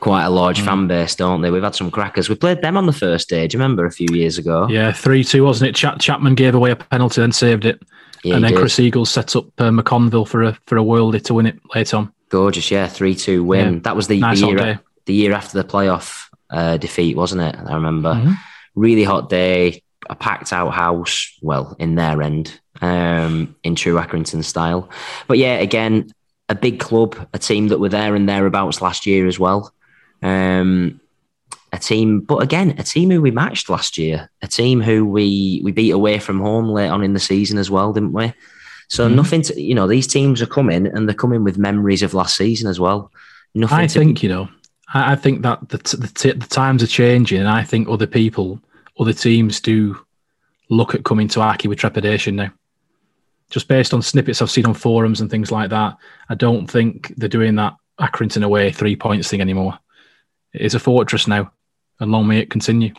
quite 0.00 0.24
a 0.24 0.30
large 0.30 0.60
mm. 0.60 0.64
fan 0.64 0.88
base, 0.88 1.14
don't 1.14 1.42
they? 1.42 1.52
We've 1.52 1.62
had 1.62 1.76
some 1.76 1.92
crackers. 1.92 2.28
We 2.28 2.34
played 2.34 2.62
them 2.62 2.76
on 2.76 2.86
the 2.86 2.92
first 2.92 3.28
day. 3.28 3.46
Do 3.46 3.56
you 3.56 3.62
remember 3.62 3.86
a 3.86 3.92
few 3.92 4.08
years 4.10 4.38
ago? 4.38 4.66
Yeah, 4.68 4.90
3 4.90 5.22
2, 5.22 5.44
wasn't 5.44 5.68
it? 5.68 5.76
Ch- 5.76 6.04
Chapman 6.04 6.34
gave 6.34 6.56
away 6.56 6.72
a 6.72 6.76
penalty 6.76 7.22
and 7.22 7.32
saved 7.32 7.64
it. 7.64 7.80
Yeah, 8.24 8.34
and 8.34 8.42
then 8.42 8.50
did. 8.54 8.58
Chris 8.58 8.80
Eagles 8.80 9.08
set 9.08 9.36
up 9.36 9.46
uh, 9.58 9.70
McConville 9.70 10.26
for 10.26 10.42
a 10.42 10.58
for 10.66 10.76
a 10.78 10.82
worldie 10.82 11.22
to 11.26 11.34
win 11.34 11.46
it 11.46 11.60
later 11.72 11.98
on. 11.98 12.12
Gorgeous, 12.30 12.70
yeah, 12.70 12.88
three 12.88 13.14
two 13.14 13.44
win. 13.44 13.74
Yeah. 13.74 13.80
That 13.80 13.96
was 13.96 14.08
the, 14.08 14.18
nice 14.20 14.40
the 14.40 14.46
year 14.46 14.80
the 15.06 15.14
year 15.14 15.32
after 15.32 15.60
the 15.60 15.68
playoff 15.68 16.28
uh, 16.48 16.76
defeat, 16.76 17.16
wasn't 17.16 17.42
it? 17.42 17.56
I 17.60 17.74
remember. 17.74 18.14
Mm-hmm. 18.14 18.32
Really 18.76 19.04
hot 19.04 19.28
day, 19.28 19.82
a 20.08 20.14
packed 20.14 20.52
out 20.52 20.70
house. 20.70 21.36
Well, 21.42 21.76
in 21.78 21.96
their 21.96 22.22
end, 22.22 22.58
um, 22.80 23.56
in 23.64 23.74
true 23.74 23.96
Accrington 23.96 24.44
style. 24.44 24.88
But 25.26 25.38
yeah, 25.38 25.56
again, 25.56 26.12
a 26.48 26.54
big 26.54 26.80
club, 26.80 27.28
a 27.34 27.38
team 27.38 27.68
that 27.68 27.80
were 27.80 27.88
there 27.88 28.14
and 28.14 28.28
thereabouts 28.28 28.80
last 28.80 29.06
year 29.06 29.26
as 29.26 29.38
well. 29.38 29.74
Um, 30.22 31.00
a 31.72 31.78
team, 31.78 32.20
but 32.20 32.42
again, 32.42 32.74
a 32.78 32.82
team 32.82 33.10
who 33.10 33.20
we 33.20 33.30
matched 33.30 33.70
last 33.70 33.98
year, 33.98 34.30
a 34.42 34.48
team 34.48 34.80
who 34.80 35.04
we 35.04 35.60
we 35.64 35.72
beat 35.72 35.92
away 35.92 36.18
from 36.18 36.40
home 36.40 36.68
late 36.68 36.88
on 36.88 37.02
in 37.02 37.12
the 37.12 37.20
season 37.20 37.58
as 37.58 37.70
well, 37.70 37.92
didn't 37.92 38.12
we? 38.12 38.32
So 38.90 39.08
mm 39.08 39.14
nothing 39.14 39.42
to, 39.42 39.60
you 39.60 39.74
know, 39.74 39.86
these 39.86 40.06
teams 40.06 40.42
are 40.42 40.46
coming 40.46 40.86
and 40.86 41.08
they're 41.08 41.14
coming 41.14 41.44
with 41.44 41.56
memories 41.56 42.02
of 42.02 42.12
last 42.12 42.36
season 42.36 42.68
as 42.68 42.78
well. 42.78 43.10
Nothing 43.54 43.78
I 43.78 43.86
to, 43.86 43.98
think, 43.98 44.22
you 44.22 44.28
know, 44.28 44.48
I, 44.92 45.12
I 45.12 45.16
think 45.16 45.42
that 45.42 45.68
the, 45.68 45.78
t- 45.78 45.96
the, 45.96 46.08
t- 46.08 46.32
the 46.32 46.46
times 46.46 46.82
are 46.82 46.88
changing 46.88 47.38
and 47.38 47.48
I 47.48 47.62
think 47.62 47.88
other 47.88 48.06
people, 48.06 48.60
other 48.98 49.12
teams 49.12 49.60
do 49.60 49.96
look 50.68 50.94
at 50.94 51.04
coming 51.04 51.28
to 51.28 51.40
Accy 51.40 51.68
with 51.68 51.78
trepidation 51.78 52.36
now. 52.36 52.52
Just 53.48 53.68
based 53.68 53.94
on 53.94 54.02
snippets 54.02 54.42
I've 54.42 54.50
seen 54.50 54.66
on 54.66 54.74
forums 54.74 55.20
and 55.20 55.30
things 55.30 55.50
like 55.50 55.70
that, 55.70 55.96
I 56.28 56.34
don't 56.34 56.68
think 56.68 57.14
they're 57.16 57.28
doing 57.28 57.54
that 57.56 57.74
Accrington 58.00 58.44
away 58.44 58.72
three 58.72 58.96
points 58.96 59.28
thing 59.28 59.40
anymore. 59.40 59.78
It 60.52 60.62
is 60.62 60.74
a 60.74 60.80
fortress 60.80 61.26
now, 61.26 61.52
and 62.00 62.10
long 62.10 62.26
may 62.26 62.38
it 62.38 62.50
continue. 62.50 62.92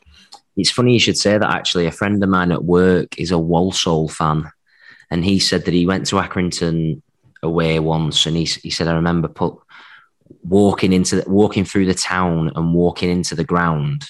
It's 0.56 0.72
funny 0.72 0.94
you 0.94 1.00
should 1.00 1.18
say 1.18 1.38
that. 1.38 1.50
Actually, 1.54 1.86
a 1.86 1.92
friend 1.92 2.22
of 2.22 2.30
mine 2.30 2.52
at 2.52 2.64
work 2.64 3.18
is 3.18 3.32
a 3.32 3.38
Walsall 3.38 4.10
fan, 4.10 4.52
and 5.12 5.24
he 5.24 5.38
said 5.38 5.66
that 5.66 5.74
he 5.74 5.86
went 5.86 6.08
to 6.08 6.16
Accrington 6.16 7.02
away 7.44 7.80
once, 7.80 8.26
and 8.26 8.36
he 8.36 8.46
he 8.46 8.70
said 8.70 8.88
I 8.88 8.94
remember 8.94 9.28
put 9.28 9.58
walking 10.44 10.94
into 10.94 11.24
walking 11.28 11.66
through 11.66 11.86
the 11.86 11.94
town 11.94 12.52
and 12.56 12.74
walking 12.74 13.10
into 13.10 13.36
the 13.36 13.44
ground. 13.44 14.10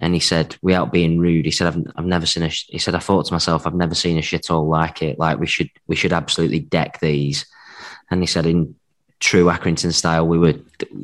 And 0.00 0.12
he 0.12 0.20
said, 0.20 0.56
without 0.60 0.92
being 0.92 1.18
rude, 1.18 1.44
he 1.44 1.50
said, 1.50 1.68
"I've, 1.68 1.86
I've 1.96 2.04
never 2.04 2.26
seen 2.26 2.42
a." 2.42 2.48
He 2.48 2.78
said, 2.78 2.94
"I 2.94 2.98
thought 2.98 3.26
to 3.26 3.32
myself, 3.32 3.66
I've 3.66 3.74
never 3.74 3.94
seen 3.94 4.18
a 4.18 4.22
shit 4.22 4.50
all 4.50 4.66
like 4.66 5.02
it. 5.02 5.18
Like 5.18 5.38
we 5.38 5.46
should 5.46 5.70
we 5.86 5.94
should 5.94 6.12
absolutely 6.12 6.58
deck 6.58 6.98
these." 7.00 7.46
And 8.10 8.20
he 8.20 8.26
said, 8.26 8.46
in 8.46 8.74
true 9.20 9.46
Accrington 9.46 9.92
style, 9.92 10.26
we 10.26 10.38
were 10.38 10.54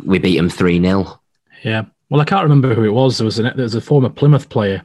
we 0.04 0.18
beat 0.18 0.36
them 0.36 0.50
three 0.50 0.80
0 0.80 1.20
Yeah. 1.62 1.84
Well, 2.08 2.20
I 2.20 2.24
can't 2.24 2.42
remember 2.42 2.74
who 2.74 2.84
it 2.84 2.92
was. 2.92 3.18
There 3.18 3.24
was 3.24 3.38
an, 3.38 3.52
there 3.54 3.64
was 3.64 3.74
a 3.74 3.80
former 3.80 4.08
Plymouth 4.08 4.48
player 4.48 4.82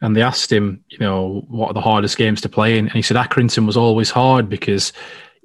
and 0.00 0.16
they 0.16 0.22
asked 0.22 0.50
him, 0.50 0.82
you 0.88 0.98
know, 0.98 1.44
what 1.48 1.68
are 1.68 1.74
the 1.74 1.80
hardest 1.80 2.16
games 2.16 2.40
to 2.40 2.48
play 2.48 2.78
in? 2.78 2.86
And 2.86 2.94
he 2.94 3.02
said 3.02 3.16
Accrington 3.16 3.66
was 3.66 3.76
always 3.76 4.10
hard 4.10 4.48
because 4.48 4.92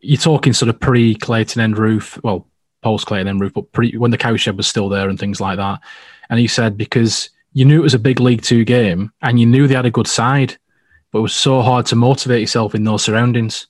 you're 0.01 0.17
talking 0.17 0.53
sort 0.53 0.69
of 0.69 0.79
pre 0.79 1.15
Clayton 1.15 1.61
End 1.61 1.77
roof, 1.77 2.19
well, 2.23 2.47
post 2.81 3.05
Clayton 3.05 3.27
End 3.27 3.41
roof, 3.41 3.53
but 3.53 3.71
pre 3.71 3.91
when 3.97 4.11
the 4.11 4.17
cowshed 4.17 4.55
was 4.55 4.67
still 4.67 4.89
there 4.89 5.09
and 5.09 5.19
things 5.19 5.41
like 5.41 5.57
that. 5.57 5.81
And 6.29 6.39
he 6.39 6.47
said 6.47 6.77
because 6.77 7.29
you 7.53 7.65
knew 7.65 7.79
it 7.79 7.83
was 7.83 7.93
a 7.93 7.99
big 7.99 8.19
League 8.19 8.43
Two 8.43 8.63
game 8.63 9.11
and 9.21 9.39
you 9.39 9.45
knew 9.45 9.67
they 9.67 9.75
had 9.75 9.85
a 9.85 9.91
good 9.91 10.07
side, 10.07 10.57
but 11.11 11.19
it 11.19 11.23
was 11.23 11.35
so 11.35 11.61
hard 11.61 11.85
to 11.87 11.95
motivate 11.95 12.41
yourself 12.41 12.75
in 12.75 12.83
those 12.83 13.03
surroundings. 13.03 13.67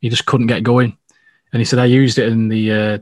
You 0.00 0.10
just 0.10 0.26
couldn't 0.26 0.48
get 0.48 0.64
going. 0.64 0.96
And 1.52 1.60
he 1.60 1.64
said 1.64 1.78
I 1.78 1.84
used 1.84 2.18
it 2.18 2.28
in 2.28 2.48
the, 2.48 2.72
uh, 2.72 2.98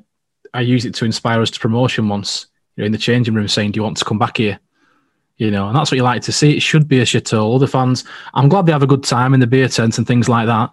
I 0.53 0.61
used 0.61 0.85
it 0.85 0.95
to 0.97 1.07
inspire 1.07 1.40
us 1.40 1.51
to 1.51 1.61
promotion 1.61 2.09
once. 2.09 2.47
You 2.77 2.83
know, 2.83 2.87
in 2.87 2.92
the 2.92 2.99
changing 2.99 3.35
room, 3.35 3.49
saying, 3.49 3.73
"Do 3.73 3.79
you 3.79 3.83
want 3.83 3.99
to 3.99 4.05
come 4.05 4.18
back 4.18 4.38
here?" 4.38 4.59
You 5.37 5.51
know, 5.51 5.68
and 5.68 5.77
that's 5.77 5.90
what 5.90 5.97
you 5.97 6.03
like 6.03 6.23
to 6.23 6.33
see. 6.33 6.57
It 6.57 6.62
should 6.62 6.88
be 6.88 7.01
a 7.01 7.05
shithole. 7.05 7.55
Other 7.55 7.66
fans, 7.66 8.05
I'm 8.35 8.49
glad 8.49 8.66
they 8.66 8.73
have 8.73 8.83
a 8.83 8.87
good 8.87 9.05
time 9.05 9.35
in 9.35 9.40
the 9.40 9.47
beer 9.47 9.68
tents 9.68 9.99
and 9.99 10.07
things 10.07 10.29
like 10.29 10.47
that, 10.47 10.71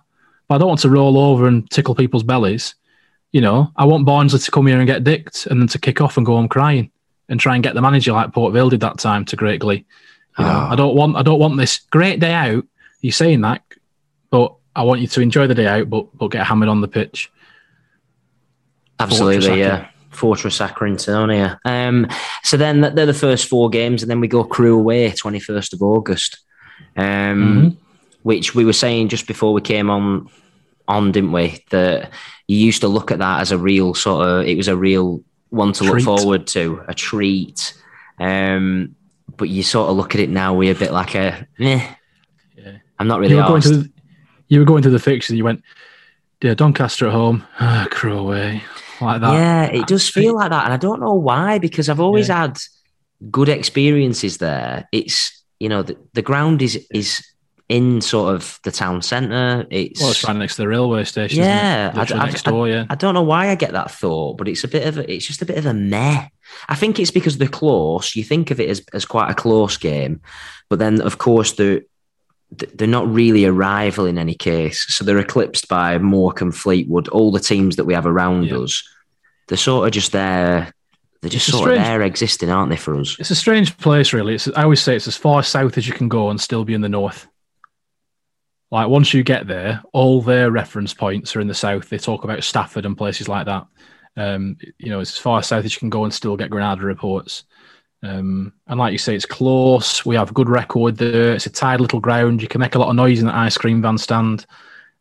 but 0.47 0.55
I 0.55 0.57
don't 0.57 0.67
want 0.67 0.81
to 0.81 0.89
roll 0.89 1.17
over 1.17 1.47
and 1.47 1.69
tickle 1.69 1.95
people's 1.95 2.23
bellies. 2.23 2.75
You 3.31 3.41
know, 3.41 3.71
I 3.75 3.85
want 3.85 4.05
Barnsley 4.05 4.39
to 4.39 4.51
come 4.51 4.67
here 4.67 4.79
and 4.79 4.87
get 4.87 5.03
dicked 5.03 5.45
and 5.45 5.61
then 5.61 5.67
to 5.69 5.79
kick 5.79 6.01
off 6.01 6.17
and 6.17 6.25
go 6.25 6.35
home 6.35 6.47
crying 6.47 6.91
and 7.29 7.39
try 7.39 7.53
and 7.53 7.63
get 7.63 7.75
the 7.75 7.81
manager 7.81 8.11
like 8.11 8.33
Port 8.33 8.53
Vale 8.53 8.69
did 8.69 8.79
that 8.79 8.97
time 8.97 9.23
to 9.25 9.35
Great 9.35 9.59
Glee. 9.59 9.85
You 10.37 10.45
know, 10.45 10.51
oh. 10.51 10.69
I 10.71 10.75
don't 10.75 10.95
want 10.95 11.15
I 11.15 11.21
don't 11.21 11.39
want 11.39 11.57
this 11.57 11.79
great 11.91 12.19
day 12.19 12.33
out. 12.33 12.65
You're 13.01 13.11
saying 13.11 13.41
that, 13.41 13.63
but 14.29 14.55
I 14.75 14.83
want 14.83 15.01
you 15.01 15.07
to 15.07 15.21
enjoy 15.21 15.47
the 15.47 15.55
day 15.55 15.67
out, 15.67 15.89
but 15.89 16.15
but 16.17 16.29
get 16.29 16.45
hammered 16.45 16.69
on 16.69 16.81
the 16.81 16.87
pitch. 16.87 17.31
Absolutely, 18.99 19.59
yeah. 19.59 19.89
Fortress 20.19 20.59
Accrington, 20.59 21.57
Um, 21.63 22.07
so 22.43 22.57
then 22.57 22.81
they're 22.81 23.05
the 23.05 23.13
first 23.13 23.47
four 23.47 23.69
games, 23.69 24.01
and 24.01 24.11
then 24.11 24.19
we 24.19 24.27
go 24.27 24.43
Crewe 24.43 24.77
away, 24.77 25.09
21st 25.11 25.73
of 25.73 25.81
August. 25.81 26.39
Um, 26.97 27.05
mm-hmm. 27.05 27.69
Which 28.23 28.53
we 28.53 28.65
were 28.65 28.73
saying 28.73 29.07
just 29.07 29.27
before 29.27 29.53
we 29.53 29.61
came 29.61 29.89
on, 29.89 30.29
on 30.89 31.13
didn't 31.13 31.31
we? 31.31 31.63
That 31.69 32.11
you 32.47 32.57
used 32.57 32.81
to 32.81 32.89
look 32.89 33.11
at 33.11 33.19
that 33.19 33.39
as 33.39 33.51
a 33.51 33.57
real 33.57 33.93
sort 33.93 34.27
of, 34.27 34.45
it 34.45 34.57
was 34.57 34.67
a 34.67 34.75
real 34.75 35.23
one 35.49 35.71
to 35.73 35.85
treat. 35.85 36.05
look 36.05 36.19
forward 36.19 36.47
to, 36.47 36.83
a 36.87 36.93
treat. 36.93 37.73
Um, 38.19 38.95
but 39.37 39.47
you 39.47 39.63
sort 39.63 39.89
of 39.89 39.95
look 39.95 40.15
at 40.15 40.21
it 40.21 40.29
now, 40.29 40.53
we're 40.53 40.73
a 40.73 40.75
bit 40.75 40.91
like 40.91 41.15
a, 41.15 41.47
eh, 41.59 41.87
yeah. 42.57 42.77
I'm 42.99 43.07
not 43.07 43.19
really. 43.19 43.35
You 43.35 43.41
were, 43.41 43.47
going 43.47 43.61
to 43.61 43.77
the, 43.77 43.91
you 44.49 44.59
were 44.59 44.65
going 44.65 44.83
to 44.83 44.89
the 44.89 44.99
fixture, 44.99 45.33
you 45.33 45.45
went, 45.45 45.63
yeah, 46.41 46.55
Doncaster 46.55 47.07
at 47.07 47.13
home, 47.13 47.47
ah, 47.61 47.87
Crewe 47.89 48.17
away 48.17 48.63
like 49.01 49.21
that. 49.21 49.33
Yeah, 49.33 49.63
it 49.65 49.87
does 49.87 50.09
feel 50.09 50.35
like 50.35 50.49
that, 50.49 50.65
and 50.65 50.73
I 50.73 50.77
don't 50.77 50.99
know 50.99 51.13
why 51.13 51.59
because 51.59 51.89
I've 51.89 51.99
always 51.99 52.29
yeah. 52.29 52.41
had 52.41 52.59
good 53.31 53.49
experiences 53.49 54.37
there. 54.37 54.87
It's 54.91 55.43
you 55.59 55.69
know 55.69 55.83
the, 55.83 55.97
the 56.13 56.21
ground 56.21 56.61
is 56.61 56.85
is 56.91 57.23
in 57.69 58.01
sort 58.01 58.33
of 58.33 58.59
the 58.63 58.71
town 58.71 59.01
centre. 59.01 59.65
It's 59.69 60.01
well, 60.01 60.11
it's 60.11 60.23
right 60.23 60.35
next 60.35 60.55
to 60.55 60.63
the 60.63 60.67
railway 60.67 61.03
station. 61.03 61.39
Yeah, 61.39 61.91
I, 61.95 62.01
I, 62.01 62.25
next 62.25 62.43
door. 62.43 62.67
Yeah, 62.67 62.85
I, 62.89 62.95
don't 62.95 63.13
know 63.13 63.21
why 63.21 63.49
I 63.49 63.55
get 63.55 63.73
that 63.73 63.91
thought, 63.91 64.37
but 64.37 64.47
it's 64.47 64.63
a 64.63 64.67
bit 64.67 64.87
of 64.87 64.97
a, 64.97 65.11
it's 65.11 65.27
just 65.27 65.43
a 65.43 65.45
bit 65.45 65.57
of 65.57 65.67
a 65.67 65.73
meh. 65.73 66.27
I 66.67 66.75
think 66.75 66.99
it's 66.99 67.11
because 67.11 67.37
they're 67.37 67.47
close. 67.47 68.15
You 68.15 68.23
think 68.23 68.49
of 68.49 68.59
it 68.59 68.69
as 68.69 68.83
as 68.93 69.05
quite 69.05 69.29
a 69.29 69.35
close 69.35 69.77
game, 69.77 70.21
but 70.67 70.79
then 70.79 71.01
of 71.01 71.19
course 71.19 71.53
the 71.53 71.85
they're 72.51 72.87
not 72.87 73.07
really 73.07 73.43
a 73.45 73.51
rival 73.51 74.05
in 74.05 74.17
any 74.17 74.35
case. 74.35 74.85
So 74.93 75.03
they're 75.03 75.19
eclipsed 75.19 75.67
by 75.67 75.97
Morecambe, 75.97 76.51
Fleetwood, 76.51 77.07
all 77.09 77.31
the 77.31 77.39
teams 77.39 77.75
that 77.75 77.85
we 77.85 77.93
have 77.93 78.05
around 78.05 78.45
yeah. 78.45 78.57
us. 78.57 78.87
They're 79.47 79.57
sort 79.57 79.87
of 79.87 79.93
just 79.93 80.11
there. 80.11 80.73
They're 81.21 81.29
just 81.29 81.47
sort 81.47 81.63
strange, 81.63 81.79
of 81.79 81.85
there 81.85 82.01
existing, 82.01 82.49
aren't 82.49 82.69
they, 82.69 82.77
for 82.77 82.95
us? 82.95 83.17
It's 83.19 83.31
a 83.31 83.35
strange 83.35 83.77
place, 83.77 84.13
really. 84.13 84.35
It's, 84.35 84.47
I 84.47 84.63
always 84.63 84.81
say 84.81 84.95
it's 84.95 85.07
as 85.07 85.17
far 85.17 85.43
south 85.43 85.77
as 85.77 85.87
you 85.87 85.93
can 85.93 86.07
go 86.07 86.29
and 86.29 86.39
still 86.39 86.63
be 86.63 86.73
in 86.73 86.81
the 86.81 86.89
north. 86.89 87.27
Like 88.71 88.87
once 88.87 89.13
you 89.13 89.23
get 89.23 89.47
there, 89.47 89.81
all 89.93 90.21
their 90.21 90.51
reference 90.51 90.93
points 90.93 91.35
are 91.35 91.41
in 91.41 91.47
the 91.47 91.53
south. 91.53 91.89
They 91.89 91.97
talk 91.97 92.23
about 92.23 92.43
Stafford 92.43 92.85
and 92.85 92.97
places 92.97 93.27
like 93.27 93.47
that. 93.47 93.67
Um, 94.15 94.57
you 94.77 94.89
know, 94.89 94.99
it's 94.99 95.11
as 95.11 95.17
far 95.17 95.41
south 95.43 95.65
as 95.65 95.73
you 95.73 95.79
can 95.79 95.89
go 95.89 96.03
and 96.03 96.13
still 96.13 96.37
get 96.37 96.49
Granada 96.49 96.83
reports. 96.83 97.43
Um, 98.01 98.53
and 98.67 98.79
like 98.79 98.91
you 98.93 98.97
say, 98.97 99.15
it's 99.15 99.25
close. 99.25 100.05
We 100.05 100.15
have 100.15 100.33
good 100.33 100.49
record 100.49 100.97
there. 100.97 101.33
It's 101.33 101.45
a 101.45 101.49
tight 101.49 101.81
little 101.81 101.99
ground. 101.99 102.41
You 102.41 102.47
can 102.47 102.61
make 102.61 102.75
a 102.75 102.79
lot 102.79 102.89
of 102.89 102.95
noise 102.95 103.19
in 103.19 103.25
the 103.25 103.35
ice 103.35 103.57
cream 103.57 103.81
van 103.81 103.97
stand. 103.97 104.45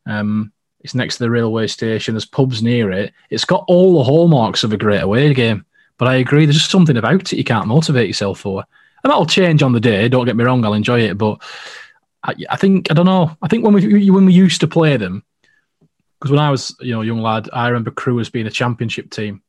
Um, 0.07 0.53
it's 0.81 0.95
next 0.95 1.17
to 1.17 1.25
the 1.25 1.31
railway 1.31 1.67
station. 1.67 2.15
There's 2.15 2.25
pubs 2.25 2.63
near 2.63 2.91
it. 2.91 3.13
It's 3.31 3.45
got 3.45 3.65
all 3.69 3.99
the 3.99 4.05
hallmarks 4.05 4.65
of 4.65 4.73
a 4.73 4.77
great 4.77 5.03
away 5.03 5.33
game. 5.35 5.65
But 5.99 6.09
I 6.09 6.17
agree, 6.17 6.47
there's 6.47 6.57
just 6.57 6.71
something 6.71 6.97
about 6.97 7.33
it 7.33 7.37
you 7.37 7.45
can't 7.45 7.67
motivate 7.67 8.07
yourself 8.07 8.39
for. 8.41 8.65
And 9.03 9.11
that'll 9.11 9.27
change 9.27 9.63
on 9.63 9.73
the 9.73 9.81
day. 9.81 10.09
Don't 10.09 10.27
get 10.27 10.37
me 10.37 10.45
wrong, 10.45 10.65
I'll 10.65 10.75
enjoy 10.75 11.01
it. 11.01 11.19
But 11.19 11.43
I, 12.23 12.35
I 12.51 12.57
think 12.57 12.91
I 12.91 12.95
don't 12.95 13.07
know. 13.07 13.37
I 13.43 13.49
think 13.49 13.65
when 13.65 13.75
we 13.75 14.11
when 14.11 14.27
we 14.27 14.33
used 14.33 14.61
to 14.61 14.69
play 14.69 14.97
them, 14.97 15.25
because 16.19 16.31
when 16.31 16.41
I 16.41 16.51
was 16.51 16.75
you 16.81 16.93
know 16.93 17.03
a 17.03 17.07
young 17.07 17.21
lad, 17.21 17.49
I 17.53 17.69
remember 17.69 17.91
Crewe 17.91 18.21
as 18.21 18.31
being 18.31 18.47
a 18.47 18.51
championship 18.51 19.11
team. 19.11 19.43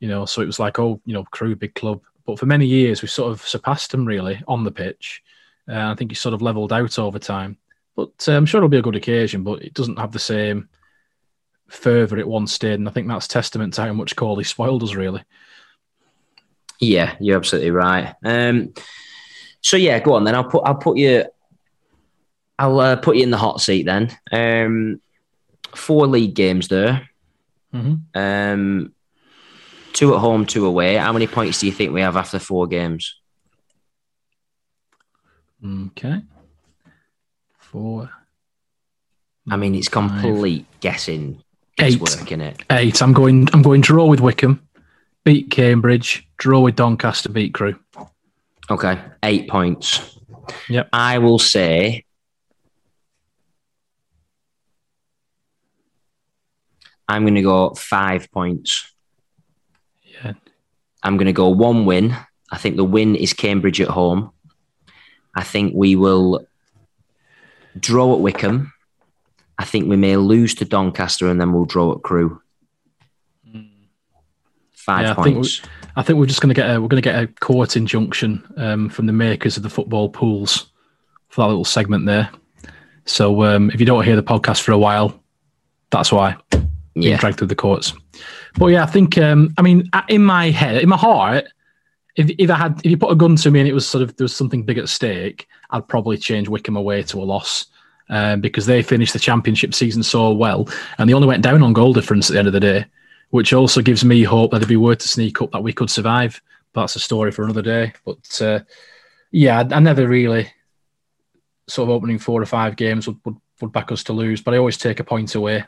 You 0.00 0.08
know, 0.08 0.26
so 0.26 0.42
it 0.42 0.46
was 0.46 0.58
like, 0.58 0.78
oh, 0.78 1.00
you 1.06 1.14
know, 1.14 1.24
Crewe, 1.24 1.56
big 1.56 1.74
club. 1.74 2.02
But 2.26 2.38
for 2.38 2.46
many 2.46 2.66
years, 2.66 3.02
we 3.02 3.08
sort 3.08 3.32
of 3.32 3.46
surpassed 3.46 3.90
them 3.90 4.04
really 4.04 4.42
on 4.48 4.64
the 4.64 4.70
pitch. 4.70 5.22
Uh, 5.68 5.90
I 5.90 5.94
think 5.94 6.10
he 6.10 6.14
sort 6.14 6.34
of 6.34 6.42
leveled 6.42 6.72
out 6.72 6.98
over 6.98 7.18
time. 7.18 7.58
But 7.96 8.26
uh, 8.28 8.32
I'm 8.32 8.46
sure 8.46 8.58
it'll 8.58 8.68
be 8.68 8.78
a 8.78 8.82
good 8.82 8.96
occasion, 8.96 9.42
but 9.42 9.62
it 9.62 9.74
doesn't 9.74 9.98
have 9.98 10.12
the 10.12 10.18
same 10.18 10.68
fervour 11.68 12.18
it 12.18 12.28
once 12.28 12.58
did. 12.58 12.78
And 12.78 12.88
I 12.88 12.92
think 12.92 13.08
that's 13.08 13.28
testament 13.28 13.74
to 13.74 13.82
how 13.82 13.92
much 13.92 14.16
Coley 14.16 14.44
spoiled 14.44 14.82
us, 14.82 14.94
really. 14.94 15.22
Yeah, 16.80 17.16
you're 17.20 17.36
absolutely 17.36 17.70
right. 17.70 18.14
Um, 18.24 18.74
so 19.60 19.76
yeah, 19.76 20.00
go 20.00 20.14
on 20.14 20.24
then. 20.24 20.34
I'll 20.34 20.44
put 20.44 20.64
I'll 20.66 20.74
put 20.74 20.98
you 20.98 21.24
I'll 22.58 22.80
uh, 22.80 22.96
put 22.96 23.16
you 23.16 23.22
in 23.22 23.30
the 23.30 23.38
hot 23.38 23.60
seat 23.60 23.84
then. 23.86 24.16
Um, 24.30 25.00
four 25.74 26.06
league 26.06 26.34
games 26.34 26.68
there. 26.68 27.08
Mm-hmm. 27.72 28.18
Um, 28.18 28.93
Two 29.94 30.12
at 30.14 30.20
home, 30.20 30.44
two 30.44 30.66
away. 30.66 30.96
How 30.96 31.12
many 31.12 31.26
points 31.28 31.60
do 31.60 31.66
you 31.66 31.72
think 31.72 31.92
we 31.92 32.02
have 32.02 32.16
after 32.16 32.38
four 32.38 32.66
games? 32.66 33.18
Okay. 35.64 36.20
Four. 37.58 38.10
I 39.48 39.56
mean, 39.56 39.74
it's 39.74 39.88
complete 39.88 40.66
five, 40.66 40.80
guessing. 40.80 41.42
Eight. 41.78 42.00
Working 42.00 42.40
it. 42.40 42.62
Eight. 42.70 43.00
I'm 43.00 43.12
going. 43.12 43.48
I'm 43.52 43.62
going 43.62 43.80
draw 43.80 44.06
with 44.06 44.20
Wycombe, 44.20 44.66
beat 45.24 45.50
Cambridge, 45.50 46.28
draw 46.38 46.60
with 46.60 46.76
Doncaster, 46.76 47.28
beat 47.28 47.54
Crewe. 47.54 47.78
Okay, 48.70 49.00
eight 49.22 49.48
points. 49.48 50.18
Yep. 50.68 50.88
I 50.92 51.18
will 51.18 51.38
say. 51.38 52.04
I'm 57.06 57.22
going 57.22 57.34
to 57.34 57.42
go 57.42 57.74
five 57.74 58.30
points. 58.32 58.93
I'm 61.04 61.16
going 61.16 61.26
to 61.26 61.32
go 61.32 61.48
one 61.48 61.84
win. 61.84 62.16
I 62.50 62.58
think 62.58 62.76
the 62.76 62.84
win 62.84 63.14
is 63.14 63.32
Cambridge 63.32 63.80
at 63.80 63.88
home. 63.88 64.32
I 65.34 65.44
think 65.44 65.74
we 65.74 65.96
will 65.96 66.46
draw 67.78 68.14
at 68.14 68.20
Wycombe. 68.20 68.72
I 69.58 69.64
think 69.64 69.88
we 69.88 69.96
may 69.96 70.16
lose 70.16 70.54
to 70.56 70.64
Doncaster 70.64 71.28
and 71.28 71.40
then 71.40 71.52
we'll 71.52 71.64
draw 71.64 71.92
at 71.92 72.02
Crewe. 72.02 72.40
Five 74.72 75.06
yeah, 75.06 75.14
points. 75.14 75.60
I 75.62 75.64
think, 75.64 75.82
we, 75.82 75.92
I 75.96 76.02
think 76.02 76.18
we're 76.18 76.26
just 76.26 76.40
going 76.40 76.54
to 76.54 76.60
get 76.60 76.74
a 76.74 76.80
we're 76.80 76.88
going 76.88 77.02
to 77.02 77.08
get 77.08 77.22
a 77.22 77.26
court 77.26 77.76
injunction 77.76 78.44
um, 78.58 78.88
from 78.90 79.06
the 79.06 79.12
makers 79.14 79.56
of 79.56 79.62
the 79.62 79.70
football 79.70 80.10
pools 80.10 80.70
for 81.28 81.40
that 81.40 81.48
little 81.48 81.64
segment 81.64 82.04
there. 82.04 82.30
So 83.06 83.44
um, 83.44 83.70
if 83.70 83.80
you 83.80 83.86
don't 83.86 84.04
hear 84.04 84.16
the 84.16 84.22
podcast 84.22 84.60
for 84.60 84.72
a 84.72 84.78
while, 84.78 85.18
that's 85.90 86.12
why. 86.12 86.36
Yeah. 86.94 87.10
Being 87.10 87.16
dragged 87.18 87.38
through 87.38 87.48
the 87.48 87.56
courts. 87.56 87.92
But 88.56 88.66
yeah, 88.66 88.84
I 88.84 88.86
think 88.86 89.18
um, 89.18 89.52
I 89.58 89.62
mean 89.62 89.90
in 90.08 90.24
my 90.24 90.50
head, 90.50 90.82
in 90.82 90.88
my 90.88 90.96
heart, 90.96 91.46
if 92.16 92.30
if 92.38 92.50
I 92.50 92.56
had 92.56 92.80
if 92.84 92.90
you 92.90 92.96
put 92.96 93.10
a 93.10 93.16
gun 93.16 93.36
to 93.36 93.50
me 93.50 93.60
and 93.60 93.68
it 93.68 93.74
was 93.74 93.86
sort 93.86 94.02
of 94.02 94.16
there 94.16 94.24
was 94.24 94.36
something 94.36 94.62
big 94.62 94.78
at 94.78 94.88
stake, 94.88 95.48
I'd 95.70 95.88
probably 95.88 96.16
change 96.16 96.48
Wycombe 96.48 96.76
away 96.76 97.02
to 97.04 97.22
a 97.22 97.24
loss. 97.24 97.66
Um, 98.10 98.42
because 98.42 98.66
they 98.66 98.82
finished 98.82 99.14
the 99.14 99.18
championship 99.18 99.72
season 99.72 100.02
so 100.02 100.30
well, 100.30 100.68
and 100.98 101.08
they 101.08 101.14
only 101.14 101.26
went 101.26 101.42
down 101.42 101.62
on 101.62 101.72
goal 101.72 101.94
difference 101.94 102.28
at 102.28 102.34
the 102.34 102.38
end 102.38 102.46
of 102.46 102.52
the 102.52 102.60
day, 102.60 102.84
which 103.30 103.54
also 103.54 103.80
gives 103.80 104.04
me 104.04 104.22
hope 104.22 104.50
that 104.50 104.62
if 104.62 104.68
we 104.68 104.76
were 104.76 104.94
to 104.94 105.08
sneak 105.08 105.40
up, 105.40 105.52
that 105.52 105.62
we 105.62 105.72
could 105.72 105.88
survive. 105.88 106.38
But 106.74 106.82
that's 106.82 106.96
a 106.96 107.00
story 107.00 107.32
for 107.32 107.44
another 107.44 107.62
day. 107.62 107.94
But 108.04 108.42
uh, 108.42 108.60
yeah, 109.30 109.60
I, 109.60 109.76
I, 109.76 109.78
never 109.78 110.06
really 110.06 110.52
sort 111.66 111.88
of 111.88 111.94
opening 111.94 112.18
four 112.18 112.42
or 112.42 112.46
five 112.46 112.76
games 112.76 113.06
would, 113.06 113.18
would, 113.24 113.36
would 113.62 113.72
back 113.72 113.90
us 113.90 114.04
to 114.04 114.12
lose, 114.12 114.42
but 114.42 114.52
I 114.52 114.58
always 114.58 114.76
take 114.76 115.00
a 115.00 115.04
point 115.04 115.34
away 115.34 115.64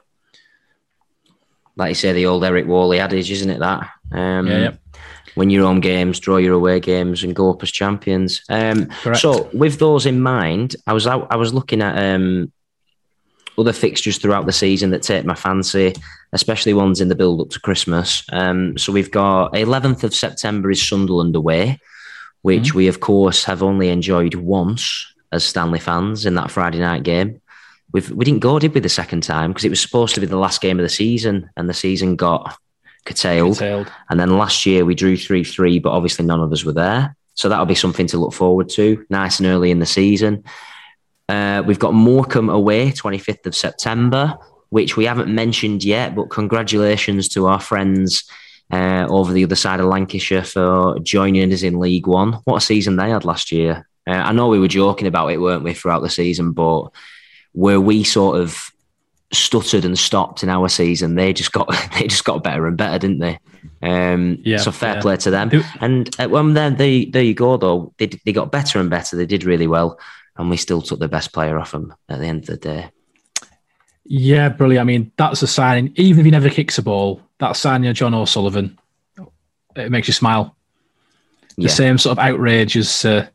like 1.77 1.91
you 1.91 1.95
say, 1.95 2.13
the 2.13 2.27
old 2.27 2.45
Eric 2.45 2.67
Whalley 2.67 3.01
adage, 3.01 3.31
isn't 3.31 3.51
it? 3.51 3.59
That 3.61 3.89
um, 4.13 4.47
yeah, 4.47 4.73
win 5.37 5.51
your 5.51 5.67
own 5.67 5.81
games, 5.81 6.19
draw 6.19 6.39
your 6.39 6.55
away 6.55 6.81
games, 6.81 7.23
and 7.23 7.37
go 7.37 7.51
up 7.51 7.63
as 7.63 7.71
champions. 7.71 8.43
Um, 8.49 8.89
so, 9.15 9.49
with 9.53 9.79
those 9.79 10.07
in 10.07 10.23
mind, 10.23 10.77
I 10.87 10.93
was 10.93 11.07
out, 11.07 11.29
I 11.31 11.37
was 11.37 11.55
looking 11.55 11.83
at 11.83 12.15
um, 12.15 12.53
other 13.59 13.73
fixtures 13.73 14.19
throughout 14.19 14.47
the 14.47 14.53
season 14.53 14.91
that 14.91 15.03
take 15.03 15.25
my 15.25 15.35
fancy, 15.35 15.95
especially 16.33 16.75
ones 16.75 17.01
in 17.01 17.09
the 17.09 17.15
build 17.15 17.41
up 17.41 17.51
to 17.51 17.61
Christmas. 17.61 18.25
Um, 18.33 18.77
so 18.79 18.93
we've 18.93 19.11
got 19.11 19.53
11th 19.53 20.05
of 20.05 20.15
September 20.15 20.71
is 20.71 20.87
Sunderland 20.87 21.37
away, 21.37 21.79
which 22.43 22.69
mm-hmm. 22.69 22.79
we 22.79 22.89
of 22.89 23.01
course 23.01 23.45
have 23.45 23.63
only 23.63 23.89
enjoyed 23.89 24.35
once 24.35 25.07
as 25.33 25.45
Stanley 25.45 25.81
fans 25.81 26.27
in 26.27 26.35
that 26.35 26.51
Friday 26.51 26.79
night 26.79 27.03
game. 27.03 27.41
We've, 27.93 28.11
we 28.11 28.25
didn't 28.25 28.41
go, 28.41 28.59
did 28.59 28.75
we, 28.75 28.81
the 28.81 28.89
second 28.89 29.23
time? 29.23 29.51
Because 29.51 29.65
it 29.65 29.71
was 29.71 29.81
supposed 29.81 30.15
to 30.15 30.21
be 30.21 30.27
the 30.27 30.37
last 30.37 30.61
game 30.61 30.79
of 30.79 30.83
the 30.83 30.89
season, 30.89 31.51
and 31.57 31.69
the 31.69 31.75
season 31.75 32.17
got 32.17 32.59
curtailed. 33.05 33.59
curtailed. 33.59 33.93
And 34.11 34.19
then 34.19 34.39
last 34.39 34.67
year 34.67 34.85
we 34.85 34.95
drew 34.95 35.17
3 35.17 35.45
3, 35.45 35.79
but 35.79 35.91
obviously 35.91 36.25
none 36.25 36.41
of 36.41 36.53
us 36.53 36.65
were 36.65 36.73
there. 36.73 37.17
So 37.35 37.49
that'll 37.49 37.67
be 37.67 37.75
something 37.75 38.07
to 38.09 38.19
look 38.19 38.33
forward 38.33 38.69
to, 38.71 39.05
nice 39.11 39.39
and 39.39 39.47
early 39.47 39.71
in 39.71 39.79
the 39.79 39.87
season. 39.87 40.45
Uh, 41.29 41.63
we've 41.67 41.79
got 41.79 41.93
Morecambe 41.93 42.51
away, 42.51 42.91
25th 42.91 43.47
of 43.47 43.55
September, 43.55 44.35
which 44.71 44.97
we 44.97 45.05
haven't 45.05 45.33
mentioned 45.33 45.85
yet, 45.85 46.15
but 46.15 46.31
congratulations 46.31 47.29
to 47.29 47.47
our 47.47 47.61
friends 47.61 48.25
uh, 48.73 49.07
over 49.09 49.33
the 49.33 49.45
other 49.45 49.55
side 49.55 49.81
of 49.81 49.87
Lancashire 49.87 50.45
for 50.45 50.99
joining 51.01 51.53
us 51.53 51.63
in 51.63 51.79
League 51.79 52.07
One. 52.07 52.35
What 52.45 52.57
a 52.57 52.61
season 52.61 52.97
they 52.97 53.11
had 53.11 53.25
last 53.25 53.53
year. 53.53 53.87
Uh, 54.07 54.13
I 54.13 54.33
know 54.33 54.49
we 54.49 54.61
were 54.61 54.69
joking 54.69 55.07
about 55.07 55.29
it, 55.29 55.41
weren't 55.41 55.65
we, 55.65 55.75
throughout 55.75 56.03
the 56.03 56.11
season, 56.11 56.53
but 56.53 56.89
where 57.57 57.81
we 57.81 58.05
sort 58.05 58.39
of 58.39 58.71
stuttered 59.33 59.85
and 59.85 59.99
stopped 59.99 60.43
in 60.43 60.49
our 60.51 60.69
season, 60.69 61.15
they 61.15 61.33
just 61.33 61.53
got 61.53 61.69
they 61.99 62.07
just 62.07 62.25
got 62.25 62.45
better 62.45 62.67
and 62.67 62.77
better, 62.77 62.99
didn't 62.99 63.19
they? 63.19 63.39
Um, 63.83 64.39
yeah, 64.45 64.59
so 64.59 64.71
fair 64.71 64.95
yeah. 64.97 65.01
play 65.01 65.17
to 65.17 65.31
them. 65.31 65.51
And 65.81 66.15
uh, 66.21 66.29
when 66.29 66.53
then 66.55 66.77
they, 66.77 67.07
there 67.07 67.23
you 67.23 67.35
go 67.35 67.57
though, 67.57 67.93
they 67.99 68.07
they 68.25 68.33
got 68.33 68.53
better 68.53 68.79
and 68.79 68.91
better. 68.91 69.17
They 69.17 69.27
did 69.27 69.45
really 69.45 69.67
well, 69.67 69.99
and 70.37 70.51
we 70.51 70.57
still 70.59 70.83
took 70.83 70.99
the 71.01 71.09
best 71.09 71.33
player 71.33 71.59
off 71.59 71.73
them 71.73 71.95
at 72.09 72.19
the 72.21 72.27
end 72.27 72.41
of 72.41 72.47
the 72.47 72.57
day. 72.59 72.91
Yeah, 74.05 74.51
brilliant. 74.51 74.83
I 74.83 74.85
mean, 74.85 75.11
that's 75.17 75.43
a 75.43 75.47
signing. 75.47 75.93
Even 75.97 76.21
if 76.21 76.25
he 76.27 76.31
never 76.31 76.51
kicks 76.51 76.79
a 76.79 76.83
ball, 76.83 77.21
that 77.39 77.57
signing 77.57 77.89
of 77.91 77.97
John 77.97 78.15
O'Sullivan, 78.15 78.79
it 79.75 79.91
makes 79.91 80.09
you 80.09 80.15
smile. 80.15 80.57
The 81.57 81.63
Yeah. 81.65 81.69
same 81.71 81.99
sort 81.99 82.13
of 82.19 82.25
outrage 82.25 82.77
as 82.77 83.05
uh, 83.05 83.27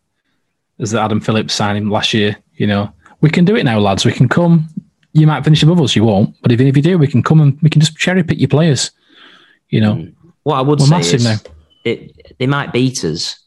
as 0.80 0.92
the 0.92 1.02
Adam 1.02 1.20
Phillips 1.20 1.54
signing 1.56 1.90
last 1.90 2.14
year. 2.14 2.38
You 2.56 2.68
know, 2.68 2.94
we 3.22 3.30
can 3.30 3.46
do 3.46 3.56
it 3.56 3.64
now, 3.64 3.80
lads. 3.80 4.06
We 4.06 4.12
can 4.12 4.28
come. 4.30 4.68
You 5.14 5.28
might 5.28 5.44
finish 5.44 5.62
above 5.64 5.82
us, 5.82 5.96
you 5.96 6.04
won't. 6.04 6.36
But 6.42 6.52
even 6.52 6.68
if 6.68 6.76
you 6.78 6.84
do, 6.84 6.98
we 6.98 7.08
can 7.08 7.22
come 7.24 7.42
and 7.42 7.60
we 7.62 7.70
can 7.70 7.82
just 7.82 7.98
cherry 7.98 8.24
pick 8.24 8.40
your 8.40 8.48
players. 8.48 8.92
You 9.70 9.82
know, 9.82 10.08
What 10.44 10.56
I 10.58 10.62
would 10.62 10.80
We're 10.80 11.02
say 11.04 11.16
is, 11.16 11.24
now. 11.24 11.38
it, 11.84 12.38
they 12.40 12.48
might 12.48 12.72
beat 12.74 13.04
us. 13.04 13.38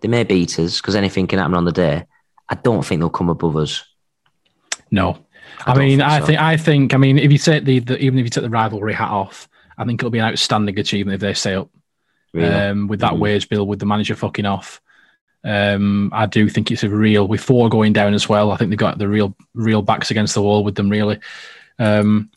They 0.00 0.08
may 0.08 0.24
beat 0.24 0.58
us 0.58 0.80
because 0.80 0.94
anything 0.94 1.26
can 1.26 1.38
happen 1.38 1.54
on 1.54 1.64
the 1.64 1.72
day. 1.72 2.04
I 2.48 2.54
don't 2.54 2.84
think 2.84 3.00
they'll 3.00 3.10
come 3.10 3.28
above 3.28 3.56
us. 3.56 3.84
no. 4.90 5.18
I 5.66 5.72
I, 5.72 5.78
mean, 5.78 5.98
think 5.98 6.02
I 6.10 6.20
so. 6.20 6.26
think 6.26 6.40
I 6.40 6.56
think 6.56 6.94
I 6.94 6.98
mean, 6.98 7.18
if 7.18 7.32
you 7.32 7.38
take 7.38 7.64
the, 7.64 7.80
the 7.80 7.98
even 7.98 8.18
if 8.18 8.24
you 8.24 8.30
take 8.30 8.44
the 8.44 8.50
rivalry 8.50 8.92
hat 8.92 9.10
off, 9.10 9.48
I 9.76 9.84
think 9.84 10.00
it'll 10.00 10.10
be 10.10 10.18
an 10.20 10.26
outstanding 10.26 10.78
achievement 10.78 11.16
if 11.16 11.20
they 11.20 11.34
stay 11.34 11.54
up. 11.54 11.68
Really. 12.32 12.48
um, 12.54 12.86
with 12.86 13.00
that 13.00 13.14
Mhm. 13.14 13.18
wage 13.20 13.48
bill, 13.48 13.66
with 13.66 13.78
the 13.80 13.86
manager 13.86 14.14
fucking 14.14 14.44
off. 14.46 14.80
Um, 15.44 16.10
I 16.12 16.26
do 16.26 16.48
think 16.48 16.70
it's 16.70 16.82
a 16.82 16.88
real 16.88 17.26
with 17.28 17.40
four 17.40 17.68
going 17.68 17.92
down 17.92 18.14
as 18.14 18.28
well. 18.28 18.50
I 18.50 18.56
think 18.56 18.70
they've 18.70 18.78
got 18.78 18.98
the 18.98 19.08
real 19.08 19.34
real 19.54 19.82
backs 19.82 20.10
against 20.10 20.34
the 20.34 20.42
wall 20.42 20.64
with 20.64 20.74
them. 20.74 20.88
Really, 20.88 21.18
um, 21.78 22.30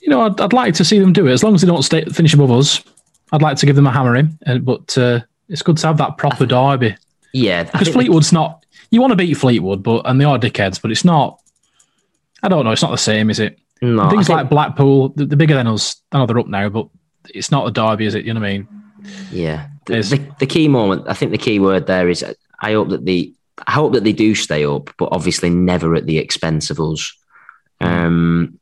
you 0.00 0.08
know, 0.08 0.22
I'd, 0.22 0.40
I'd 0.40 0.52
like 0.52 0.74
to 0.74 0.84
see 0.84 0.98
them 0.98 1.12
do 1.12 1.26
it 1.28 1.32
as 1.32 1.42
long 1.44 1.54
as 1.54 1.60
they 1.60 1.68
don't 1.68 1.82
stay 1.82 2.04
finish 2.06 2.34
above 2.34 2.50
us. 2.50 2.82
I'd 3.32 3.42
like 3.42 3.56
to 3.58 3.66
give 3.66 3.76
them 3.76 3.86
a 3.86 3.92
hammering, 3.92 4.38
and 4.44 4.64
but 4.64 4.96
uh, 4.98 5.20
it's 5.48 5.62
good 5.62 5.76
to 5.78 5.86
have 5.86 5.98
that 5.98 6.18
proper 6.18 6.44
derby 6.44 6.96
yeah, 7.32 7.64
because 7.64 7.88
Fleetwood's 7.88 8.32
not. 8.32 8.64
You 8.90 9.00
want 9.00 9.12
to 9.12 9.16
beat 9.16 9.34
Fleetwood, 9.34 9.82
but 9.82 10.02
and 10.04 10.20
they 10.20 10.24
are 10.24 10.38
dickheads, 10.38 10.80
but 10.82 10.90
it's 10.90 11.04
not. 11.04 11.40
I 12.42 12.48
don't 12.48 12.64
know. 12.64 12.72
It's 12.72 12.82
not 12.82 12.90
the 12.90 12.98
same, 12.98 13.30
is 13.30 13.38
it? 13.38 13.58
no, 13.80 14.10
Things 14.10 14.26
think- 14.26 14.36
like 14.36 14.50
Blackpool, 14.50 15.10
they're 15.10 15.26
bigger 15.36 15.54
than 15.54 15.66
us. 15.68 15.96
I 16.10 16.18
know 16.18 16.26
they're 16.26 16.38
up 16.38 16.48
now, 16.48 16.68
but 16.68 16.88
it's 17.30 17.50
not 17.50 17.66
a 17.66 17.70
derby, 17.70 18.06
is 18.06 18.14
it? 18.14 18.24
You 18.24 18.34
know 18.34 18.40
what 18.40 18.48
I 18.48 18.52
mean? 18.52 18.68
Yeah. 19.30 19.68
The, 19.86 20.02
the, 20.02 20.34
the 20.40 20.46
key 20.46 20.68
moment, 20.68 21.04
I 21.08 21.14
think 21.14 21.32
the 21.32 21.38
key 21.38 21.58
word 21.58 21.86
there 21.86 22.08
is 22.08 22.24
I 22.60 22.72
hope 22.72 22.90
that 22.90 23.04
the 23.04 23.34
I 23.66 23.72
hope 23.72 23.92
that 23.92 24.04
they 24.04 24.12
do 24.12 24.34
stay 24.34 24.64
up, 24.64 24.90
but 24.96 25.10
obviously 25.12 25.50
never 25.50 25.94
at 25.94 26.06
the 26.06 26.18
expense 26.18 26.70
of 26.70 26.80
us. 26.80 27.16
Um, 27.80 28.58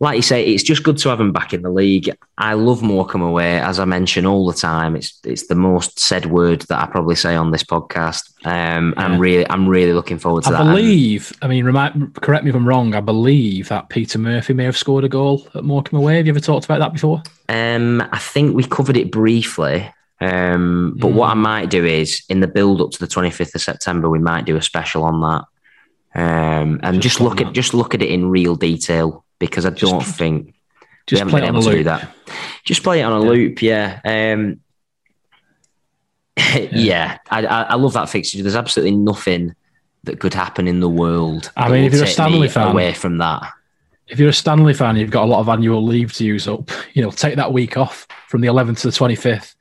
like 0.00 0.16
you 0.16 0.22
say, 0.22 0.44
it's 0.44 0.62
just 0.62 0.82
good 0.82 0.98
to 0.98 1.08
have 1.08 1.18
them 1.18 1.32
back 1.32 1.54
in 1.54 1.62
the 1.62 1.70
league. 1.70 2.10
I 2.36 2.54
love 2.54 2.82
Morecambe 2.82 3.22
away, 3.22 3.60
as 3.60 3.78
I 3.78 3.84
mention 3.84 4.26
all 4.26 4.46
the 4.46 4.52
time. 4.52 4.96
It's 4.96 5.18
it's 5.24 5.46
the 5.46 5.54
most 5.54 6.00
said 6.00 6.26
word 6.26 6.62
that 6.62 6.82
I 6.82 6.86
probably 6.86 7.14
say 7.14 7.36
on 7.36 7.52
this 7.52 7.62
podcast. 7.62 8.32
Um, 8.44 8.92
Yeah. 8.96 9.04
I'm 9.04 9.18
really 9.18 9.48
I'm 9.48 9.68
really 9.68 9.92
looking 9.92 10.18
forward 10.18 10.44
to 10.44 10.48
I 10.50 10.52
that. 10.52 10.60
And- 10.62 10.70
believe, 10.70 11.32
I 11.40 11.46
mean, 11.46 11.64
remind, 11.64 12.14
correct 12.16 12.44
me 12.44 12.50
if 12.50 12.56
I'm 12.56 12.68
wrong, 12.68 12.94
I 12.94 13.00
believe 13.00 13.68
that 13.68 13.88
Peter 13.88 14.18
Murphy 14.18 14.52
may 14.52 14.64
have 14.64 14.76
scored 14.76 15.04
a 15.04 15.08
goal 15.08 15.46
at 15.54 15.64
Morecambe 15.64 16.00
away. 16.00 16.16
Have 16.16 16.26
you 16.26 16.32
ever 16.32 16.40
talked 16.40 16.64
about 16.64 16.80
that 16.80 16.92
before? 16.92 17.22
Um, 17.48 18.02
I 18.12 18.18
think 18.18 18.54
we 18.54 18.64
covered 18.64 18.96
it 18.96 19.10
briefly. 19.12 19.88
Um, 20.24 20.94
but 20.96 21.08
what 21.08 21.30
I 21.30 21.34
might 21.34 21.70
do 21.70 21.84
is 21.84 22.22
in 22.28 22.40
the 22.40 22.46
build 22.46 22.80
up 22.80 22.90
to 22.92 22.98
the 22.98 23.06
25th 23.06 23.54
of 23.54 23.60
September, 23.62 24.08
we 24.08 24.18
might 24.18 24.44
do 24.44 24.56
a 24.56 24.62
special 24.62 25.04
on 25.04 25.20
that. 25.20 25.44
Um, 26.16 26.80
and 26.82 27.02
Just 27.02 27.18
just, 27.18 27.20
look 27.20 27.38
that. 27.38 27.48
at 27.48 27.52
just 27.52 27.74
look 27.74 27.94
at 27.94 28.02
it 28.02 28.10
in 28.10 28.30
real 28.30 28.54
detail 28.54 29.24
because 29.40 29.66
I 29.66 29.70
don't 29.70 30.00
think 30.00 30.54
we 31.10 31.18
haven't 31.18 31.32
play 31.32 31.40
been 31.40 31.48
able 31.50 31.62
to 31.62 31.70
do 31.72 31.84
that. 31.84 32.14
Just 32.64 32.82
play 32.82 33.00
it 33.00 33.02
on 33.02 33.12
a 33.12 33.20
loop, 33.20 33.60
yeah. 33.60 34.00
Um, 34.04 34.60
yeah, 36.72 37.18
I, 37.30 37.44
I, 37.44 37.62
I 37.62 37.74
love 37.74 37.94
that 37.94 38.08
fixture. 38.08 38.42
There's 38.42 38.56
absolutely 38.56 38.96
nothing 38.96 39.54
that 40.04 40.20
could 40.20 40.34
happen 40.34 40.68
in 40.68 40.80
the 40.80 40.88
world. 40.88 41.50
I 41.56 41.68
mean, 41.68 41.84
if 41.84 41.94
you're 41.94 42.04
a 42.04 42.06
Stanley 42.06 42.40
me 42.42 42.48
fan- 42.48 42.68
away 42.68 42.92
from 42.92 43.18
that. 43.18 43.50
If 44.06 44.18
you're 44.20 44.28
a 44.28 44.34
Stanley 44.34 44.74
fan, 44.74 44.96
you've 44.96 45.10
got 45.10 45.24
a 45.24 45.26
lot 45.26 45.40
of 45.40 45.48
annual 45.48 45.82
leave 45.84 46.12
to 46.14 46.24
use 46.24 46.46
up. 46.46 46.70
You 46.94 47.02
know, 47.02 47.10
take 47.10 47.34
that 47.36 47.52
week 47.52 47.76
off 47.76 48.06
from 48.28 48.40
the 48.40 48.46
11th 48.46 48.80
to 48.82 48.90
the 48.90 48.92
25th. 48.96 49.56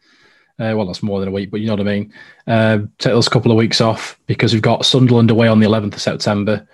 Uh, 0.60 0.74
well, 0.76 0.86
that's 0.86 1.02
more 1.02 1.20
than 1.20 1.30
a 1.30 1.32
week, 1.32 1.50
but 1.50 1.60
you 1.60 1.68
know 1.68 1.74
what 1.74 1.80
I 1.80 1.84
mean. 1.84 2.14
Uh, 2.46 2.78
take 3.00 3.14
those 3.14 3.28
couple 3.28 3.52
of 3.52 3.58
weeks 3.58 3.82
off 3.82 4.20
because 4.28 4.54
we've 4.54 4.62
got 4.62 4.86
Sunderland 4.86 5.32
away 5.32 5.48
on 5.48 5.60
the 5.60 5.66
11th 5.68 5.96
of 5.96 6.02
September, 6.02 6.68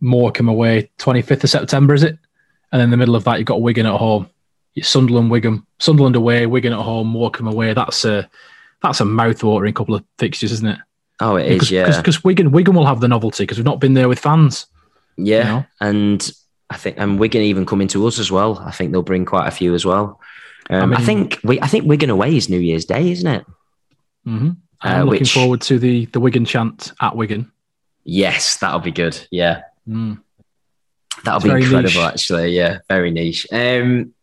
Morecambe 0.00 0.48
away 0.48 0.90
25th 0.98 1.44
of 1.44 1.50
September, 1.50 1.92
is 1.92 2.02
it? 2.02 2.18
And 2.72 2.80
in 2.80 2.90
the 2.90 2.96
middle 2.96 3.16
of 3.16 3.24
that, 3.24 3.38
you've 3.38 3.46
got 3.46 3.60
Wigan 3.60 3.86
at 3.86 3.98
home. 3.98 4.30
It's 4.74 4.88
Sunderland, 4.88 5.30
Wigan, 5.30 5.66
Sunderland 5.78 6.16
away, 6.16 6.46
Wigan 6.46 6.72
at 6.72 6.80
home, 6.80 7.08
Morecambe 7.08 7.48
away. 7.48 7.74
That's 7.74 8.04
a 8.04 8.28
that's 8.82 9.00
a 9.00 9.04
mouth-watering 9.04 9.74
couple 9.74 9.94
of 9.94 10.04
fixtures, 10.18 10.52
isn't 10.52 10.68
it? 10.68 10.78
Oh, 11.20 11.36
it 11.36 11.46
is, 11.46 11.54
Because 11.54 11.70
yeah. 11.70 11.96
because 11.96 12.22
Wigan 12.22 12.52
Wigan 12.52 12.74
will 12.74 12.86
have 12.86 13.00
the 13.00 13.08
novelty 13.08 13.42
because 13.42 13.58
we've 13.58 13.64
not 13.64 13.80
been 13.80 13.94
there 13.94 14.08
with 14.08 14.20
fans. 14.20 14.66
Yeah, 15.16 15.42
know? 15.42 15.66
and 15.80 16.30
I 16.70 16.76
think 16.76 16.96
and 16.98 17.18
Wigan 17.18 17.42
even 17.42 17.66
coming 17.66 17.88
to 17.88 18.06
us 18.06 18.18
as 18.18 18.30
well. 18.30 18.58
I 18.58 18.70
think 18.70 18.92
they'll 18.92 19.02
bring 19.02 19.24
quite 19.24 19.48
a 19.48 19.52
few 19.52 19.74
as 19.74 19.84
well. 19.84 20.20
Um, 20.70 20.92
I, 20.92 20.96
mean- 20.98 21.06
think 21.06 21.40
we 21.44 21.60
I 21.60 21.66
think 21.66 21.84
Wigan 21.86 22.10
away 22.10 22.36
is 22.36 22.48
New 22.48 22.58
Year's 22.60 22.84
Day, 22.84 23.10
isn't 23.10 23.26
it? 23.26 23.44
hmm 24.24 24.50
Uh, 24.82 24.88
I'm 24.88 25.06
looking 25.06 25.20
which- 25.20 25.32
forward 25.34 25.60
to 25.62 25.78
the 25.78 26.04
the 26.06 26.20
Wigan 26.20 26.44
chant 26.44 26.92
at 27.00 27.16
Wigan. 27.16 27.50
Yes, 28.04 28.56
that'll 28.58 28.80
be 28.80 28.92
good. 28.92 29.18
Yeah, 29.30 29.62
Mm. 29.88 30.20
that'll 31.24 31.38
It's 31.38 31.44
be 31.44 31.50
incredible. 31.50 31.82
niche. 31.82 31.96
Actually, 31.96 32.50
yeah, 32.56 32.78
very 32.88 33.10
niche. 33.10 33.46
Um, 33.52 34.14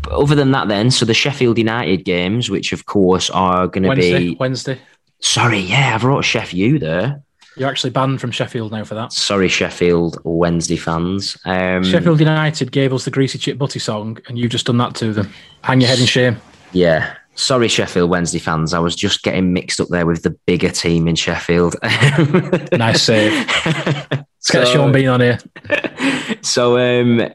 but 0.00 0.12
other 0.12 0.34
than 0.34 0.52
that, 0.52 0.68
then, 0.68 0.90
so 0.90 1.04
the 1.04 1.14
Sheffield 1.14 1.58
United 1.58 2.04
games, 2.04 2.48
which 2.50 2.72
of 2.72 2.86
course 2.86 3.28
are 3.30 3.66
going 3.68 3.82
to 3.84 3.94
be. 3.94 4.36
Wednesday. 4.40 4.78
Sorry, 5.20 5.58
yeah, 5.60 5.94
I've 5.94 6.02
wrote 6.04 6.22
Chef 6.24 6.52
U 6.54 6.78
there. 6.78 7.22
You're 7.56 7.68
actually 7.68 7.90
banned 7.90 8.20
from 8.20 8.30
Sheffield 8.30 8.72
now 8.72 8.84
for 8.84 8.94
that. 8.94 9.12
Sorry, 9.12 9.48
Sheffield 9.48 10.18
Wednesday 10.24 10.76
fans. 10.76 11.36
Um, 11.44 11.84
Sheffield 11.84 12.18
United 12.20 12.72
gave 12.72 12.92
us 12.94 13.04
the 13.04 13.10
Greasy 13.10 13.38
Chip 13.38 13.58
Butty 13.58 13.78
song, 13.78 14.18
and 14.28 14.38
you've 14.38 14.50
just 14.50 14.66
done 14.66 14.78
that 14.78 14.94
to 14.96 15.12
them. 15.12 15.32
Hang 15.62 15.80
your 15.80 15.88
head 15.88 15.98
in 16.00 16.06
shame. 16.06 16.38
Yeah. 16.72 17.14
Sorry, 17.34 17.68
Sheffield 17.68 18.10
Wednesday 18.10 18.38
fans. 18.38 18.74
I 18.74 18.78
was 18.78 18.94
just 18.96 19.22
getting 19.22 19.52
mixed 19.52 19.80
up 19.80 19.88
there 19.88 20.06
with 20.06 20.22
the 20.22 20.30
bigger 20.46 20.70
team 20.70 21.08
in 21.08 21.16
Sheffield. 21.16 21.76
Nice 22.72 23.02
save. 23.02 23.32
Let's 23.32 24.10
get 24.10 24.24
So- 24.40 24.64
Sean 24.66 24.92
Bean 24.92 25.08
on 25.08 25.20
here. 25.20 25.38
so 26.42 26.78
um, 26.78 27.28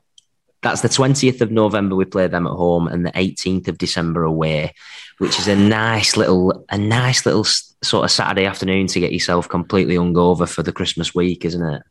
that's 0.62 0.82
the 0.82 0.88
20th 0.88 1.42
of 1.42 1.52
November. 1.52 1.96
We 1.96 2.06
play 2.06 2.28
them 2.28 2.48
at 2.48 2.54
home, 2.54 2.88
and 2.88 3.06
the 3.06 3.12
18th 3.12 3.68
of 3.68 3.78
December 3.78 4.24
away, 4.24 4.74
which 5.20 5.40
is 5.40 5.48
a 5.48 5.56
nice 5.56 6.18
little, 6.18 6.66
a 6.70 6.78
nice 6.78 7.26
little 7.26 7.46
sort 7.88 8.06
of 8.06 8.12
Saturday 8.12 8.46
afternoon 8.46 8.88
to 8.88 9.00
get 9.00 9.14
yourself 9.14 9.48
completely 9.50 9.96
hungover 9.96 10.48
for 10.48 10.64
the 10.64 10.72
Christmas 10.72 11.16
week, 11.16 11.46
isn't 11.46 11.64
it? 11.64 11.84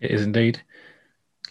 It 0.00 0.10
is 0.10 0.22
indeed. 0.22 0.60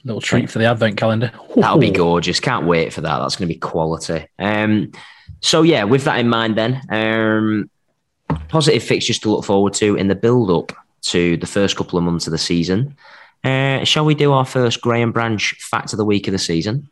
Little 0.06 0.22
treat 0.22 0.50
for 0.50 0.60
the 0.60 0.66
advent 0.66 0.98
calendar. 0.98 1.32
That'll 1.56 1.78
be 1.78 1.92
gorgeous. 1.92 2.40
Can't 2.40 2.66
wait 2.66 2.92
for 2.92 3.02
that. 3.02 3.20
That's 3.20 3.36
going 3.36 3.48
to 3.48 3.54
be 3.54 3.60
quality. 3.60 4.28
Um, 4.38 4.92
so 5.40 5.62
yeah, 5.62 5.86
with 5.86 6.04
that 6.04 6.20
in 6.20 6.28
mind, 6.28 6.58
then 6.58 6.82
um, 6.90 7.70
positive 8.50 8.84
fixtures 8.84 9.20
to 9.20 9.30
look 9.30 9.46
forward 9.46 9.74
to 9.76 9.96
in 9.96 10.08
the 10.08 10.16
build-up 10.16 10.74
to 11.04 11.38
the 11.38 11.48
first 11.48 11.76
couple 11.78 11.98
of 11.98 12.04
months 12.04 12.28
of 12.28 12.32
the 12.32 12.38
season. 12.38 12.96
Uh, 13.44 13.84
shall 13.84 14.06
we 14.06 14.16
do 14.16 14.32
our 14.32 14.46
first 14.46 14.82
Graham 14.82 15.12
Branch 15.12 15.56
fact 15.60 15.94
of 15.94 15.98
the 15.98 16.06
week 16.06 16.28
of 16.28 16.32
the 16.32 16.40
season? 16.40 16.90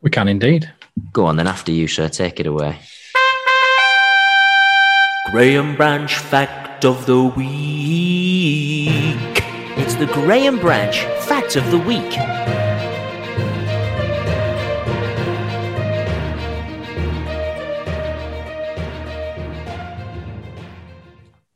We 0.00 0.10
can 0.10 0.28
indeed. 0.28 0.72
Go 1.12 1.26
on, 1.26 1.36
then. 1.36 1.46
After 1.46 1.72
you, 1.72 1.88
sir, 1.88 2.08
take 2.08 2.40
it 2.40 2.46
away. 2.46 2.78
Graham 5.30 5.76
Branch 5.76 6.16
Fact 6.16 6.86
of 6.86 7.04
the 7.04 7.22
Week. 7.22 7.44
It's 9.76 9.94
the 9.96 10.06
Graham 10.06 10.58
Branch 10.58 11.00
Fact 11.26 11.54
of 11.54 11.70
the 11.70 11.76
Week. 11.76 12.12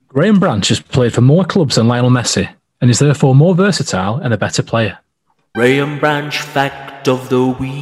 Graham 0.08 0.38
Branch 0.38 0.68
has 0.68 0.80
played 0.80 1.14
for 1.14 1.22
more 1.22 1.46
clubs 1.46 1.76
than 1.76 1.88
Lionel 1.88 2.10
Messi 2.10 2.54
and 2.82 2.90
is 2.90 2.98
therefore 2.98 3.34
more 3.34 3.54
versatile 3.54 4.16
and 4.16 4.34
a 4.34 4.36
better 4.36 4.62
player. 4.62 4.98
Graham 5.54 5.98
Branch 5.98 6.38
Fact 6.38 7.08
of 7.08 7.30
the 7.30 7.46
Week. 7.46 7.78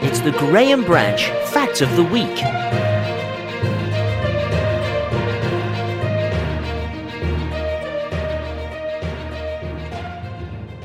It's 0.00 0.20
the 0.20 0.30
Graham 0.30 0.84
Branch 0.84 1.24
Fact 1.46 1.80
of 1.80 1.96
the 1.96 2.04
Week. 2.04 2.83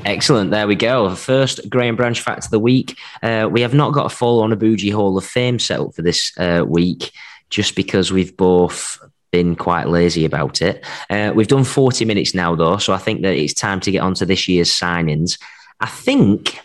Excellent. 0.04 0.50
There 0.50 0.66
we 0.66 0.76
go. 0.76 1.08
The 1.08 1.16
first 1.16 1.68
Graham 1.68 1.94
Branch 1.94 2.18
fact 2.20 2.46
of 2.46 2.50
the 2.50 2.58
week. 2.58 2.96
Uh, 3.22 3.48
we 3.50 3.60
have 3.60 3.74
not 3.74 3.92
got 3.92 4.06
a 4.06 4.14
full 4.14 4.42
on 4.42 4.50
Abuji 4.50 4.92
Hall 4.92 5.16
of 5.18 5.24
Fame 5.24 5.58
set 5.58 5.80
up 5.80 5.94
for 5.94 6.02
this 6.02 6.32
uh, 6.38 6.64
week, 6.66 7.12
just 7.50 7.76
because 7.76 8.10
we've 8.10 8.36
both 8.36 8.98
been 9.30 9.54
quite 9.54 9.88
lazy 9.88 10.24
about 10.24 10.62
it. 10.62 10.84
Uh, 11.10 11.32
we've 11.34 11.48
done 11.48 11.64
40 11.64 12.04
minutes 12.06 12.34
now, 12.34 12.54
though, 12.54 12.78
so 12.78 12.92
I 12.92 12.98
think 12.98 13.22
that 13.22 13.36
it's 13.36 13.54
time 13.54 13.78
to 13.80 13.90
get 13.90 14.00
on 14.00 14.14
to 14.14 14.26
this 14.26 14.48
year's 14.48 14.72
signings. 14.72 15.38
I 15.80 15.86
think 15.86 16.58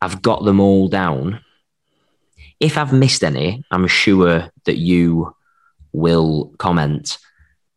I've 0.00 0.22
got 0.22 0.44
them 0.44 0.60
all 0.60 0.88
down. 0.88 1.40
If 2.60 2.78
I've 2.78 2.92
missed 2.92 3.24
any, 3.24 3.64
I'm 3.70 3.86
sure 3.88 4.50
that 4.64 4.78
you 4.78 5.34
will 5.92 6.52
comment. 6.58 7.18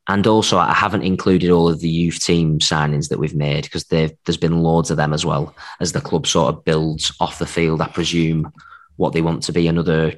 And 0.08 0.26
also, 0.26 0.58
I 0.58 0.74
haven't 0.74 1.04
included 1.04 1.50
all 1.50 1.68
of 1.68 1.82
the 1.82 1.90
youth 1.90 2.20
team 2.20 2.60
signings 2.60 3.10
that 3.10 3.20
we've 3.20 3.36
made 3.36 3.66
because 3.66 3.84
there's 3.86 4.38
been 4.38 4.64
loads 4.64 4.90
of 4.90 4.98
them 4.98 5.14
as 5.14 5.26
well 5.26 5.54
as 5.82 5.92
the 5.92 6.00
club 6.00 6.26
sort 6.26 6.54
of 6.54 6.64
builds 6.64 7.12
off 7.20 7.40
the 7.40 7.46
field. 7.46 7.82
I 7.82 7.88
presume 7.88 8.54
what 8.96 9.12
they 9.14 9.22
want 9.22 9.44
to 9.44 9.52
be 9.52 9.68
another 9.68 10.14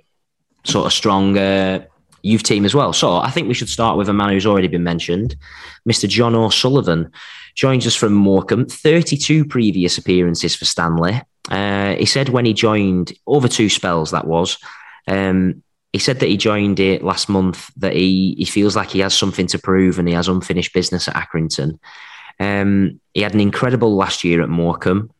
sort 0.64 0.86
of 0.86 0.94
stronger 0.94 1.88
youth 2.22 2.44
team 2.44 2.66
as 2.66 2.76
well. 2.76 2.94
So 2.94 3.18
I 3.18 3.32
think 3.32 3.48
we 3.48 3.54
should 3.56 3.70
start 3.70 3.98
with 3.98 4.10
a 4.10 4.14
man 4.14 4.30
who's 4.30 4.46
already 4.46 4.68
been 4.68 4.84
mentioned, 4.84 5.36
Mr. 5.90 6.08
John 6.08 6.36
O'Sullivan. 6.36 7.12
Joins 7.56 7.88
us 7.88 7.96
from 7.96 8.14
Morecambe, 8.14 8.68
32 8.68 9.44
previous 9.46 9.98
appearances 9.98 10.56
for 10.56 10.66
Stanley. 10.66 11.22
Uh, 11.50 11.96
he 11.96 12.06
said 12.06 12.30
when 12.30 12.46
he 12.46 12.54
joined, 12.54 13.12
over 13.26 13.48
two 13.48 13.70
spells 13.70 14.12
that 14.12 14.28
was, 14.28 14.60
um, 15.08 15.64
he 15.94 16.00
said 16.00 16.20
that 16.20 16.30
he 16.30 16.38
joined 16.38 16.80
it 16.80 17.04
last 17.04 17.30
month 17.30 17.72
that 17.78 17.94
he, 17.94 18.36
he 18.38 18.46
feels 18.46 18.76
like 18.76 18.90
he 18.90 19.00
has 19.00 19.18
something 19.18 19.48
to 19.48 19.60
prove 19.60 19.98
and 19.98 20.08
he 20.08 20.14
has 20.14 20.28
unfinished 20.28 20.74
business 20.74 21.08
at 21.08 21.16
Accrington. 21.16 21.80
Um, 22.40 23.00
he 23.14 23.22
had 23.22 23.34
an 23.34 23.40
incredible 23.40 23.96
last 23.96 24.24
year 24.24 24.42
at 24.42 24.50
Morecambe. 24.50 25.12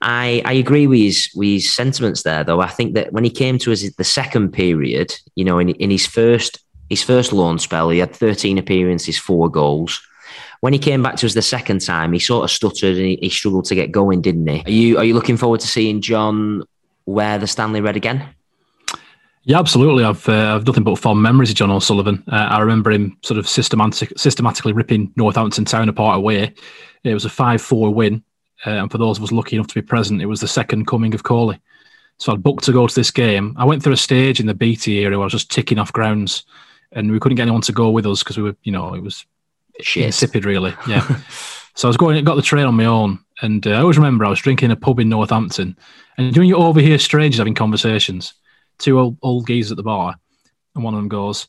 I, 0.00 0.42
I 0.44 0.54
agree 0.54 0.86
with 0.86 1.00
his, 1.00 1.30
with 1.34 1.48
his 1.48 1.72
sentiments 1.72 2.22
there, 2.22 2.44
though. 2.44 2.60
I 2.60 2.68
think 2.68 2.94
that 2.94 3.12
when 3.12 3.24
he 3.24 3.30
came 3.30 3.58
to 3.58 3.72
us 3.72 3.88
the 3.90 4.04
second 4.04 4.52
period, 4.52 5.14
you 5.34 5.44
know, 5.44 5.58
in, 5.58 5.70
in 5.70 5.90
his 5.90 6.06
first 6.06 6.60
his 6.88 7.02
first 7.02 7.34
loan 7.34 7.58
spell, 7.58 7.90
he 7.90 7.98
had 7.98 8.14
13 8.14 8.56
appearances, 8.56 9.18
four 9.18 9.50
goals. 9.50 10.00
When 10.60 10.72
he 10.72 10.78
came 10.78 11.02
back 11.02 11.16
to 11.16 11.26
us 11.26 11.34
the 11.34 11.42
second 11.42 11.80
time, 11.80 12.12
he 12.12 12.18
sort 12.18 12.44
of 12.44 12.50
stuttered 12.50 12.96
and 12.96 13.06
he, 13.06 13.18
he 13.20 13.28
struggled 13.28 13.66
to 13.66 13.74
get 13.74 13.92
going, 13.92 14.22
didn't 14.22 14.46
he? 14.46 14.62
Are 14.64 14.70
you 14.70 14.98
are 14.98 15.04
you 15.04 15.14
looking 15.14 15.36
forward 15.36 15.60
to 15.60 15.66
seeing 15.66 16.00
John 16.00 16.64
wear 17.06 17.38
the 17.38 17.46
Stanley 17.46 17.80
Red 17.80 17.96
again? 17.96 18.34
Yeah, 19.48 19.58
absolutely. 19.58 20.04
I've 20.04 20.28
uh, 20.28 20.54
I've 20.54 20.66
nothing 20.66 20.84
but 20.84 20.98
fond 20.98 21.22
memories 21.22 21.48
of 21.48 21.56
John 21.56 21.70
O'Sullivan. 21.70 22.22
Uh, 22.30 22.34
I 22.50 22.60
remember 22.60 22.90
him 22.90 23.16
sort 23.22 23.38
of 23.38 23.48
systematic, 23.48 24.12
systematically 24.14 24.74
ripping 24.74 25.10
Northampton 25.16 25.64
Town 25.64 25.88
apart 25.88 26.18
away. 26.18 26.52
It 27.02 27.14
was 27.14 27.24
a 27.24 27.30
five-four 27.30 27.94
win, 27.94 28.22
uh, 28.66 28.72
and 28.72 28.92
for 28.92 28.98
those 28.98 29.16
of 29.16 29.24
us 29.24 29.32
lucky 29.32 29.56
enough 29.56 29.68
to 29.68 29.74
be 29.74 29.80
present, 29.80 30.20
it 30.20 30.26
was 30.26 30.42
the 30.42 30.48
second 30.48 30.86
coming 30.86 31.14
of 31.14 31.22
Coley. 31.22 31.58
So 32.18 32.30
I'd 32.30 32.42
booked 32.42 32.64
to 32.64 32.74
go 32.74 32.86
to 32.86 32.94
this 32.94 33.10
game. 33.10 33.54
I 33.56 33.64
went 33.64 33.82
through 33.82 33.94
a 33.94 33.96
stage 33.96 34.38
in 34.38 34.44
the 34.44 34.52
BT 34.52 35.02
area 35.02 35.16
where 35.16 35.24
I 35.24 35.24
was 35.24 35.32
just 35.32 35.50
ticking 35.50 35.78
off 35.78 35.94
grounds, 35.94 36.42
and 36.92 37.10
we 37.10 37.18
couldn't 37.18 37.36
get 37.36 37.44
anyone 37.44 37.62
to 37.62 37.72
go 37.72 37.88
with 37.88 38.04
us 38.04 38.22
because 38.22 38.36
we 38.36 38.42
were, 38.42 38.56
you 38.64 38.72
know, 38.72 38.92
it 38.92 39.02
was 39.02 39.24
Shit. 39.80 40.04
insipid, 40.04 40.44
really. 40.44 40.74
Yeah. 40.86 41.06
so 41.74 41.88
I 41.88 41.90
was 41.90 41.96
going, 41.96 42.22
got 42.22 42.34
the 42.34 42.42
train 42.42 42.66
on 42.66 42.74
my 42.74 42.84
own, 42.84 43.18
and 43.40 43.66
uh, 43.66 43.70
I 43.70 43.80
always 43.80 43.96
remember 43.96 44.26
I 44.26 44.30
was 44.30 44.40
drinking 44.40 44.72
a 44.72 44.76
pub 44.76 45.00
in 45.00 45.08
Northampton, 45.08 45.74
and 46.18 46.36
when 46.36 46.48
you 46.48 46.56
overhear 46.56 46.98
strangers 46.98 47.38
having 47.38 47.54
conversations 47.54 48.34
two 48.78 48.98
old, 48.98 49.18
old 49.22 49.46
geezers 49.46 49.72
at 49.72 49.76
the 49.76 49.82
bar, 49.82 50.14
and 50.74 50.84
one 50.84 50.94
of 50.94 50.98
them 50.98 51.08
goes, 51.08 51.48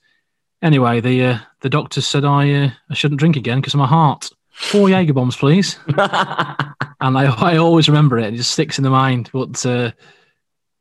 "Anyway, 0.61 0.99
the 0.99 1.25
uh, 1.25 1.39
the 1.61 1.69
doctor 1.69 2.01
said 2.01 2.25
I 2.25 2.51
uh, 2.53 2.69
I 2.89 2.93
shouldn't 2.93 3.19
drink 3.19 3.35
again 3.35 3.59
because 3.59 3.73
of 3.73 3.79
my 3.79 3.87
heart. 3.87 4.29
Four 4.51 4.89
Jaeger 4.89 5.13
bombs, 5.13 5.35
please." 5.35 5.77
and 5.87 5.97
I 5.97 7.25
I 7.37 7.57
always 7.57 7.87
remember 7.87 8.17
it; 8.17 8.33
it 8.33 8.37
just 8.37 8.51
sticks 8.51 8.77
in 8.77 8.83
the 8.83 8.89
mind. 8.89 9.29
But 9.31 9.65
uh, 9.65 9.91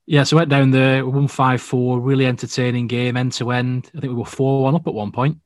yeah, 0.07 0.24
so 0.24 0.36
I 0.36 0.40
went 0.40 0.51
down 0.51 0.70
there, 0.70 1.07
one 1.07 1.28
five 1.28 1.61
four, 1.61 2.01
really 2.01 2.26
entertaining 2.26 2.86
game, 2.86 3.16
end 3.16 3.32
to 3.34 3.51
end. 3.51 3.90
I 3.96 4.01
think 4.01 4.12
we 4.12 4.18
were 4.18 4.24
four 4.24 4.62
one 4.64 4.74
up 4.74 4.86
at 4.86 4.94
one 4.94 5.12
point. 5.12 5.38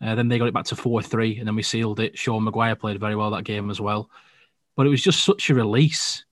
Uh, 0.00 0.14
then 0.14 0.28
they 0.28 0.38
got 0.38 0.48
it 0.48 0.54
back 0.54 0.66
to 0.66 0.76
four 0.76 1.02
three, 1.02 1.38
and 1.38 1.46
then 1.46 1.56
we 1.56 1.62
sealed 1.62 2.00
it. 2.00 2.18
Sean 2.18 2.44
Maguire 2.44 2.76
played 2.76 3.00
very 3.00 3.16
well 3.16 3.30
that 3.30 3.44
game 3.44 3.70
as 3.70 3.80
well. 3.80 4.10
But 4.76 4.86
it 4.86 4.90
was 4.90 5.02
just 5.02 5.24
such 5.24 5.50
a 5.50 5.54
release 5.54 6.24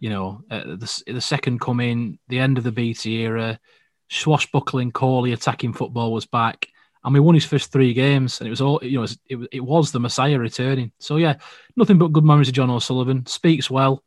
you 0.00 0.10
know, 0.10 0.42
uh, 0.50 0.64
the, 0.64 1.02
the 1.06 1.20
second 1.20 1.60
coming, 1.60 2.18
the 2.28 2.38
end 2.38 2.58
of 2.58 2.64
the 2.64 2.72
BT 2.72 3.20
era, 3.20 3.60
swashbuckling, 4.08 4.90
Coley 4.90 5.32
attacking 5.32 5.74
football 5.74 6.12
was 6.12 6.26
back. 6.26 6.66
And 7.04 7.14
we 7.14 7.20
won 7.20 7.34
his 7.34 7.46
first 7.46 7.72
three 7.72 7.94
games, 7.94 8.40
and 8.40 8.46
it 8.46 8.50
was 8.50 8.60
all 8.60 8.78
you 8.82 8.98
know. 8.98 9.06
It, 9.26 9.36
was, 9.36 9.48
it 9.52 9.60
was 9.60 9.90
the 9.90 10.00
Messiah 10.00 10.38
returning. 10.38 10.92
So 10.98 11.16
yeah, 11.16 11.36
nothing 11.74 11.96
but 11.96 12.12
good 12.12 12.24
memories 12.24 12.48
of 12.48 12.54
John 12.54 12.68
O'Sullivan. 12.68 13.24
Speaks 13.24 13.70
well, 13.70 14.04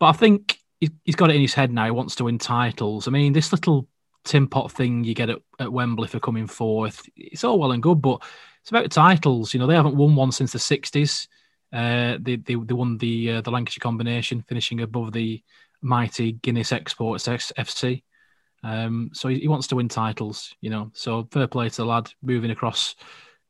but 0.00 0.06
I 0.06 0.12
think 0.12 0.58
he's 0.80 1.16
got 1.16 1.28
it 1.28 1.36
in 1.36 1.42
his 1.42 1.52
head 1.52 1.70
now. 1.70 1.84
He 1.84 1.90
wants 1.90 2.14
to 2.16 2.24
win 2.24 2.38
titles. 2.38 3.06
I 3.06 3.10
mean, 3.10 3.34
this 3.34 3.52
little 3.52 3.88
tin 4.24 4.48
pot 4.48 4.72
thing 4.72 5.04
you 5.04 5.14
get 5.14 5.28
at, 5.28 5.38
at 5.60 5.70
Wembley 5.70 6.08
for 6.08 6.18
coming 6.18 6.46
fourth, 6.46 7.06
it's 7.14 7.44
all 7.44 7.58
well 7.58 7.72
and 7.72 7.82
good, 7.82 8.00
but 8.00 8.22
it's 8.62 8.70
about 8.70 8.90
titles. 8.90 9.52
You 9.52 9.60
know, 9.60 9.66
they 9.66 9.74
haven't 9.74 9.96
won 9.96 10.16
one 10.16 10.32
since 10.32 10.52
the 10.52 10.58
'60s. 10.58 11.28
Uh, 11.74 12.18
they, 12.20 12.36
they, 12.36 12.54
they 12.54 12.74
won 12.74 12.96
the 12.98 13.32
uh, 13.32 13.40
the 13.40 13.50
Lancashire 13.50 13.80
combination, 13.80 14.44
finishing 14.48 14.80
above 14.80 15.12
the 15.12 15.42
mighty 15.82 16.32
Guinness 16.32 16.70
Exports 16.70 17.26
FC. 17.26 18.02
Um, 18.62 19.10
so 19.12 19.28
he, 19.28 19.40
he, 19.40 19.48
wants 19.48 19.66
to 19.66 19.76
win 19.76 19.88
titles, 19.88 20.54
you 20.60 20.70
know. 20.70 20.92
So 20.94 21.28
fair 21.32 21.48
play 21.48 21.68
to 21.68 21.76
the 21.76 21.84
lad 21.84 22.10
moving 22.22 22.52
across 22.52 22.94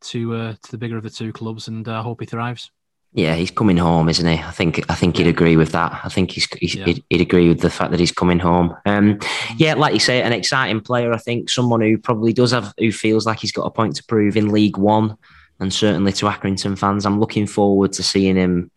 to 0.05 0.35
uh, 0.35 0.55
to 0.55 0.71
the 0.71 0.79
bigger 0.79 0.97
of 0.97 1.03
the 1.03 1.11
two 1.11 1.35
clubs, 1.35 1.69
and 1.69 1.87
I 1.87 1.99
uh, 1.99 2.03
hope 2.03 2.21
he 2.21 2.27
thrives. 2.27 2.71
Yeah, 3.13 3.37
he's 3.37 3.51
coming 3.51 3.77
home, 3.77 4.09
isn't 4.09 4.27
he? 4.27 4.43
I 4.43 4.51
think 4.53 4.91
I 4.91 4.95
think 4.95 5.19
he'd 5.19 5.27
agree 5.27 5.57
with 5.57 5.73
that. 5.73 6.01
I 6.03 6.09
think 6.09 6.31
he's, 6.31 6.49
he's 6.55 6.75
yeah. 6.75 6.87
he'd, 6.87 7.05
he'd, 7.11 7.21
agree 7.21 7.49
with 7.49 7.61
the 7.61 7.71
fact 7.71 7.91
that 7.91 8.01
he's 8.01 8.11
coming 8.11 8.39
home. 8.39 8.75
Um, 8.87 9.21
yeah, 9.59 9.75
like 9.75 9.93
you 9.93 10.01
say, 10.01 10.23
an 10.23 10.33
exciting 10.33 10.81
player. 10.81 11.13
I 11.13 11.19
think 11.19 11.51
someone 11.51 11.83
who 11.83 11.99
probably 11.99 12.33
does 12.33 12.53
have 12.53 12.73
who 12.79 12.91
feels 12.91 13.27
like 13.27 13.39
he's 13.39 13.53
got 13.53 13.67
a 13.67 13.71
point 13.71 13.97
to 13.97 14.05
prove 14.05 14.37
in 14.37 14.49
League 14.49 14.79
One 14.79 15.19
and 15.61 15.73
certainly 15.73 16.13
to 16.13 16.27
Accrington 16.27 16.79
fans. 16.79 17.07
I'm 17.07 17.21
looking 17.21 17.47
forward 17.47 17.93
to 17.95 18.03
seeing 18.03 18.37
him, 18.37 18.71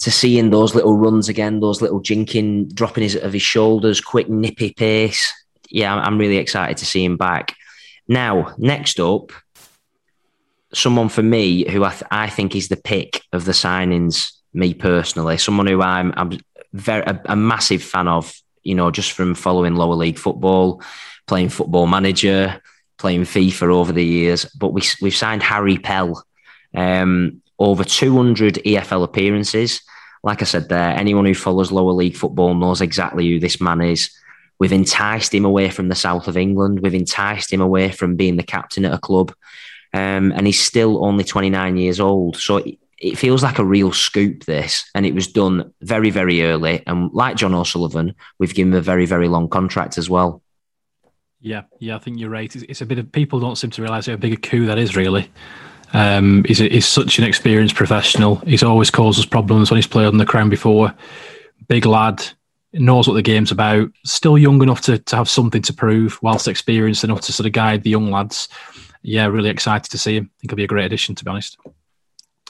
to 0.00 0.10
seeing 0.10 0.50
those 0.50 0.74
little 0.74 0.96
runs 0.96 1.28
again, 1.28 1.60
those 1.60 1.82
little 1.82 2.00
jinking, 2.00 2.72
dropping 2.72 3.02
his 3.02 3.16
of 3.16 3.32
his 3.32 3.42
shoulders, 3.42 4.00
quick 4.00 4.28
nippy 4.28 4.72
pace. 4.72 5.32
Yeah, 5.68 5.94
I'm 5.94 6.18
really 6.18 6.38
excited 6.38 6.76
to 6.78 6.86
see 6.86 7.04
him 7.04 7.16
back. 7.16 7.54
Now, 8.08 8.54
next 8.58 8.98
up, 8.98 9.32
someone 10.72 11.08
for 11.08 11.22
me 11.22 11.68
who 11.70 11.84
I, 11.84 11.90
th- 11.90 12.02
I 12.10 12.28
think 12.28 12.56
is 12.56 12.68
the 12.68 12.76
pick 12.76 13.22
of 13.32 13.44
the 13.44 13.52
signings. 13.52 14.32
Me 14.52 14.74
personally, 14.74 15.38
someone 15.38 15.68
who 15.68 15.80
I'm, 15.80 16.12
I'm 16.16 16.38
very 16.72 17.04
a, 17.04 17.20
a 17.26 17.36
massive 17.36 17.82
fan 17.82 18.08
of. 18.08 18.32
You 18.62 18.74
know, 18.74 18.90
just 18.90 19.12
from 19.12 19.34
following 19.34 19.74
lower 19.74 19.94
league 19.94 20.18
football, 20.18 20.82
playing 21.26 21.48
football 21.48 21.86
manager, 21.86 22.60
playing 23.00 23.22
FIFA 23.22 23.74
over 23.74 23.92
the 23.92 24.04
years, 24.04 24.44
but 24.44 24.72
we, 24.72 24.82
we've 25.00 25.16
signed 25.16 25.42
Harry 25.42 25.78
Pell. 25.78 26.24
Um, 26.74 27.42
over 27.58 27.84
200 27.84 28.54
EFL 28.54 29.04
appearances. 29.04 29.82
Like 30.22 30.42
I 30.42 30.44
said 30.44 30.68
there, 30.68 30.90
anyone 30.96 31.26
who 31.26 31.34
follows 31.34 31.72
lower 31.72 31.92
league 31.92 32.16
football 32.16 32.54
knows 32.54 32.80
exactly 32.80 33.28
who 33.28 33.38
this 33.38 33.60
man 33.60 33.80
is. 33.80 34.10
We've 34.58 34.72
enticed 34.72 35.34
him 35.34 35.44
away 35.44 35.70
from 35.70 35.88
the 35.88 35.94
south 35.94 36.28
of 36.28 36.36
England. 36.36 36.80
We've 36.80 36.94
enticed 36.94 37.52
him 37.52 37.60
away 37.60 37.90
from 37.90 38.16
being 38.16 38.36
the 38.36 38.42
captain 38.42 38.84
at 38.84 38.92
a 38.92 38.98
club. 38.98 39.34
Um, 39.92 40.32
and 40.32 40.46
he's 40.46 40.62
still 40.62 41.04
only 41.04 41.24
29 41.24 41.76
years 41.76 42.00
old. 42.00 42.36
So 42.36 42.58
it, 42.58 42.78
it 42.98 43.18
feels 43.18 43.42
like 43.42 43.58
a 43.58 43.64
real 43.64 43.92
scoop, 43.92 44.44
this. 44.44 44.88
And 44.94 45.06
it 45.06 45.14
was 45.14 45.26
done 45.26 45.72
very, 45.80 46.10
very 46.10 46.42
early. 46.42 46.82
And 46.86 47.10
like 47.12 47.36
John 47.36 47.54
O'Sullivan, 47.54 48.14
we've 48.38 48.54
given 48.54 48.74
him 48.74 48.78
a 48.78 48.82
very, 48.82 49.06
very 49.06 49.28
long 49.28 49.48
contract 49.48 49.96
as 49.96 50.10
well. 50.10 50.42
Yeah, 51.40 51.62
yeah, 51.78 51.96
I 51.96 51.98
think 51.98 52.18
you're 52.18 52.30
right. 52.30 52.54
It's, 52.54 52.64
it's 52.64 52.80
a 52.82 52.86
bit 52.86 52.98
of 52.98 53.10
people 53.12 53.40
don't 53.40 53.56
seem 53.56 53.70
to 53.70 53.82
realise 53.82 54.06
how 54.06 54.16
big 54.16 54.32
a 54.32 54.36
coup 54.36 54.66
that 54.66 54.78
is. 54.78 54.94
Really, 54.96 55.30
um, 55.92 56.44
he's, 56.44 56.58
he's 56.58 56.86
such 56.86 57.18
an 57.18 57.24
experienced 57.24 57.74
professional. 57.74 58.36
He's 58.36 58.62
always 58.62 58.90
caused 58.90 59.18
us 59.18 59.26
problems 59.26 59.70
when 59.70 59.76
he's 59.76 59.86
played 59.86 60.06
on 60.06 60.18
the 60.18 60.26
crown 60.26 60.50
before. 60.50 60.94
Big 61.68 61.86
lad, 61.86 62.22
knows 62.72 63.08
what 63.08 63.14
the 63.14 63.22
game's 63.22 63.50
about. 63.50 63.90
Still 64.04 64.38
young 64.38 64.62
enough 64.62 64.82
to, 64.82 64.98
to 64.98 65.16
have 65.16 65.28
something 65.28 65.62
to 65.62 65.72
prove, 65.72 66.18
whilst 66.22 66.48
experienced 66.48 67.04
enough 67.04 67.22
to 67.22 67.32
sort 67.32 67.46
of 67.46 67.52
guide 67.52 67.82
the 67.82 67.90
young 67.90 68.10
lads. 68.10 68.48
Yeah, 69.02 69.26
really 69.26 69.50
excited 69.50 69.90
to 69.90 69.98
see 69.98 70.16
him. 70.16 70.30
I 70.30 70.34
think 70.40 70.50
he'll 70.50 70.56
be 70.56 70.64
a 70.64 70.68
great 70.68 70.84
addition, 70.84 71.14
to 71.16 71.24
be 71.24 71.30
honest. 71.30 71.56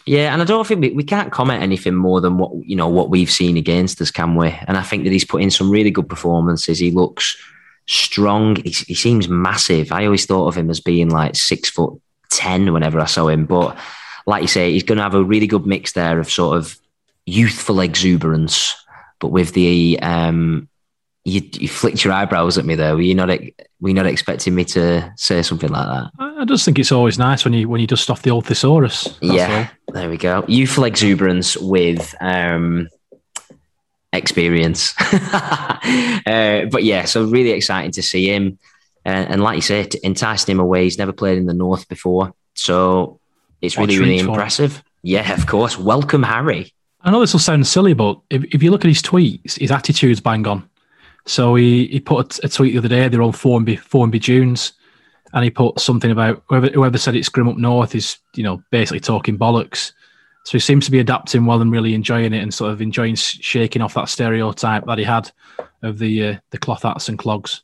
Yeah, 0.06 0.32
and 0.32 0.42
I 0.42 0.44
don't 0.44 0.66
think 0.66 0.80
we, 0.80 0.90
we 0.90 1.04
can't 1.04 1.30
comment 1.32 1.62
anything 1.62 1.94
more 1.94 2.20
than 2.20 2.38
what 2.38 2.52
you 2.66 2.74
know 2.74 2.88
what 2.88 3.10
we've 3.10 3.30
seen 3.30 3.56
against 3.56 4.00
us, 4.00 4.10
can 4.10 4.34
we? 4.34 4.48
And 4.66 4.76
I 4.76 4.82
think 4.82 5.04
that 5.04 5.12
he's 5.12 5.24
put 5.24 5.42
in 5.42 5.50
some 5.50 5.70
really 5.70 5.90
good 5.90 6.08
performances. 6.08 6.78
He 6.78 6.90
looks 6.90 7.36
strong. 7.90 8.56
He, 8.56 8.70
he 8.70 8.94
seems 8.94 9.28
massive. 9.28 9.92
I 9.92 10.04
always 10.04 10.24
thought 10.24 10.46
of 10.46 10.56
him 10.56 10.70
as 10.70 10.80
being 10.80 11.10
like 11.10 11.34
six 11.34 11.68
foot 11.68 12.00
ten 12.30 12.72
whenever 12.72 13.00
I 13.00 13.06
saw 13.06 13.28
him, 13.28 13.46
but 13.46 13.76
like 14.26 14.42
you 14.42 14.48
say, 14.48 14.72
he's 14.72 14.84
going 14.84 14.98
to 14.98 15.02
have 15.02 15.14
a 15.14 15.24
really 15.24 15.46
good 15.46 15.66
mix 15.66 15.92
there 15.92 16.18
of 16.18 16.30
sort 16.30 16.56
of 16.56 16.78
youthful 17.26 17.80
exuberance, 17.80 18.74
but 19.18 19.28
with 19.28 19.52
the 19.54 19.98
um, 20.02 20.68
you, 21.24 21.42
you 21.52 21.68
flicked 21.68 22.04
your 22.04 22.12
eyebrows 22.12 22.56
at 22.56 22.64
me 22.64 22.74
there. 22.76 22.94
Were 22.94 23.02
you 23.02 23.14
not? 23.14 23.28
Were 23.28 23.88
you 23.88 23.94
not 23.94 24.06
expecting 24.06 24.54
me 24.54 24.64
to 24.66 25.12
say 25.16 25.42
something 25.42 25.70
like 25.70 25.86
that? 25.86 26.10
I 26.18 26.44
just 26.44 26.64
think 26.64 26.78
it's 26.78 26.92
always 26.92 27.18
nice 27.18 27.44
when 27.44 27.54
you 27.54 27.68
when 27.68 27.80
you 27.80 27.86
dust 27.86 28.08
off 28.08 28.22
the 28.22 28.30
old 28.30 28.46
thesaurus. 28.46 29.18
yeah, 29.20 29.68
all. 29.88 29.94
there 29.94 30.08
we 30.08 30.16
go. 30.16 30.44
Youthful 30.46 30.84
exuberance 30.84 31.56
with 31.56 32.14
um, 32.20 32.88
experience. 34.12 34.94
uh, 35.12 36.66
but 36.70 36.84
yeah, 36.84 37.04
so 37.04 37.24
really 37.24 37.50
exciting 37.50 37.92
to 37.92 38.02
see 38.02 38.26
him. 38.26 38.58
Uh, 39.06 39.26
and 39.28 39.42
like 39.42 39.56
you 39.56 39.62
said, 39.62 39.94
enticing 40.04 40.52
him 40.52 40.60
away. 40.60 40.84
He's 40.84 40.98
never 40.98 41.12
played 41.12 41.38
in 41.38 41.46
the 41.46 41.54
North 41.54 41.88
before. 41.88 42.34
So 42.54 43.20
it's 43.60 43.78
really, 43.78 43.98
really 43.98 44.18
impressive. 44.18 44.82
Yeah, 45.02 45.32
of 45.32 45.46
course. 45.46 45.78
Welcome, 45.78 46.22
Harry. 46.22 46.72
I 47.02 47.10
know 47.10 47.20
this 47.20 47.32
will 47.32 47.40
sound 47.40 47.66
silly, 47.66 47.94
but 47.94 48.20
if, 48.28 48.44
if 48.54 48.62
you 48.62 48.70
look 48.70 48.84
at 48.84 48.88
his 48.88 49.02
tweets, 49.02 49.58
his 49.58 49.70
attitude's 49.70 50.20
bang 50.20 50.46
on. 50.46 50.68
So 51.26 51.54
he, 51.54 51.86
he 51.86 52.00
put 52.00 52.38
a, 52.38 52.46
a 52.46 52.48
tweet 52.48 52.72
the 52.72 52.78
other 52.78 52.88
day, 52.88 53.08
they're 53.08 53.22
on 53.22 53.32
4 53.32 53.58
and 53.58 53.66
B, 53.66 53.76
4 53.76 54.04
and 54.04 54.12
B 54.12 54.18
Junes. 54.18 54.72
and 55.32 55.44
he 55.44 55.50
put 55.50 55.80
something 55.80 56.10
about 56.10 56.42
whoever, 56.48 56.68
whoever 56.68 56.98
said 56.98 57.14
it's 57.14 57.28
grim 57.28 57.48
up 57.48 57.56
north 57.56 57.94
is 57.94 58.18
you 58.34 58.42
know 58.42 58.62
basically 58.70 59.00
talking 59.00 59.38
bollocks. 59.38 59.92
So 60.44 60.52
he 60.52 60.58
seems 60.58 60.86
to 60.86 60.90
be 60.90 60.98
adapting 60.98 61.46
well 61.46 61.60
and 61.60 61.70
really 61.70 61.94
enjoying 61.94 62.32
it 62.32 62.42
and 62.42 62.52
sort 62.52 62.72
of 62.72 62.80
enjoying 62.80 63.14
shaking 63.14 63.82
off 63.82 63.94
that 63.94 64.08
stereotype 64.08 64.86
that 64.86 64.98
he 64.98 65.04
had 65.04 65.30
of 65.82 65.98
the 65.98 66.26
uh, 66.26 66.36
the 66.50 66.58
cloth 66.58 66.82
hats 66.82 67.08
and 67.08 67.18
clogs. 67.18 67.62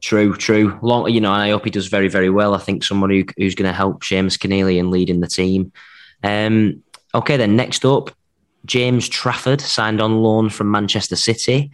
True, 0.00 0.34
true. 0.34 0.78
Long, 0.82 1.08
you 1.10 1.20
know, 1.20 1.32
and 1.32 1.42
I 1.42 1.50
hope 1.50 1.64
he 1.64 1.70
does 1.70 1.86
very, 1.86 2.08
very 2.08 2.28
well. 2.28 2.54
I 2.54 2.58
think 2.58 2.82
someone 2.82 3.10
who, 3.10 3.24
who's 3.36 3.54
going 3.54 3.70
to 3.70 3.76
help 3.76 4.02
Seamus 4.02 4.36
Conneely 4.36 4.78
in 4.78 4.90
leading 4.90 5.20
the 5.20 5.28
team. 5.28 5.70
Um, 6.24 6.82
okay, 7.14 7.36
then 7.36 7.54
next 7.54 7.84
up, 7.84 8.10
James 8.64 9.08
Trafford 9.08 9.60
signed 9.60 10.00
on 10.00 10.20
loan 10.20 10.50
from 10.50 10.72
Manchester 10.72 11.14
City 11.14 11.70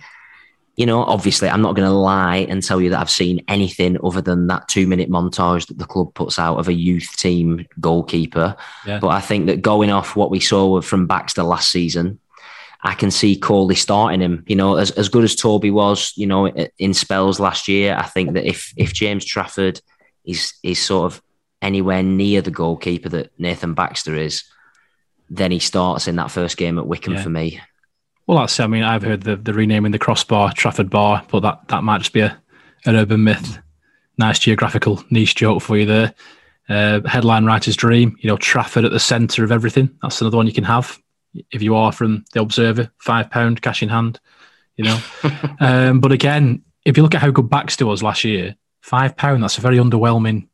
you 0.79 0.87
know, 0.87 1.03
obviously, 1.03 1.49
I'm 1.49 1.61
not 1.61 1.75
going 1.75 1.89
to 1.89 1.95
lie 1.95 2.47
and 2.49 2.63
tell 2.63 2.81
you 2.81 2.91
that 2.91 3.01
I've 3.01 3.11
seen 3.11 3.45
anything 3.49 3.99
other 4.05 4.21
than 4.21 4.47
that 4.47 4.69
two 4.69 4.87
minute 4.87 5.11
montage 5.11 5.67
that 5.67 5.77
the 5.77 5.85
club 5.85 6.15
puts 6.15 6.39
out 6.39 6.59
of 6.59 6.69
a 6.69 6.73
youth 6.73 7.17
team 7.17 7.67
goalkeeper. 7.81 8.55
Yeah. 8.87 9.01
But 9.01 9.09
I 9.09 9.21
think 9.21 9.47
that 9.47 9.61
going 9.61 9.91
off 9.91 10.15
what 10.15 10.31
we 10.31 10.39
saw 10.39 10.81
from 10.81 11.09
Baxter 11.09 11.43
last 11.43 11.73
season, 11.73 12.21
I 12.81 12.95
can 12.95 13.11
see 13.11 13.37
Coley 13.37 13.75
starting 13.75 14.21
him. 14.21 14.45
You 14.47 14.55
know, 14.55 14.77
as, 14.77 14.93
as 14.93 15.09
good 15.09 15.25
as 15.25 15.35
Toby 15.35 15.73
was, 15.73 16.13
you 16.15 16.29
know, 16.29 16.47
in 16.47 16.95
spells 16.95 17.41
last 17.41 17.67
year, 17.67 17.97
I 17.99 18.05
think 18.05 18.35
that 18.35 18.49
if 18.49 18.73
if 18.77 18.95
James 18.95 19.25
Trafford 19.25 19.81
is 20.25 20.55
is 20.63 20.79
sort 20.79 21.13
of 21.13 21.21
anywhere 21.61 22.05
near 22.05 22.41
the 22.41 22.53
goalkeeper 22.53 23.09
that 23.09 23.33
Nathan 23.37 23.75
Baxter 23.75 24.15
is, 24.15 24.45
then 25.29 25.51
he 25.51 25.59
starts 25.59 26.07
in 26.07 26.15
that 26.17 26.31
first 26.31 26.57
game 26.57 26.79
at 26.79 26.87
Wycombe 26.87 27.15
yeah. 27.15 27.23
for 27.25 27.31
me. 27.31 27.61
Well, 28.29 28.39
that's. 28.39 28.61
I 28.61 28.67
mean, 28.67 28.83
I've 28.83 29.03
heard 29.03 29.23
the, 29.23 29.37
the 29.37 29.55
renaming 29.55 29.91
the 29.91 29.99
crossbar 29.99 30.53
Trafford 30.53 30.91
Bar, 30.91 31.25
but 31.31 31.41
that, 31.41 31.67
that 31.69 31.83
might 31.83 31.99
just 31.99 32.13
be 32.13 32.21
a, 32.21 32.39
an 32.85 32.95
urban 32.95 33.25
myth. 33.25 33.59
Nice 34.19 34.39
geographical 34.39 35.03
niche 35.11 35.35
joke 35.35 35.63
for 35.63 35.79
you 35.79 35.87
there. 35.87 36.15
Uh, 36.69 37.01
headline 37.09 37.47
writer's 37.47 37.75
dream. 37.75 38.17
You 38.21 38.29
know, 38.29 38.37
Trafford 38.37 38.85
at 38.85 38.93
the 38.93 39.01
centre 39.01 39.45
of 39.45 39.51
everything. 39.51 39.97
That's 40.03 40.21
another 40.21 40.37
one 40.37 40.47
you 40.47 40.53
can 40.53 40.65
have 40.65 40.99
if 41.51 41.63
you 41.63 41.75
are 41.75 41.91
from 41.91 42.27
the 42.35 42.43
Observer. 42.43 42.91
Five 42.99 43.31
pound 43.31 43.63
cash 43.63 43.83
in 43.83 43.89
hand. 43.89 44.21
You 44.77 44.85
know, 44.85 45.01
um, 45.61 46.01
but 46.01 46.13
again, 46.13 46.63
if 46.85 46.99
you 46.99 47.03
look 47.03 47.15
at 47.15 47.23
how 47.23 47.31
good 47.31 47.49
Baxter 47.49 47.87
was 47.87 48.03
last 48.03 48.25
year, 48.25 48.57
five 48.83 49.17
pound. 49.17 49.43
That's 49.43 49.57
a 49.57 49.63
very 49.63 49.79
underwhelming 49.79 50.49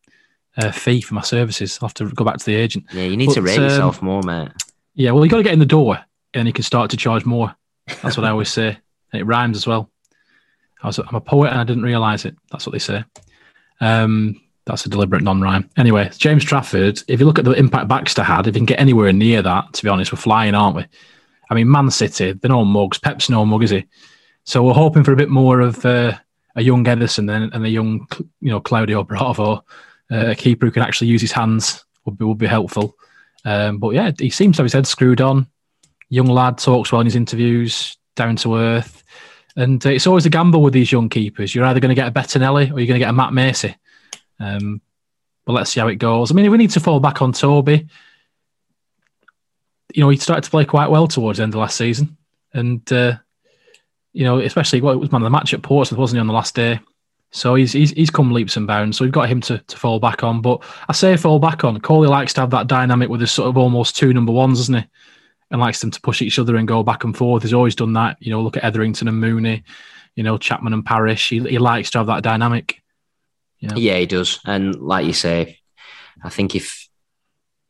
uh, 0.57 0.71
fee 0.71 1.01
for 1.01 1.15
my 1.15 1.23
services. 1.23 1.79
I'll 1.83 1.89
have 1.89 1.95
to 1.95 2.09
go 2.11 2.25
back 2.25 2.39
to 2.39 2.45
the 2.45 2.55
agent. 2.55 2.85
Yeah, 2.93 3.03
you 3.03 3.17
need 3.17 3.27
but, 3.27 3.35
to 3.35 3.43
rate 3.43 3.59
um, 3.59 3.65
yourself 3.65 4.01
more, 4.01 4.23
mate. 4.23 4.51
Yeah, 4.95 5.11
well, 5.11 5.25
you 5.25 5.31
got 5.31 5.39
to 5.39 5.43
get 5.43 5.53
in 5.53 5.59
the 5.59 5.67
door, 5.67 5.99
and 6.35 6.47
you 6.47 6.53
can 6.53 6.63
start 6.63 6.93
to 6.93 6.97
charge 6.97 7.25
more. 7.25 7.57
That's 7.87 8.17
what 8.17 8.25
I 8.25 8.31
always 8.31 8.49
say. 8.49 8.69
And 9.13 9.21
it 9.21 9.25
rhymes 9.25 9.57
as 9.57 9.67
well. 9.67 9.91
I 10.83 10.89
was, 10.89 10.99
I'm 10.99 11.15
a 11.15 11.21
poet 11.21 11.51
and 11.51 11.61
I 11.61 11.65
didn't 11.65 11.83
realise 11.83 12.25
it. 12.25 12.37
That's 12.51 12.67
what 12.67 12.73
they 12.73 12.79
say. 12.79 13.05
Um, 13.81 14.41
that's 14.67 14.87
a 14.87 14.89
deliberate 14.89 15.23
non-rhyme. 15.23 15.69
Anyway, 15.77 16.11
James 16.17 16.45
Trafford. 16.45 17.03
If 17.09 17.21
you 17.21 17.27
look 17.27 17.39
at 17.39 17.45
the 17.45 17.53
impact 17.53 17.89
Baxter 17.89 18.23
had, 18.23 18.47
if 18.47 18.55
you 18.55 18.61
can 18.61 18.67
get 18.67 18.81
anywhere 18.81 19.13
near 19.13 19.43
that, 19.43 19.73
to 19.75 19.83
be 19.83 19.89
honest, 19.89 20.13
we're 20.13 20.19
flying, 20.19 20.55
aren't 20.55 20.77
we? 20.77 20.87
I 21.51 21.55
mean, 21.55 21.71
Man 21.71 21.91
City, 21.91 22.33
they're 22.33 22.49
no 22.49 22.65
mugs. 22.65 22.99
Pep's 22.99 23.29
no 23.29 23.45
mug, 23.45 23.63
is 23.63 23.71
he? 23.71 23.85
So 24.45 24.63
we're 24.63 24.73
hoping 24.73 25.05
for 25.05 25.13
a 25.13 25.17
bit 25.17 25.31
more 25.31 25.61
of 25.61 25.85
uh, 25.85 26.17
a 26.57 26.63
young 26.63 26.85
Ederson 26.85 27.31
and, 27.35 27.53
and 27.53 27.65
a 27.65 27.69
young, 27.69 28.07
you 28.41 28.51
know, 28.51 28.61
Claudio 28.61 29.05
Bravo, 29.05 29.65
uh, 30.11 30.31
a 30.31 30.35
keeper 30.35 30.67
who 30.67 30.73
can 30.73 30.83
actually 30.83 31.09
use 31.09 31.21
his 31.21 31.33
hands 31.33 31.85
would 32.05 32.19
be 32.19 32.25
would 32.25 32.39
be 32.39 32.47
helpful. 32.47 32.95
Um, 33.45 33.79
but 33.79 33.91
yeah, 33.91 34.13
he 34.19 34.31
seems 34.31 34.57
to 34.57 34.63
have 34.63 34.67
his 34.67 34.73
head 34.73 34.87
screwed 34.87 35.21
on 35.21 35.47
young 36.09 36.27
lad 36.27 36.59
talks 36.59 36.93
well 36.93 37.01
in 37.01 37.07
his 37.07 37.17
interviews, 37.17 37.97
down 38.17 38.37
to 38.37 38.57
earth. 38.57 39.03
And 39.57 39.85
uh, 39.87 39.91
it's 39.91 40.07
always 40.07 40.27
a 40.27 40.31
gamble 40.31 40.63
with 40.63 40.75
these 40.75 40.91
young 40.91 41.09
keepers. 41.09 41.55
You're 41.55 41.65
either 41.65 41.81
going 41.81 41.95
to 41.95 42.01
get 42.01 42.09
a 42.09 42.13
Bettinelli 42.13 42.73
or 42.73 42.81
you're 42.81 42.87
going 42.87 42.95
to 42.95 42.99
get 42.99 43.11
a 43.11 43.13
Matt 43.13 43.33
Macey. 43.33 43.77
Um, 44.41 44.81
but 45.47 45.53
let's 45.53 45.71
see 45.71 45.81
how 45.81 45.89
it 45.89 45.97
goes. 45.97 46.31
I 46.31 46.35
mean, 46.35 46.51
we 46.51 46.59
need 46.59 46.71
to 46.71 46.81
fall 46.81 47.01
back 47.01 47.23
on 47.23 47.33
Toby. 47.33 47.87
You 49.93 50.03
know, 50.03 50.09
he 50.09 50.17
started 50.17 50.45
to 50.45 50.51
play 50.51 50.65
quite 50.65 50.91
well 50.91 51.07
towards 51.07 51.39
the 51.39 51.45
end 51.45 51.55
of 51.55 51.61
last 51.61 51.77
season. 51.77 52.17
And, 52.53 52.91
uh, 52.93 53.17
you 54.13 54.25
know, 54.25 54.39
especially 54.39 54.81
well, 54.81 54.95
it 54.95 54.99
was 54.99 55.13
man 55.13 55.23
of 55.23 55.27
the 55.27 55.31
match 55.31 55.55
at 55.55 55.63
Portsmouth, 55.63 55.99
wasn't 55.99 56.17
he, 56.17 56.21
on 56.21 56.27
the 56.27 56.33
last 56.33 56.55
day? 56.55 56.81
So 57.31 57.57
he's, 57.57 57.73
he's 57.73 57.91
he's 57.91 58.11
come 58.11 58.33
leaps 58.33 58.57
and 58.57 58.67
bounds. 58.67 58.97
So 58.97 59.05
we've 59.05 59.13
got 59.13 59.29
him 59.29 59.41
to, 59.43 59.59
to 59.59 59.77
fall 59.77 59.99
back 59.99 60.23
on. 60.23 60.41
But 60.41 60.63
I 60.89 60.93
say 60.93 61.17
fall 61.17 61.41
back 61.41 61.65
on. 61.65 61.81
Coley 61.81 62.09
likes 62.09 62.33
to 62.35 62.43
have 62.43 62.51
that 62.51 62.69
dynamic 62.69 63.09
with 63.09 63.21
his 63.21 63.33
sort 63.33 63.49
of 63.49 63.59
almost 63.59 63.97
two 63.97 64.13
number 64.13 64.33
ones, 64.33 64.59
doesn't 64.59 64.75
he? 64.75 64.87
And 65.55 65.61
likes 65.61 65.81
them 65.81 65.93
to 65.93 66.01
push 66.01 66.21
each 66.21 66.41
other 66.41 66.57
and 66.57 66.67
go 66.67 66.83
back 66.83 67.05
and 67.05 67.17
forth. 67.17 67.45
He's 67.45 67.55
always 67.55 67.77
done 67.77 67.93
that. 67.93 68.17
You 68.19 68.33
know, 68.33 68.43
look 68.43 68.57
at 68.57 68.65
Etherington 68.65 69.07
and 69.07 69.21
Mooney, 69.21 69.63
you 70.17 70.25
know, 70.25 70.37
Chapman 70.37 70.73
and 70.73 70.85
Parish. 70.85 71.29
He, 71.29 71.39
he 71.39 71.59
likes 71.59 71.91
to 71.91 71.99
have 71.99 72.09
that 72.09 72.25
dynamic. 72.25 72.83
Yeah, 73.61 73.99
he 73.99 74.07
does. 74.07 74.41
And 74.45 74.75
like 74.75 75.07
you 75.07 75.13
say, 75.13 75.61
I 76.25 76.29
think 76.29 76.57
if 76.57 76.89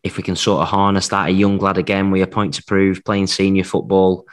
if 0.02 0.16
we 0.16 0.22
can 0.22 0.34
sort 0.34 0.62
of 0.62 0.68
harness 0.68 1.08
that, 1.08 1.28
a 1.28 1.32
young 1.32 1.58
lad 1.58 1.76
again 1.76 2.10
with 2.10 2.22
a 2.22 2.26
point 2.26 2.54
to 2.54 2.64
prove, 2.64 3.04
playing 3.04 3.26
senior 3.26 3.64
football, 3.64 4.26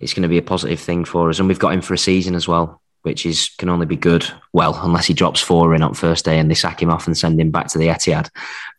it's 0.00 0.14
going 0.14 0.22
to 0.22 0.28
be 0.28 0.38
a 0.38 0.42
positive 0.42 0.80
thing 0.80 1.04
for 1.04 1.28
us. 1.28 1.38
And 1.40 1.46
we've 1.46 1.58
got 1.58 1.74
him 1.74 1.82
for 1.82 1.92
a 1.92 1.98
season 1.98 2.34
as 2.34 2.48
well 2.48 2.80
which 3.02 3.24
is 3.24 3.50
can 3.58 3.68
only 3.68 3.86
be 3.86 3.96
good. 3.96 4.26
Well, 4.52 4.78
unless 4.82 5.06
he 5.06 5.14
drops 5.14 5.40
four 5.40 5.74
in 5.74 5.82
on 5.82 5.94
first 5.94 6.24
day 6.24 6.38
and 6.38 6.50
they 6.50 6.54
sack 6.54 6.82
him 6.82 6.90
off 6.90 7.06
and 7.06 7.16
send 7.16 7.40
him 7.40 7.50
back 7.50 7.68
to 7.68 7.78
the 7.78 7.88
Etihad. 7.88 8.30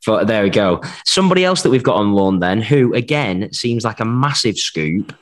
But 0.06 0.28
there 0.28 0.44
we 0.44 0.50
go. 0.50 0.82
Somebody 1.06 1.46
else 1.46 1.62
that 1.64 1.70
we've 1.70 1.84
got 1.84 1.98
on 1.98 2.14
loan 2.14 2.40
then, 2.40 2.62
who 2.62 2.94
again 2.94 3.52
seems 3.54 3.84
like 3.84 4.00
a 4.00 4.06
massive 4.06 4.58
scoop, 4.58 5.16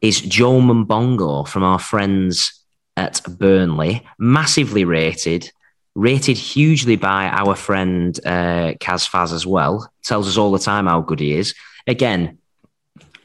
is 0.00 0.20
Joel 0.20 0.62
Mumbongo 0.62 1.46
from 1.46 1.62
our 1.62 1.78
friends 1.78 2.62
at 2.96 3.20
Burnley. 3.38 4.06
Massively 4.18 4.84
rated, 4.84 5.50
rated 5.94 6.36
hugely 6.36 6.96
by 6.96 7.26
our 7.28 7.54
friend 7.54 8.18
uh, 8.24 8.74
Kaz 8.80 9.08
Faz 9.08 9.32
as 9.32 9.46
well. 9.46 9.90
Tells 10.04 10.28
us 10.28 10.36
all 10.36 10.52
the 10.52 10.58
time 10.58 10.86
how 10.86 11.00
good 11.00 11.20
he 11.20 11.34
is. 11.34 11.54
Again, 11.86 12.38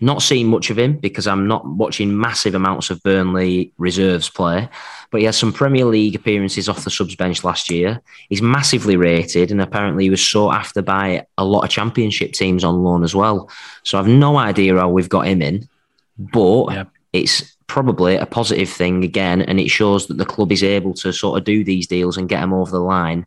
not 0.02 0.22
seen 0.22 0.48
much 0.48 0.70
of 0.70 0.80
him 0.80 0.98
because 0.98 1.28
I'm 1.28 1.48
not 1.48 1.66
watching 1.66 2.20
massive 2.20 2.56
amounts 2.56 2.90
of 2.90 3.02
Burnley 3.04 3.72
reserves 3.78 4.30
play, 4.30 4.68
but 5.12 5.22
he 5.22 5.26
has 5.26 5.38
some 5.38 5.54
Premier 5.54 5.86
League 5.86 6.16
appearances 6.16 6.68
off 6.68 6.84
the 6.84 6.90
subs 6.90 7.16
bench 7.16 7.44
last 7.44 7.70
year. 7.70 8.02
He's 8.28 8.42
massively 8.42 8.98
rated 8.98 9.52
and 9.52 9.62
apparently 9.62 10.06
he 10.06 10.10
was 10.10 10.28
sought 10.28 10.56
after 10.56 10.82
by 10.82 11.26
a 11.38 11.46
lot 11.46 11.64
of 11.64 11.70
championship 11.70 12.34
teams 12.34 12.64
on 12.64 12.84
loan 12.84 13.04
as 13.04 13.14
well. 13.14 13.50
So 13.84 14.00
I've 14.00 14.08
no 14.08 14.38
idea 14.38 14.76
how 14.76 14.90
we've 14.90 15.08
got 15.08 15.28
him 15.28 15.42
in, 15.42 15.70
but 16.18 16.88
it's 17.14 17.56
probably 17.68 18.16
a 18.16 18.26
positive 18.26 18.70
thing 18.70 19.04
again, 19.04 19.42
and 19.42 19.58
it 19.58 19.70
shows 19.70 20.08
that 20.08 20.18
the 20.18 20.26
club 20.26 20.52
is 20.52 20.62
able 20.62 20.94
to 20.94 21.14
sort 21.14 21.38
of 21.38 21.46
do 21.46 21.64
these 21.64 21.88
deals 21.88 22.18
and 22.18 22.28
get 22.28 22.42
them 22.42 22.54
over 22.54 22.70
the 22.70 22.80
line. 22.80 23.26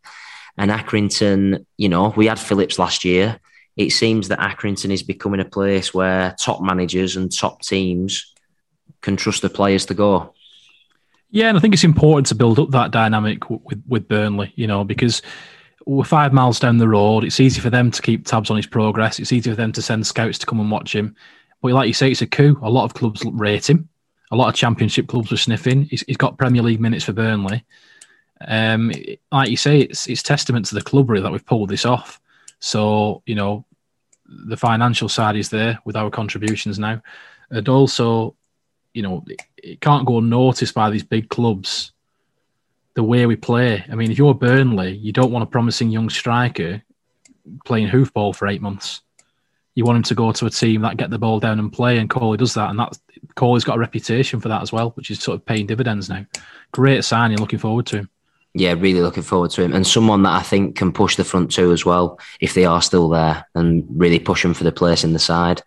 And 0.58 0.70
Accrington, 0.70 1.64
you 1.78 1.88
know, 1.88 2.12
we 2.16 2.26
had 2.26 2.38
Phillips 2.38 2.78
last 2.78 3.04
year 3.04 3.40
it 3.76 3.90
seems 3.90 4.28
that 4.28 4.38
Accrington 4.38 4.90
is 4.90 5.02
becoming 5.02 5.40
a 5.40 5.44
place 5.44 5.92
where 5.92 6.34
top 6.38 6.62
managers 6.62 7.16
and 7.16 7.30
top 7.30 7.62
teams 7.62 8.32
can 9.00 9.16
trust 9.16 9.42
the 9.42 9.50
players 9.50 9.86
to 9.86 9.94
go. 9.94 10.34
Yeah, 11.30 11.48
and 11.48 11.58
I 11.58 11.60
think 11.60 11.74
it's 11.74 11.84
important 11.84 12.28
to 12.28 12.36
build 12.36 12.60
up 12.60 12.70
that 12.70 12.92
dynamic 12.92 13.50
with 13.50 13.82
with 13.88 14.08
Burnley, 14.08 14.52
you 14.54 14.68
know, 14.68 14.84
because 14.84 15.20
we're 15.86 16.04
five 16.04 16.32
miles 16.32 16.60
down 16.60 16.78
the 16.78 16.88
road. 16.88 17.24
It's 17.24 17.40
easy 17.40 17.60
for 17.60 17.70
them 17.70 17.90
to 17.90 18.02
keep 18.02 18.24
tabs 18.24 18.50
on 18.50 18.56
his 18.56 18.66
progress. 18.66 19.18
It's 19.18 19.32
easy 19.32 19.50
for 19.50 19.56
them 19.56 19.72
to 19.72 19.82
send 19.82 20.06
scouts 20.06 20.38
to 20.38 20.46
come 20.46 20.60
and 20.60 20.70
watch 20.70 20.94
him. 20.94 21.16
But 21.60 21.72
like 21.72 21.88
you 21.88 21.94
say, 21.94 22.10
it's 22.10 22.22
a 22.22 22.26
coup. 22.26 22.58
A 22.62 22.70
lot 22.70 22.84
of 22.84 22.94
clubs 22.94 23.24
rate 23.24 23.68
him. 23.68 23.88
A 24.30 24.36
lot 24.36 24.48
of 24.48 24.54
Championship 24.54 25.08
clubs 25.08 25.32
are 25.32 25.36
sniffing. 25.36 25.84
he's, 25.84 26.02
he's 26.02 26.16
got 26.16 26.38
Premier 26.38 26.62
League 26.62 26.80
minutes 26.80 27.04
for 27.04 27.12
Burnley. 27.12 27.64
Um, 28.46 28.92
like 29.32 29.50
you 29.50 29.56
say, 29.56 29.80
it's 29.80 30.06
it's 30.08 30.22
testament 30.22 30.66
to 30.66 30.74
the 30.74 30.82
club 30.82 31.10
really 31.10 31.22
that 31.22 31.32
we've 31.32 31.44
pulled 31.44 31.68
this 31.68 31.84
off. 31.84 32.20
So, 32.64 33.22
you 33.26 33.34
know, 33.34 33.66
the 34.24 34.56
financial 34.56 35.10
side 35.10 35.36
is 35.36 35.50
there 35.50 35.78
with 35.84 35.96
our 35.96 36.08
contributions 36.08 36.78
now. 36.78 37.02
And 37.50 37.68
also, 37.68 38.36
you 38.94 39.02
know, 39.02 39.22
it, 39.58 39.82
can't 39.82 40.06
go 40.06 40.16
unnoticed 40.16 40.72
by 40.72 40.88
these 40.88 41.02
big 41.02 41.28
clubs 41.28 41.92
the 42.94 43.02
way 43.02 43.26
we 43.26 43.36
play. 43.36 43.84
I 43.90 43.94
mean, 43.94 44.10
if 44.10 44.16
you're 44.16 44.32
Burnley, 44.32 44.96
you 44.96 45.12
don't 45.12 45.30
want 45.30 45.42
a 45.42 45.46
promising 45.46 45.90
young 45.90 46.08
striker 46.08 46.82
playing 47.66 47.88
hoofball 47.88 48.34
for 48.34 48.48
eight 48.48 48.62
months. 48.62 49.02
You 49.74 49.84
want 49.84 49.98
him 49.98 50.02
to 50.04 50.14
go 50.14 50.32
to 50.32 50.46
a 50.46 50.50
team 50.50 50.80
that 50.82 50.96
get 50.96 51.10
the 51.10 51.18
ball 51.18 51.40
down 51.40 51.58
and 51.58 51.70
play, 51.70 51.98
and 51.98 52.08
Coley 52.08 52.38
does 52.38 52.54
that. 52.54 52.70
And 52.70 52.78
that 52.78 52.96
Coley's 53.34 53.64
got 53.64 53.76
a 53.76 53.80
reputation 53.80 54.40
for 54.40 54.48
that 54.48 54.62
as 54.62 54.72
well, 54.72 54.92
which 54.92 55.10
is 55.10 55.20
sort 55.20 55.34
of 55.34 55.44
paying 55.44 55.66
dividends 55.66 56.08
now. 56.08 56.24
Great 56.72 57.04
signing, 57.04 57.36
looking 57.36 57.58
forward 57.58 57.84
to 57.86 57.98
him 57.98 58.10
yeah, 58.54 58.74
really 58.74 59.00
looking 59.00 59.24
forward 59.24 59.50
to 59.52 59.62
him 59.62 59.72
and 59.72 59.84
someone 59.84 60.22
that 60.22 60.32
I 60.32 60.42
think 60.42 60.76
can 60.76 60.92
push 60.92 61.16
the 61.16 61.24
front 61.24 61.50
two 61.50 61.72
as 61.72 61.84
well 61.84 62.20
if 62.40 62.54
they 62.54 62.64
are 62.64 62.80
still 62.80 63.08
there 63.08 63.44
and 63.56 63.84
really 63.88 64.20
push 64.20 64.42
them 64.42 64.54
for 64.54 64.62
the 64.62 64.72
place 64.72 65.02
in 65.02 65.12
the 65.12 65.18
side. 65.18 65.62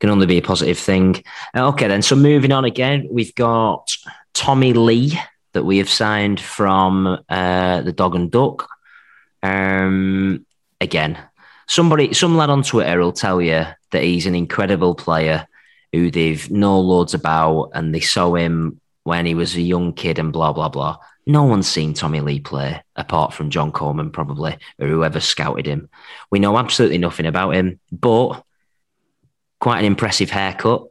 Can 0.00 0.10
only 0.10 0.26
be 0.26 0.38
a 0.38 0.42
positive 0.42 0.78
thing. 0.78 1.22
Okay, 1.54 1.86
then. 1.86 2.02
So 2.02 2.16
moving 2.16 2.50
on 2.50 2.64
again, 2.64 3.06
we've 3.10 3.34
got 3.34 3.94
Tommy 4.32 4.72
Lee 4.72 5.18
that 5.52 5.64
we 5.64 5.78
have 5.78 5.88
signed 5.88 6.40
from 6.40 7.22
uh, 7.28 7.82
the 7.82 7.92
Dog 7.92 8.16
and 8.16 8.30
Duck. 8.30 8.68
Um, 9.42 10.44
again, 10.80 11.18
somebody, 11.68 12.12
some 12.12 12.36
lad 12.36 12.50
on 12.50 12.62
Twitter 12.62 12.98
will 12.98 13.12
tell 13.12 13.40
you 13.40 13.66
that 13.92 14.02
he's 14.02 14.26
an 14.26 14.34
incredible 14.34 14.94
player 14.94 15.46
who 15.92 16.10
they've 16.10 16.50
know 16.50 16.80
loads 16.80 17.14
about 17.14 17.70
and 17.74 17.94
they 17.94 18.00
saw 18.00 18.34
him 18.34 18.80
when 19.04 19.26
he 19.26 19.34
was 19.34 19.54
a 19.54 19.60
young 19.60 19.92
kid 19.92 20.18
and 20.18 20.32
blah 20.32 20.52
blah 20.52 20.68
blah 20.68 20.96
no 21.26 21.44
one's 21.44 21.68
seen 21.68 21.94
Tommy 21.94 22.20
Lee 22.20 22.40
play 22.40 22.82
apart 22.96 23.32
from 23.32 23.50
John 23.50 23.72
Coleman, 23.72 24.10
probably, 24.10 24.58
or 24.78 24.88
whoever 24.88 25.20
scouted 25.20 25.66
him. 25.66 25.88
We 26.30 26.38
know 26.38 26.58
absolutely 26.58 26.98
nothing 26.98 27.26
about 27.26 27.54
him, 27.54 27.80
but 27.90 28.42
quite 29.60 29.78
an 29.78 29.86
impressive 29.86 30.30
haircut. 30.30 30.84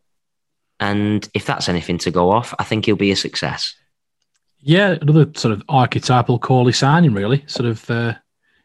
And 0.79 1.27
if 1.33 1.45
that's 1.45 1.69
anything 1.69 1.99
to 1.99 2.11
go 2.11 2.31
off, 2.31 2.53
I 2.57 2.63
think 2.63 2.85
he'll 2.85 2.95
be 2.95 3.11
a 3.11 3.15
success. 3.15 3.75
Yeah, 4.59 4.95
another 5.01 5.29
sort 5.35 5.51
of 5.51 5.63
archetypal 5.69 6.39
Coley 6.39 6.73
signing, 6.73 7.13
really. 7.13 7.43
Sort 7.47 7.67
of, 7.69 7.89
uh, 7.89 8.15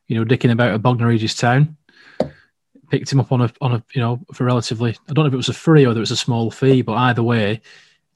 you 0.06 0.16
know, 0.16 0.24
dicking 0.24 0.50
about 0.50 0.74
a 0.74 0.78
Bognor 0.78 1.08
Regis 1.08 1.34
town. 1.34 1.76
Picked 2.90 3.12
him 3.12 3.20
up 3.20 3.30
on 3.32 3.42
a 3.42 3.52
on 3.60 3.74
a 3.74 3.84
you 3.94 4.00
know 4.00 4.18
for 4.32 4.44
relatively. 4.44 4.96
I 5.10 5.12
don't 5.12 5.24
know 5.24 5.28
if 5.28 5.34
it 5.34 5.36
was 5.36 5.50
a 5.50 5.54
free 5.54 5.84
or 5.84 5.88
whether 5.88 6.00
it 6.00 6.00
was 6.00 6.10
a 6.10 6.16
small 6.16 6.50
fee, 6.50 6.80
but 6.80 6.94
either 6.94 7.22
way, 7.22 7.60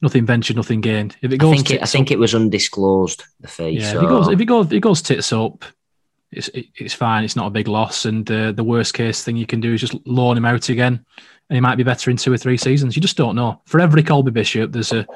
nothing 0.03 0.27
ventured, 0.27 0.57
nothing 0.57 0.81
gained. 0.81 1.17
If 1.23 1.33
it 1.33 1.39
goes, 1.39 1.53
I 1.53 1.57
think 1.57 1.71
it, 1.71 1.83
I 1.83 1.87
think 1.87 2.11
it 2.11 2.19
was 2.19 2.35
undisclosed 2.35 3.25
the 3.41 3.49
fee. 3.49 3.71
Yeah, 3.71 3.93
so. 3.93 3.99
if 3.99 4.05
it 4.05 4.09
goes, 4.09 4.29
if 4.29 4.41
it 4.41 4.45
goes, 4.45 4.67
if 4.67 4.73
it 4.73 4.81
goes 4.81 5.03
tits 5.03 5.33
up, 5.33 5.65
it's 6.31 6.49
it, 6.49 6.67
it's 6.77 6.95
fine. 6.95 7.25
It's 7.25 7.37
not 7.37 7.47
a 7.47 7.51
big 7.51 7.69
loss, 7.69 8.05
and 8.05 8.31
uh, 8.31 8.53
the 8.53 8.65
worst 8.65 8.95
case 8.95 9.23
thing 9.23 9.37
you 9.37 9.47
can 9.47 9.61
do 9.61 9.73
is 9.75 9.81
just 9.81 9.95
loan 10.07 10.37
him 10.37 10.45
out 10.45 10.69
again, 10.69 11.05
and 11.49 11.57
he 11.57 11.61
might 11.61 11.77
be 11.77 11.83
better 11.85 12.11
in 12.11 12.17
two 12.17 12.33
or 12.33 12.39
three 12.39 12.57
seasons. 12.57 12.97
You 12.97 13.03
just 13.03 13.17
don't 13.17 13.37
know. 13.37 13.61
For 13.67 13.81
every 13.81 14.03
Colby 14.03 14.31
Bishop, 14.31 14.73
there's 14.73 14.93
a 14.93 15.07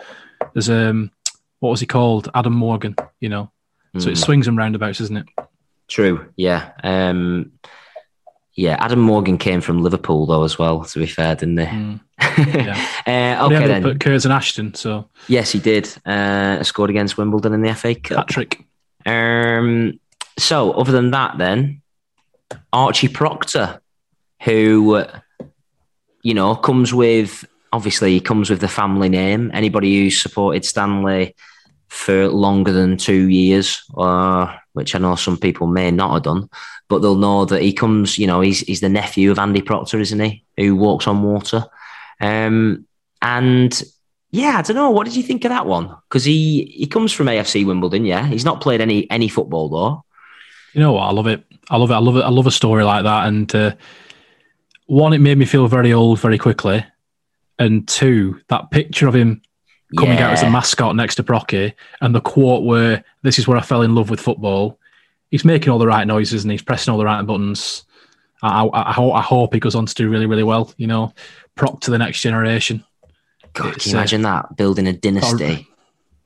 there's 0.55 0.71
um, 0.71 1.11
what 1.61 1.71
was 1.71 1.81
he 1.81 1.87
called? 1.87 2.31
Adam 2.35 2.55
Morgan. 2.55 2.95
You 3.21 3.29
know, 3.29 3.51
so 3.99 4.09
it 4.09 4.15
Mm. 4.15 4.25
swings 4.25 4.49
and 4.49 4.57
roundabouts, 4.57 5.01
isn't 5.01 5.17
it? 5.17 5.27
True. 5.89 6.33
Yeah. 6.37 6.73
Um, 6.83 7.53
yeah. 8.57 8.77
Adam 8.81 8.99
Morgan 9.01 9.39
came 9.39 9.61
from 9.61 9.83
Liverpool 9.83 10.27
though 10.27 10.43
as 10.45 10.59
well. 10.59 10.85
To 10.85 10.99
be 10.99 11.07
fair, 11.07 11.35
didn't 11.37 11.59
he? 11.59 12.01
Mm. 12.19 12.69
uh, 12.69 12.75
But 13.49 13.51
he 13.51 13.57
okay 13.57 13.67
then. 13.67 13.85
up 13.85 13.95
at 13.95 14.01
Curzon 14.01 14.33
Ashton, 14.33 14.75
so 14.75 15.09
Yes, 15.29 15.53
he 15.53 15.59
did. 15.59 15.89
Uh, 16.07 16.63
scored 16.63 16.89
against 16.91 17.17
Wimbledon 17.19 17.53
in 17.53 17.61
the 17.63 17.75
FA 17.75 17.95
Cup. 17.95 18.27
Patrick. 18.27 18.65
Um, 19.05 20.01
so, 20.39 20.73
other 20.73 20.93
than 20.93 21.11
that, 21.13 21.39
then 21.39 21.83
Archie 22.73 23.09
Proctor, 23.09 23.81
who 24.43 24.95
uh, 24.97 25.19
you 26.23 26.35
know 26.35 26.55
comes 26.57 26.93
with 26.95 27.45
obviously 27.73 28.13
he 28.13 28.21
comes 28.21 28.49
with 28.51 28.61
the 28.61 28.69
family 28.69 29.09
name. 29.11 29.51
Anybody 29.55 29.95
who's 29.97 30.21
supported 30.21 30.65
Stanley 30.65 31.35
for 31.89 32.29
longer 32.29 32.73
than 32.73 32.97
two 32.97 33.29
years, 33.29 33.83
uh, 33.97 34.55
which 34.73 34.95
I 34.95 34.99
know 34.99 35.15
some 35.15 35.39
people 35.39 35.67
may 35.67 35.91
not 35.91 36.13
have 36.15 36.23
done, 36.25 36.49
but 36.89 37.01
they'll 37.01 37.17
know 37.17 37.45
that 37.45 37.63
he 37.63 37.73
comes. 37.73 38.19
You 38.19 38.27
know, 38.27 38.41
he's 38.41 38.61
he's 38.61 38.81
the 38.81 38.89
nephew 38.89 39.31
of 39.31 39.39
Andy 39.39 39.63
Proctor, 39.63 39.99
isn't 40.01 40.21
he? 40.21 40.45
Who 40.57 40.77
walks 40.77 41.07
on 41.07 41.23
water. 41.23 41.65
Um, 42.21 42.87
and 43.23 43.83
yeah, 44.31 44.59
I 44.59 44.63
don't 44.63 44.77
know. 44.77 44.91
What 44.91 45.07
did 45.07 45.17
you 45.17 45.23
think 45.23 45.45
of 45.45 45.51
that 45.51 45.67
one? 45.67 45.95
Because 46.09 46.25
he 46.25 46.75
he 46.77 46.87
comes 46.87 47.13
from 47.13 47.27
AFC 47.27 47.67
Wimbledon. 47.67 48.05
Yeah, 48.05 48.27
he's 48.27 48.45
not 48.45 48.61
played 48.61 48.81
any 48.81 49.11
any 49.11 49.29
football 49.29 49.69
though. 49.69 50.05
You 50.73 50.81
know 50.81 50.93
what? 50.93 51.05
I 51.05 51.13
love 51.13 51.27
it. 51.27 51.45
I 51.71 51.77
love 51.79 51.91
it. 51.91 51.95
I 51.95 51.99
love 51.99 52.17
it. 52.17 52.25
I 52.25 52.29
love 52.29 52.47
a 52.47 52.51
story 52.51 52.85
like 52.85 53.05
that. 53.05 53.27
And 53.27 53.55
uh, 53.55 53.75
one, 54.87 55.13
it 55.13 55.21
made 55.21 55.39
me 55.39 55.47
feel 55.47 55.69
very 55.69 55.93
old 55.93 56.21
very 56.21 56.39
quickly. 56.39 56.85
And 57.59 57.89
two, 57.89 58.41
that 58.49 58.71
picture 58.71 59.09
of 59.09 59.15
him 59.15 59.41
coming 59.97 60.19
out 60.19 60.33
as 60.33 60.43
a 60.43 60.51
mascot 60.51 60.97
next 60.97 61.15
to 61.17 61.23
Brocky 61.23 61.75
and 62.01 62.15
the 62.15 62.21
quote 62.21 62.65
where 62.65 63.05
this 63.23 63.39
is 63.39 63.47
where 63.47 63.57
I 63.57 63.63
fell 63.63 63.83
in 63.83 63.95
love 63.95 64.11
with 64.11 64.21
football. 64.21 64.79
He's 65.31 65.45
making 65.45 65.71
all 65.71 65.79
the 65.79 65.87
right 65.87 66.07
noises 66.07 66.45
and 66.45 66.51
he's 66.51 66.63
pressing 66.63 66.93
all 66.93 66.99
the 66.99 67.05
right 67.05 67.23
buttons. 67.23 67.85
I, 68.43 68.65
I, 68.65 68.91
I, 68.91 68.93
ho- 68.93 69.13
I 69.13 69.23
hope 69.23 69.55
he 69.55 69.61
goes 69.61 69.75
on 69.75 69.87
to 69.87 69.95
do 69.95 70.09
really, 70.09 70.27
really 70.27 70.43
well. 70.43 70.73
You 70.77 70.87
know, 70.87 71.13
prop 71.55 71.81
to 71.83 71.91
the 71.91 71.99
next 71.99 72.21
generation. 72.21 72.85
God, 73.53 73.75
It's, 73.77 73.85
can 73.85 73.93
you 73.93 73.97
uh, 73.99 74.01
imagine 74.01 74.23
that 74.23 74.57
building 74.57 74.87
a 74.87 74.93
dynasty? 74.93 75.67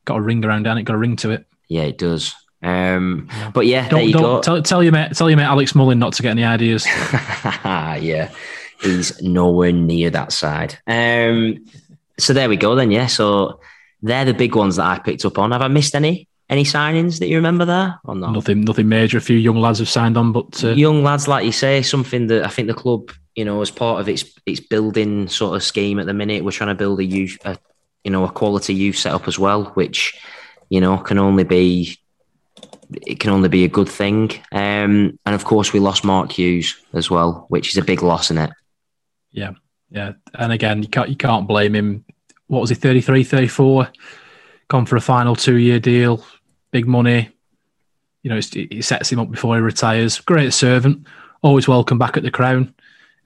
Got 0.05 0.17
a 0.19 0.21
ring 0.21 0.45
around 0.45 0.65
down 0.65 0.79
it. 0.79 0.83
Got 0.85 0.95
a 0.95 0.99
ring 0.99 1.17
to 1.17 1.31
it. 1.31 1.47
Yeah, 1.69 1.83
it 1.83 1.99
does. 1.99 2.35
Um, 2.63 3.29
but 3.55 3.67
yeah, 3.67 3.83
there 3.83 3.91
Don't, 3.93 4.07
you 4.07 4.13
don't 4.13 4.23
go. 4.23 4.41
tell, 4.43 4.63
tell 4.63 4.83
your 4.83 4.93
mate. 4.93 5.13
Tell 5.15 5.31
your 5.31 5.37
mate 5.37 5.45
Alex 5.45 5.75
Mullin 5.75 5.99
not 5.99 6.13
to 6.15 6.23
get 6.23 6.33
any 6.33 6.45
ideas. 6.45 6.85
yeah, 7.65 8.31
he's 8.83 9.23
nowhere 9.23 9.73
near 9.73 10.11
that 10.11 10.33
side. 10.33 10.79
Um, 10.87 11.65
so 12.21 12.33
there 12.33 12.49
we 12.49 12.57
go 12.57 12.75
then. 12.75 12.91
Yeah, 12.91 13.07
so 13.07 13.61
they're 14.03 14.25
the 14.25 14.35
big 14.35 14.55
ones 14.55 14.77
that 14.77 14.87
I 14.87 14.99
picked 14.99 15.25
up 15.25 15.39
on. 15.39 15.53
Have 15.53 15.63
I 15.63 15.69
missed 15.69 15.95
any 15.95 16.29
any 16.49 16.65
signings 16.65 17.21
that 17.21 17.29
you 17.29 17.37
remember 17.37 17.65
there 17.65 17.99
or 18.05 18.15
not? 18.17 18.33
Nothing, 18.33 18.63
nothing 18.63 18.89
major. 18.89 19.19
A 19.19 19.21
few 19.21 19.37
young 19.37 19.61
lads 19.61 19.79
have 19.79 19.89
signed 19.89 20.17
on, 20.17 20.33
but 20.33 20.63
uh, 20.65 20.71
Young 20.71 21.03
lads, 21.03 21.29
like 21.29 21.45
you 21.45 21.53
say, 21.53 21.81
something 21.81 22.27
that 22.27 22.45
I 22.45 22.49
think 22.49 22.67
the 22.67 22.75
club, 22.75 23.13
you 23.37 23.45
know, 23.45 23.63
as 23.63 23.71
part 23.71 24.01
of 24.01 24.09
its 24.09 24.25
its 24.47 24.61
building 24.61 25.29
sort 25.29 25.57
of 25.57 25.63
scheme 25.63 26.01
at 26.01 26.07
the 26.07 26.15
minute, 26.15 26.45
we're 26.45 26.51
trying 26.51 26.69
to 26.69 26.75
build 26.75 26.99
a 26.99 27.05
youth, 27.05 27.39
a, 27.45 27.57
you 28.05 28.11
know, 28.11 28.25
a 28.25 28.33
quality 28.33 28.75
youth 28.75 28.97
setup 28.97 29.29
as 29.29 29.39
well, 29.39 29.67
which 29.75 30.21
you 30.69 30.81
know 30.81 30.99
can 30.99 31.19
only 31.19 31.45
be 31.45 31.97
it 33.07 33.21
can 33.21 33.31
only 33.31 33.49
be 33.49 33.65
a 33.65 33.69
good 33.69 33.89
thing. 33.89 34.33
Um, 34.51 35.19
and 35.25 35.35
of 35.35 35.45
course, 35.45 35.73
we 35.73 35.79
lost 35.79 36.05
Mark 36.05 36.33
Hughes 36.33 36.77
as 36.93 37.09
well, 37.09 37.47
which 37.49 37.71
is 37.71 37.77
a 37.77 37.85
big 37.85 38.03
loss 38.03 38.31
in 38.31 38.39
it. 38.39 38.51
Yeah, 39.31 39.53
yeah. 39.91 40.13
And 40.35 40.53
again, 40.53 40.83
you 40.83 40.89
can't 40.89 41.09
you 41.09 41.17
can't 41.17 41.49
blame 41.49 41.75
him. 41.75 42.05
What 42.47 42.61
was 42.61 42.71
he, 42.71 42.77
33, 42.77 43.23
34? 43.23 43.91
Gone 44.69 44.87
for 44.87 44.97
a 44.97 45.01
final 45.01 45.37
two 45.37 45.57
year 45.57 45.81
deal, 45.81 46.25
big 46.71 46.87
money. 46.87 47.31
You 48.23 48.31
know, 48.31 48.37
it's, 48.37 48.51
it 48.55 48.85
sets 48.85 49.11
him 49.11 49.19
up 49.21 49.31
before 49.31 49.57
he 49.57 49.63
retires. 49.63 50.21
Great 50.21 50.53
servant, 50.53 51.07
always 51.43 51.67
welcome 51.69 51.99
back 51.99 52.17
at 52.17 52.23
the 52.23 52.31
Crown. 52.31 52.75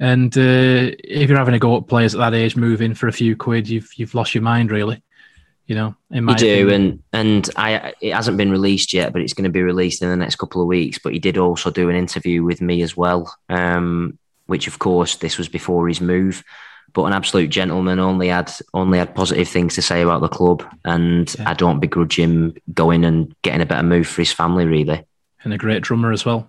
And 0.01 0.37
uh, 0.37 0.91
if 1.03 1.29
you're 1.29 1.39
having 1.39 1.55
a 1.55 1.59
go 1.59 1.77
at 1.77 1.87
players 1.87 2.15
at 2.15 2.19
that 2.19 2.35
age, 2.35 2.57
moving 2.57 2.95
for 2.95 3.09
a 3.09 3.13
few 3.13 3.37
quid, 3.37 3.69
you've 3.69 3.91
you've 3.97 4.15
lost 4.15 4.35
your 4.35 4.43
mind, 4.43 4.71
really. 4.71 5.03
You 5.67 5.75
know, 5.77 5.97
in 6.11 6.29
You 6.29 6.35
do, 6.35 6.67
opinion. 6.69 7.03
and 7.13 7.47
and 7.47 7.51
I 7.57 7.95
it 8.01 8.13
hasn't 8.13 8.37
been 8.37 8.51
released 8.51 8.93
yet, 8.93 9.13
but 9.13 9.23
it's 9.23 9.33
going 9.33 9.45
to 9.45 9.51
be 9.51 9.63
released 9.63 10.03
in 10.03 10.11
the 10.11 10.17
next 10.17 10.37
couple 10.37 10.61
of 10.61 10.67
weeks. 10.67 10.99
But 10.99 11.15
he 11.15 11.19
did 11.19 11.39
also 11.39 11.71
do 11.71 11.89
an 11.89 11.97
interview 11.97 12.43
with 12.43 12.61
me 12.61 12.83
as 12.83 12.97
well, 12.97 13.35
um, 13.49 14.19
which 14.47 14.67
of 14.67 14.79
course 14.79 15.17
this 15.17 15.39
was 15.39 15.49
before 15.49 15.89
his 15.89 16.01
move. 16.01 16.45
But 16.93 17.05
an 17.07 17.13
absolute 17.13 17.49
gentleman, 17.51 17.99
only 17.99 18.29
had 18.29 18.53
only 18.73 18.99
had 18.99 19.15
positive 19.17 19.49
things 19.49 19.75
to 19.75 19.83
say 19.83 20.03
about 20.03 20.21
the 20.21 20.29
club, 20.29 20.63
and 20.85 21.35
Yeah. 21.39 21.51
I 21.51 21.55
don't 21.55 21.81
begrudge 21.81 22.17
him 22.17 22.55
going 22.73 23.05
and 23.05 23.35
getting 23.43 23.63
a 23.63 23.67
better 23.67 23.83
move 23.83 24.07
for 24.07 24.21
his 24.23 24.31
family. 24.33 24.65
Really, 24.65 25.03
and 25.43 25.53
a 25.53 25.59
great 25.59 25.83
drummer 25.83 26.13
as 26.13 26.25
well. 26.25 26.49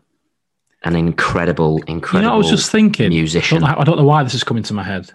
an 0.84 0.96
incredible, 0.96 1.78
incredible. 1.88 2.22
You 2.22 2.28
know, 2.30 2.36
I 2.36 2.38
was 2.38 2.50
just 2.50 2.72
thinking. 2.72 3.10
musician. 3.10 3.64
I 3.64 3.68
don't, 3.70 3.76
know, 3.76 3.82
I 3.82 3.84
don't 3.86 3.98
know 3.98 4.06
why 4.06 4.22
this 4.24 4.36
is 4.36 4.43
coming 4.43 4.62
to 4.64 4.74
my 4.76 4.84
head. 4.84 5.10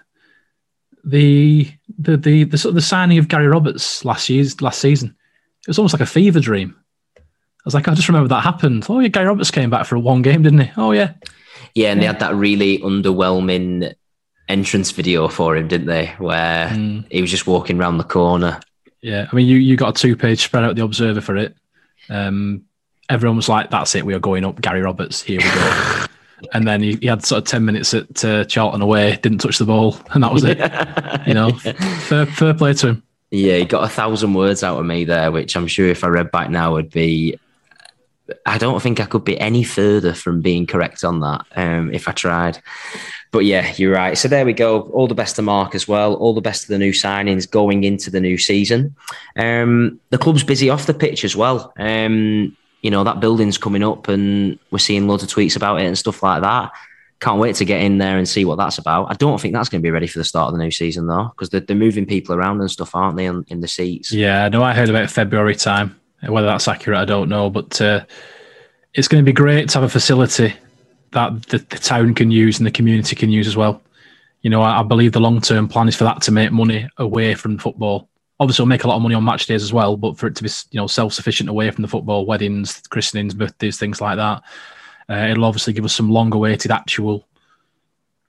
The 1.03 1.71
the 1.97 2.17
the 2.17 2.43
the, 2.43 2.67
of 2.67 2.75
the 2.75 2.81
signing 2.81 3.17
of 3.17 3.27
Gary 3.27 3.47
Roberts 3.47 4.03
last 4.05 4.29
year's 4.29 4.61
last 4.61 4.79
season. 4.81 5.15
It 5.61 5.67
was 5.67 5.79
almost 5.79 5.93
like 5.93 6.01
a 6.01 6.05
fever 6.05 6.39
dream. 6.39 6.75
I 7.17 7.21
was 7.65 7.73
like, 7.73 7.87
I 7.87 7.93
just 7.93 8.07
remember 8.09 8.27
that 8.29 8.41
happened. 8.43 8.85
Oh 8.89 8.99
yeah, 8.99 9.07
Gary 9.07 9.27
Roberts 9.27 9.51
came 9.51 9.69
back 9.69 9.85
for 9.85 9.97
one 9.97 10.21
game, 10.23 10.43
didn't 10.43 10.59
he? 10.59 10.71
Oh 10.77 10.91
yeah, 10.91 11.13
Yeah, 11.75 11.91
and 11.91 12.01
they 12.01 12.05
had 12.05 12.19
that 12.19 12.35
really 12.35 12.79
underwhelming 12.79 13.93
entrance 14.49 14.91
video 14.91 15.27
for 15.27 15.55
him, 15.55 15.67
didn't 15.67 15.87
they? 15.87 16.07
Where 16.17 16.67
Mm. 16.69 17.05
he 17.09 17.21
was 17.21 17.31
just 17.31 17.47
walking 17.47 17.79
around 17.79 17.97
the 17.97 18.03
corner. 18.03 18.59
yeah. 19.01 19.27
I 19.31 19.35
mean, 19.35 19.47
you 19.47 19.57
you 19.57 19.75
got 19.77 19.97
a 19.97 20.01
two 20.01 20.15
page 20.15 20.41
spread 20.43 20.63
out 20.63 20.75
the 20.75 20.83
Observer 20.83 21.21
for 21.21 21.37
it. 21.37 21.55
Um, 22.09 22.63
everyone 23.09 23.37
was 23.37 23.47
like, 23.49 23.69
"That's 23.69 23.95
it, 23.95 24.05
we 24.05 24.13
are 24.13 24.19
going 24.19 24.43
up." 24.45 24.59
Gary 24.61 24.81
Roberts, 24.81 25.21
here 25.21 25.39
we 25.39 25.45
go. 25.45 26.05
and 26.53 26.67
then 26.67 26.81
he, 26.83 26.95
he 27.01 27.07
had 27.07 27.23
sort 27.25 27.39
of 27.43 27.47
ten 27.47 27.63
minutes 27.65 27.93
at 27.93 28.23
uh, 28.25 28.43
Charlton 28.45 28.81
away, 28.81 29.17
didn't 29.21 29.39
touch 29.39 29.57
the 29.57 29.65
ball, 29.65 29.97
and 30.11 30.23
that 30.23 30.33
was 30.33 30.43
it. 30.43 30.57
you 31.27 31.33
know, 31.33 31.51
fair, 31.51 32.25
fair 32.25 32.53
play 32.53 32.73
to 32.73 32.87
him. 32.89 33.03
Yeah, 33.31 33.57
he 33.57 33.65
got 33.65 33.85
a 33.85 33.87
thousand 33.89 34.33
words 34.33 34.61
out 34.63 34.77
of 34.77 34.85
me 34.85 35.05
there, 35.05 35.31
which 35.31 35.55
I'm 35.55 35.67
sure 35.67 35.87
if 35.87 36.03
I 36.03 36.07
read 36.07 36.31
back 36.31 36.49
now 36.49 36.73
would 36.73 36.89
be. 36.89 37.37
I 38.45 38.57
don't 38.57 38.81
think 38.81 38.99
I 38.99 39.05
could 39.05 39.23
be 39.23 39.39
any 39.39 39.63
further 39.63 40.13
from 40.13 40.41
being 40.41 40.65
correct 40.65 41.03
on 41.03 41.19
that 41.21 41.45
um, 41.55 41.93
if 41.93 42.07
I 42.07 42.11
tried. 42.11 42.61
But 43.31 43.45
yeah, 43.45 43.73
you're 43.77 43.93
right. 43.93 44.17
So 44.17 44.27
there 44.27 44.45
we 44.45 44.53
go. 44.53 44.81
All 44.91 45.07
the 45.07 45.15
best 45.15 45.37
to 45.37 45.41
Mark 45.41 45.73
as 45.73 45.87
well. 45.87 46.15
All 46.15 46.33
the 46.33 46.41
best 46.41 46.63
to 46.63 46.67
the 46.67 46.77
new 46.77 46.91
signings 46.91 47.49
going 47.49 47.85
into 47.85 48.11
the 48.11 48.19
new 48.19 48.37
season. 48.37 48.95
Um, 49.37 49.99
the 50.09 50.17
club's 50.17 50.43
busy 50.43 50.69
off 50.69 50.85
the 50.85 50.93
pitch 50.93 51.23
as 51.23 51.35
well. 51.35 51.73
Um, 51.77 52.57
you 52.81 52.91
know, 52.91 53.03
that 53.03 53.19
building's 53.19 53.57
coming 53.57 53.83
up 53.83 54.07
and 54.07 54.59
we're 54.71 54.79
seeing 54.79 55.07
loads 55.07 55.23
of 55.23 55.29
tweets 55.29 55.55
about 55.55 55.79
it 55.79 55.85
and 55.85 55.97
stuff 55.97 56.21
like 56.23 56.41
that. 56.41 56.71
Can't 57.19 57.39
wait 57.39 57.55
to 57.57 57.65
get 57.65 57.83
in 57.83 57.99
there 57.99 58.17
and 58.17 58.27
see 58.27 58.43
what 58.43 58.57
that's 58.57 58.79
about. 58.79 59.11
I 59.11 59.13
don't 59.13 59.39
think 59.39 59.53
that's 59.53 59.69
going 59.69 59.81
to 59.81 59.85
be 59.85 59.91
ready 59.91 60.07
for 60.07 60.17
the 60.17 60.25
start 60.25 60.47
of 60.47 60.57
the 60.57 60.63
new 60.63 60.71
season 60.71 61.05
though, 61.05 61.31
because 61.35 61.51
they're, 61.51 61.61
they're 61.61 61.75
moving 61.75 62.07
people 62.07 62.35
around 62.35 62.59
and 62.59 62.71
stuff, 62.71 62.95
aren't 62.95 63.15
they, 63.15 63.25
in, 63.27 63.45
in 63.47 63.61
the 63.61 63.67
seats? 63.67 64.11
Yeah, 64.11 64.49
no, 64.49 64.63
I 64.63 64.73
heard 64.73 64.89
about 64.89 65.11
February 65.11 65.55
time. 65.55 66.00
Whether 66.27 66.47
that's 66.47 66.67
accurate, 66.67 66.99
I 66.99 67.05
don't 67.05 67.29
know, 67.29 67.49
but 67.49 67.81
uh, 67.81 68.05
it's 68.93 69.07
going 69.07 69.23
to 69.23 69.25
be 69.25 69.33
great 69.33 69.69
to 69.69 69.79
have 69.79 69.83
a 69.83 69.89
facility 69.89 70.53
that 71.11 71.47
the, 71.47 71.57
the 71.57 71.77
town 71.77 72.13
can 72.13 72.31
use 72.31 72.59
and 72.59 72.67
the 72.67 72.71
community 72.71 73.15
can 73.15 73.29
use 73.29 73.47
as 73.47 73.57
well. 73.57 73.81
You 74.41 74.49
know, 74.49 74.61
I, 74.61 74.79
I 74.79 74.83
believe 74.83 75.11
the 75.11 75.19
long 75.19 75.41
term 75.41 75.67
plan 75.67 75.87
is 75.87 75.95
for 75.95 76.03
that 76.03 76.21
to 76.23 76.31
make 76.31 76.51
money 76.51 76.87
away 76.97 77.35
from 77.35 77.57
football. 77.57 78.09
Obviously, 78.39 78.63
it'll 78.63 78.69
make 78.69 78.83
a 78.83 78.87
lot 78.87 78.95
of 78.95 79.01
money 79.01 79.15
on 79.15 79.23
match 79.23 79.45
days 79.45 79.61
as 79.61 79.73
well, 79.73 79.97
but 79.97 80.17
for 80.17 80.27
it 80.27 80.35
to 80.35 80.43
be 80.43 80.49
you 80.71 80.79
know 80.79 80.87
self 80.87 81.13
sufficient 81.13 81.49
away 81.49 81.69
from 81.71 81.83
the 81.83 81.87
football, 81.87 82.25
weddings, 82.25 82.81
christenings, 82.89 83.33
birthdays, 83.33 83.77
things 83.77 84.01
like 84.01 84.17
that, 84.17 84.43
uh, 85.09 85.27
it'll 85.29 85.45
obviously 85.45 85.73
give 85.73 85.85
us 85.85 85.93
some 85.93 86.09
long 86.09 86.33
awaited 86.33 86.71
actual 86.71 87.27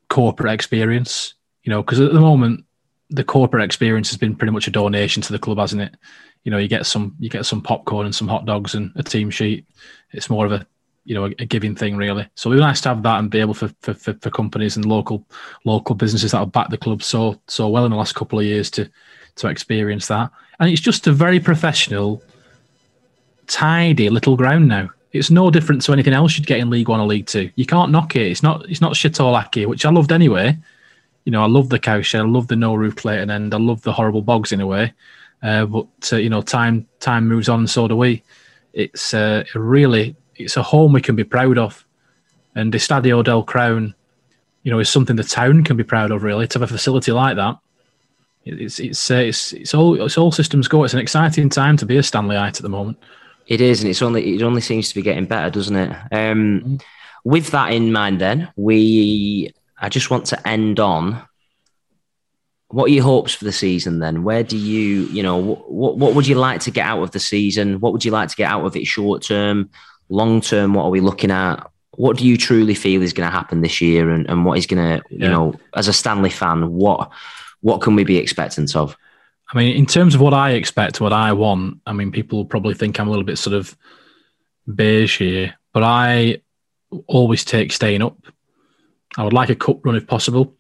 corporate 0.08 0.52
experience. 0.52 1.34
You 1.62 1.70
know, 1.70 1.82
because 1.82 2.00
at 2.00 2.12
the 2.12 2.20
moment 2.20 2.64
the 3.12 3.24
corporate 3.24 3.62
experience 3.64 4.08
has 4.08 4.16
been 4.16 4.34
pretty 4.34 4.52
much 4.52 4.66
a 4.66 4.70
donation 4.70 5.22
to 5.22 5.32
the 5.32 5.38
club, 5.38 5.58
hasn't 5.58 5.82
it? 5.82 5.94
You 6.44 6.50
know, 6.50 6.58
you 6.58 6.68
get 6.68 6.86
some 6.86 7.14
you 7.18 7.28
get 7.28 7.46
some 7.46 7.62
popcorn 7.62 8.06
and 8.06 8.14
some 8.14 8.28
hot 8.28 8.46
dogs 8.46 8.74
and 8.74 8.92
a 8.96 9.02
team 9.02 9.30
sheet. 9.30 9.66
It's 10.12 10.30
more 10.30 10.46
of 10.46 10.52
a 10.52 10.66
you 11.04 11.14
know 11.14 11.26
a, 11.26 11.34
a 11.38 11.46
giving 11.46 11.74
thing 11.74 11.96
really. 11.96 12.28
So 12.34 12.50
it'd 12.50 12.58
be 12.58 12.64
nice 12.64 12.80
to 12.82 12.90
have 12.90 13.02
that 13.02 13.18
and 13.18 13.30
be 13.30 13.40
able 13.40 13.54
for, 13.54 13.68
for, 13.80 13.94
for, 13.94 14.14
for 14.14 14.30
companies 14.30 14.76
and 14.76 14.84
local 14.84 15.26
local 15.64 15.94
businesses 15.94 16.32
that 16.32 16.38
have 16.38 16.52
backed 16.52 16.70
the 16.70 16.78
club 16.78 17.02
so 17.02 17.40
so 17.48 17.68
well 17.68 17.84
in 17.84 17.90
the 17.90 17.96
last 17.96 18.14
couple 18.14 18.38
of 18.38 18.44
years 18.44 18.70
to 18.72 18.90
to 19.36 19.48
experience 19.48 20.08
that. 20.08 20.30
And 20.60 20.70
it's 20.70 20.80
just 20.80 21.06
a 21.06 21.12
very 21.12 21.40
professional, 21.40 22.22
tidy 23.46 24.08
little 24.10 24.36
ground 24.36 24.68
now. 24.68 24.90
It's 25.12 25.30
no 25.30 25.50
different 25.50 25.82
to 25.82 25.92
anything 25.92 26.14
else 26.14 26.36
you'd 26.36 26.46
get 26.46 26.60
in 26.60 26.70
League 26.70 26.88
One 26.88 27.00
or 27.00 27.06
League 27.06 27.26
Two. 27.26 27.50
You 27.56 27.66
can't 27.66 27.90
knock 27.90 28.16
it. 28.16 28.30
It's 28.30 28.42
not 28.42 28.68
it's 28.68 28.80
not 28.80 28.96
shit 28.96 29.20
all 29.20 29.32
lacky, 29.32 29.66
which 29.66 29.84
I 29.84 29.90
loved 29.90 30.12
anyway. 30.12 30.58
You 31.24 31.32
know, 31.32 31.42
I 31.42 31.46
love 31.46 31.68
the 31.68 31.78
cowshed, 31.78 32.16
I 32.16 32.22
love 32.22 32.48
the 32.48 32.56
no 32.56 32.74
roof 32.74 32.96
Clayton 32.96 33.30
end, 33.30 33.54
I 33.54 33.58
love 33.58 33.82
the 33.82 33.92
horrible 33.92 34.22
bogs 34.22 34.50
in 34.50 34.60
a 34.60 34.66
way. 34.66 34.92
Uh, 35.42 35.66
but 35.66 36.12
uh, 36.12 36.16
you 36.16 36.28
know, 36.28 36.42
time 36.42 36.86
time 37.00 37.28
moves 37.28 37.48
on, 37.48 37.60
and 37.60 37.70
so 37.70 37.88
do 37.88 37.96
we. 37.96 38.22
It's 38.72 39.12
uh, 39.12 39.44
really 39.54 40.16
it's 40.36 40.56
a 40.56 40.62
home 40.62 40.92
we 40.92 41.00
can 41.00 41.16
be 41.16 41.24
proud 41.24 41.58
of, 41.58 41.84
and 42.54 42.72
the 42.72 42.78
Estadio 42.78 43.24
del 43.24 43.42
Crown, 43.42 43.94
you 44.62 44.70
know, 44.70 44.78
is 44.78 44.88
something 44.88 45.16
the 45.16 45.24
town 45.24 45.64
can 45.64 45.76
be 45.76 45.84
proud 45.84 46.10
of. 46.10 46.22
Really, 46.22 46.46
to 46.48 46.58
have 46.58 46.70
a 46.70 46.72
facility 46.72 47.12
like 47.12 47.36
that, 47.36 47.58
it's 48.44 48.78
it's 48.78 49.10
uh, 49.10 49.16
it's 49.16 49.52
it's 49.52 49.74
all 49.74 50.00
it's 50.00 50.18
all 50.18 50.32
systems 50.32 50.68
go. 50.68 50.84
It's 50.84 50.94
an 50.94 51.00
exciting 51.00 51.48
time 51.48 51.76
to 51.78 51.86
be 51.86 51.96
a 51.96 52.02
Stanleyite 52.02 52.56
at 52.56 52.62
the 52.62 52.68
moment. 52.68 52.98
It 53.46 53.60
is, 53.60 53.82
and 53.82 53.90
it's 53.90 54.02
only 54.02 54.36
it 54.36 54.42
only 54.42 54.60
seems 54.60 54.88
to 54.88 54.94
be 54.94 55.02
getting 55.02 55.26
better, 55.26 55.50
doesn't 55.50 55.76
it? 55.76 55.96
Um, 56.12 56.78
with 57.24 57.48
that 57.48 57.72
in 57.72 57.92
mind, 57.92 58.20
then 58.20 58.52
we 58.56 59.52
I 59.80 59.88
just 59.88 60.10
want 60.10 60.26
to 60.26 60.48
end 60.48 60.80
on 60.80 61.22
what 62.72 62.86
are 62.86 62.94
your 62.94 63.04
hopes 63.04 63.34
for 63.34 63.44
the 63.44 63.52
season 63.52 63.98
then? 63.98 64.24
Where 64.24 64.42
do 64.42 64.56
you, 64.56 65.04
you 65.06 65.22
know, 65.22 65.36
what 65.36 65.98
what 65.98 66.14
would 66.14 66.26
you 66.26 66.36
like 66.36 66.60
to 66.62 66.70
get 66.70 66.86
out 66.86 67.02
of 67.02 67.10
the 67.10 67.20
season? 67.20 67.80
What 67.80 67.92
would 67.92 68.04
you 68.04 68.10
like 68.10 68.30
to 68.30 68.36
get 68.36 68.50
out 68.50 68.64
of 68.64 68.74
it 68.74 68.86
short 68.86 69.22
term, 69.22 69.70
long 70.08 70.40
term? 70.40 70.72
What 70.72 70.84
are 70.84 70.90
we 70.90 71.00
looking 71.00 71.30
at? 71.30 71.70
What 71.96 72.16
do 72.16 72.26
you 72.26 72.38
truly 72.38 72.74
feel 72.74 73.02
is 73.02 73.12
going 73.12 73.28
to 73.28 73.36
happen 73.36 73.60
this 73.60 73.82
year, 73.82 74.08
and, 74.08 74.26
and 74.28 74.46
what 74.46 74.56
is 74.56 74.66
going 74.66 74.82
to, 74.82 75.04
you 75.10 75.28
know, 75.28 75.54
as 75.76 75.86
a 75.86 75.92
Stanley 75.92 76.30
fan, 76.30 76.72
what 76.72 77.10
what 77.60 77.82
can 77.82 77.94
we 77.94 78.04
be 78.04 78.16
expectant 78.16 78.74
of? 78.74 78.96
I 79.52 79.58
mean, 79.58 79.76
in 79.76 79.84
terms 79.84 80.14
of 80.14 80.22
what 80.22 80.32
I 80.32 80.52
expect, 80.52 81.00
what 81.00 81.12
I 81.12 81.34
want, 81.34 81.80
I 81.86 81.92
mean, 81.92 82.10
people 82.10 82.38
will 82.38 82.46
probably 82.46 82.72
think 82.72 82.98
I'm 82.98 83.06
a 83.06 83.10
little 83.10 83.24
bit 83.24 83.36
sort 83.36 83.54
of 83.54 83.76
beige 84.74 85.18
here, 85.18 85.54
but 85.74 85.82
I 85.82 86.40
always 87.06 87.44
take 87.44 87.70
staying 87.70 88.00
up. 88.00 88.16
I 89.18 89.24
would 89.24 89.34
like 89.34 89.50
a 89.50 89.54
cup 89.54 89.84
run 89.84 89.94
if 89.94 90.06
possible. 90.06 90.56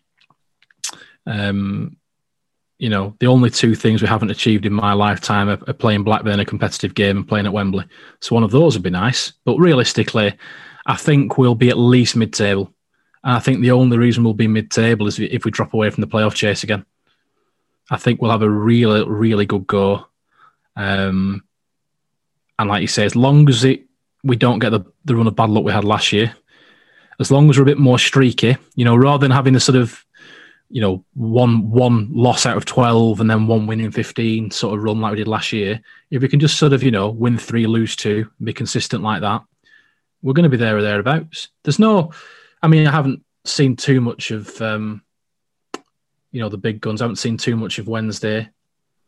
Um, 1.26 1.96
you 2.82 2.88
know, 2.88 3.14
the 3.20 3.28
only 3.28 3.48
two 3.48 3.76
things 3.76 4.02
we 4.02 4.08
haven't 4.08 4.32
achieved 4.32 4.66
in 4.66 4.72
my 4.72 4.92
lifetime 4.92 5.48
are, 5.48 5.60
are 5.68 5.72
playing 5.72 6.02
Blackburn 6.02 6.40
a 6.40 6.44
competitive 6.44 6.96
game 6.96 7.16
and 7.16 7.28
playing 7.28 7.46
at 7.46 7.52
Wembley. 7.52 7.84
So 8.20 8.34
one 8.34 8.42
of 8.42 8.50
those 8.50 8.74
would 8.74 8.82
be 8.82 8.90
nice. 8.90 9.34
But 9.44 9.56
realistically, 9.58 10.34
I 10.84 10.96
think 10.96 11.38
we'll 11.38 11.54
be 11.54 11.68
at 11.68 11.78
least 11.78 12.16
mid-table. 12.16 12.74
And 13.22 13.36
I 13.36 13.38
think 13.38 13.60
the 13.60 13.70
only 13.70 13.98
reason 13.98 14.24
we'll 14.24 14.34
be 14.34 14.48
mid-table 14.48 15.06
is 15.06 15.20
if 15.20 15.44
we 15.44 15.52
drop 15.52 15.74
away 15.74 15.90
from 15.90 16.00
the 16.00 16.08
playoff 16.08 16.34
chase 16.34 16.64
again. 16.64 16.84
I 17.88 17.98
think 17.98 18.20
we'll 18.20 18.32
have 18.32 18.42
a 18.42 18.50
really, 18.50 19.08
really 19.08 19.46
good 19.46 19.68
go. 19.68 20.06
Um, 20.74 21.44
and 22.58 22.68
like 22.68 22.82
you 22.82 22.88
say, 22.88 23.04
as 23.04 23.14
long 23.14 23.48
as 23.48 23.62
it, 23.62 23.84
we 24.24 24.34
don't 24.34 24.58
get 24.58 24.70
the, 24.70 24.80
the 25.04 25.14
run 25.14 25.28
of 25.28 25.36
bad 25.36 25.50
luck 25.50 25.62
we 25.62 25.70
had 25.70 25.84
last 25.84 26.12
year, 26.12 26.34
as 27.20 27.30
long 27.30 27.48
as 27.48 27.56
we're 27.56 27.62
a 27.62 27.66
bit 27.66 27.78
more 27.78 28.00
streaky, 28.00 28.56
you 28.74 28.84
know, 28.84 28.96
rather 28.96 29.22
than 29.22 29.30
having 29.30 29.52
the 29.52 29.60
sort 29.60 29.76
of 29.76 30.04
you 30.72 30.80
know, 30.80 31.04
one 31.12 31.70
one 31.70 32.08
loss 32.10 32.46
out 32.46 32.56
of 32.56 32.64
twelve 32.64 33.20
and 33.20 33.28
then 33.28 33.46
one 33.46 33.66
win 33.66 33.78
in 33.78 33.92
fifteen 33.92 34.50
sort 34.50 34.76
of 34.76 34.82
run 34.82 35.02
like 35.02 35.12
we 35.12 35.18
did 35.18 35.28
last 35.28 35.52
year. 35.52 35.82
If 36.10 36.22
we 36.22 36.28
can 36.28 36.40
just 36.40 36.58
sort 36.58 36.72
of, 36.72 36.82
you 36.82 36.90
know, 36.90 37.10
win 37.10 37.36
three, 37.36 37.66
lose 37.66 37.94
two, 37.94 38.30
be 38.42 38.54
consistent 38.54 39.02
like 39.02 39.20
that, 39.20 39.42
we're 40.22 40.32
going 40.32 40.44
to 40.44 40.48
be 40.48 40.56
there 40.56 40.76
or 40.76 40.80
thereabouts. 40.80 41.48
There's 41.62 41.78
no, 41.78 42.12
I 42.62 42.68
mean, 42.68 42.86
I 42.86 42.90
haven't 42.90 43.22
seen 43.44 43.76
too 43.76 44.00
much 44.00 44.30
of, 44.30 44.62
um, 44.62 45.02
you 46.30 46.40
know, 46.40 46.48
the 46.48 46.56
big 46.56 46.80
guns. 46.80 47.02
I 47.02 47.04
haven't 47.04 47.16
seen 47.16 47.36
too 47.36 47.54
much 47.54 47.78
of 47.78 47.86
Wednesday, 47.86 48.48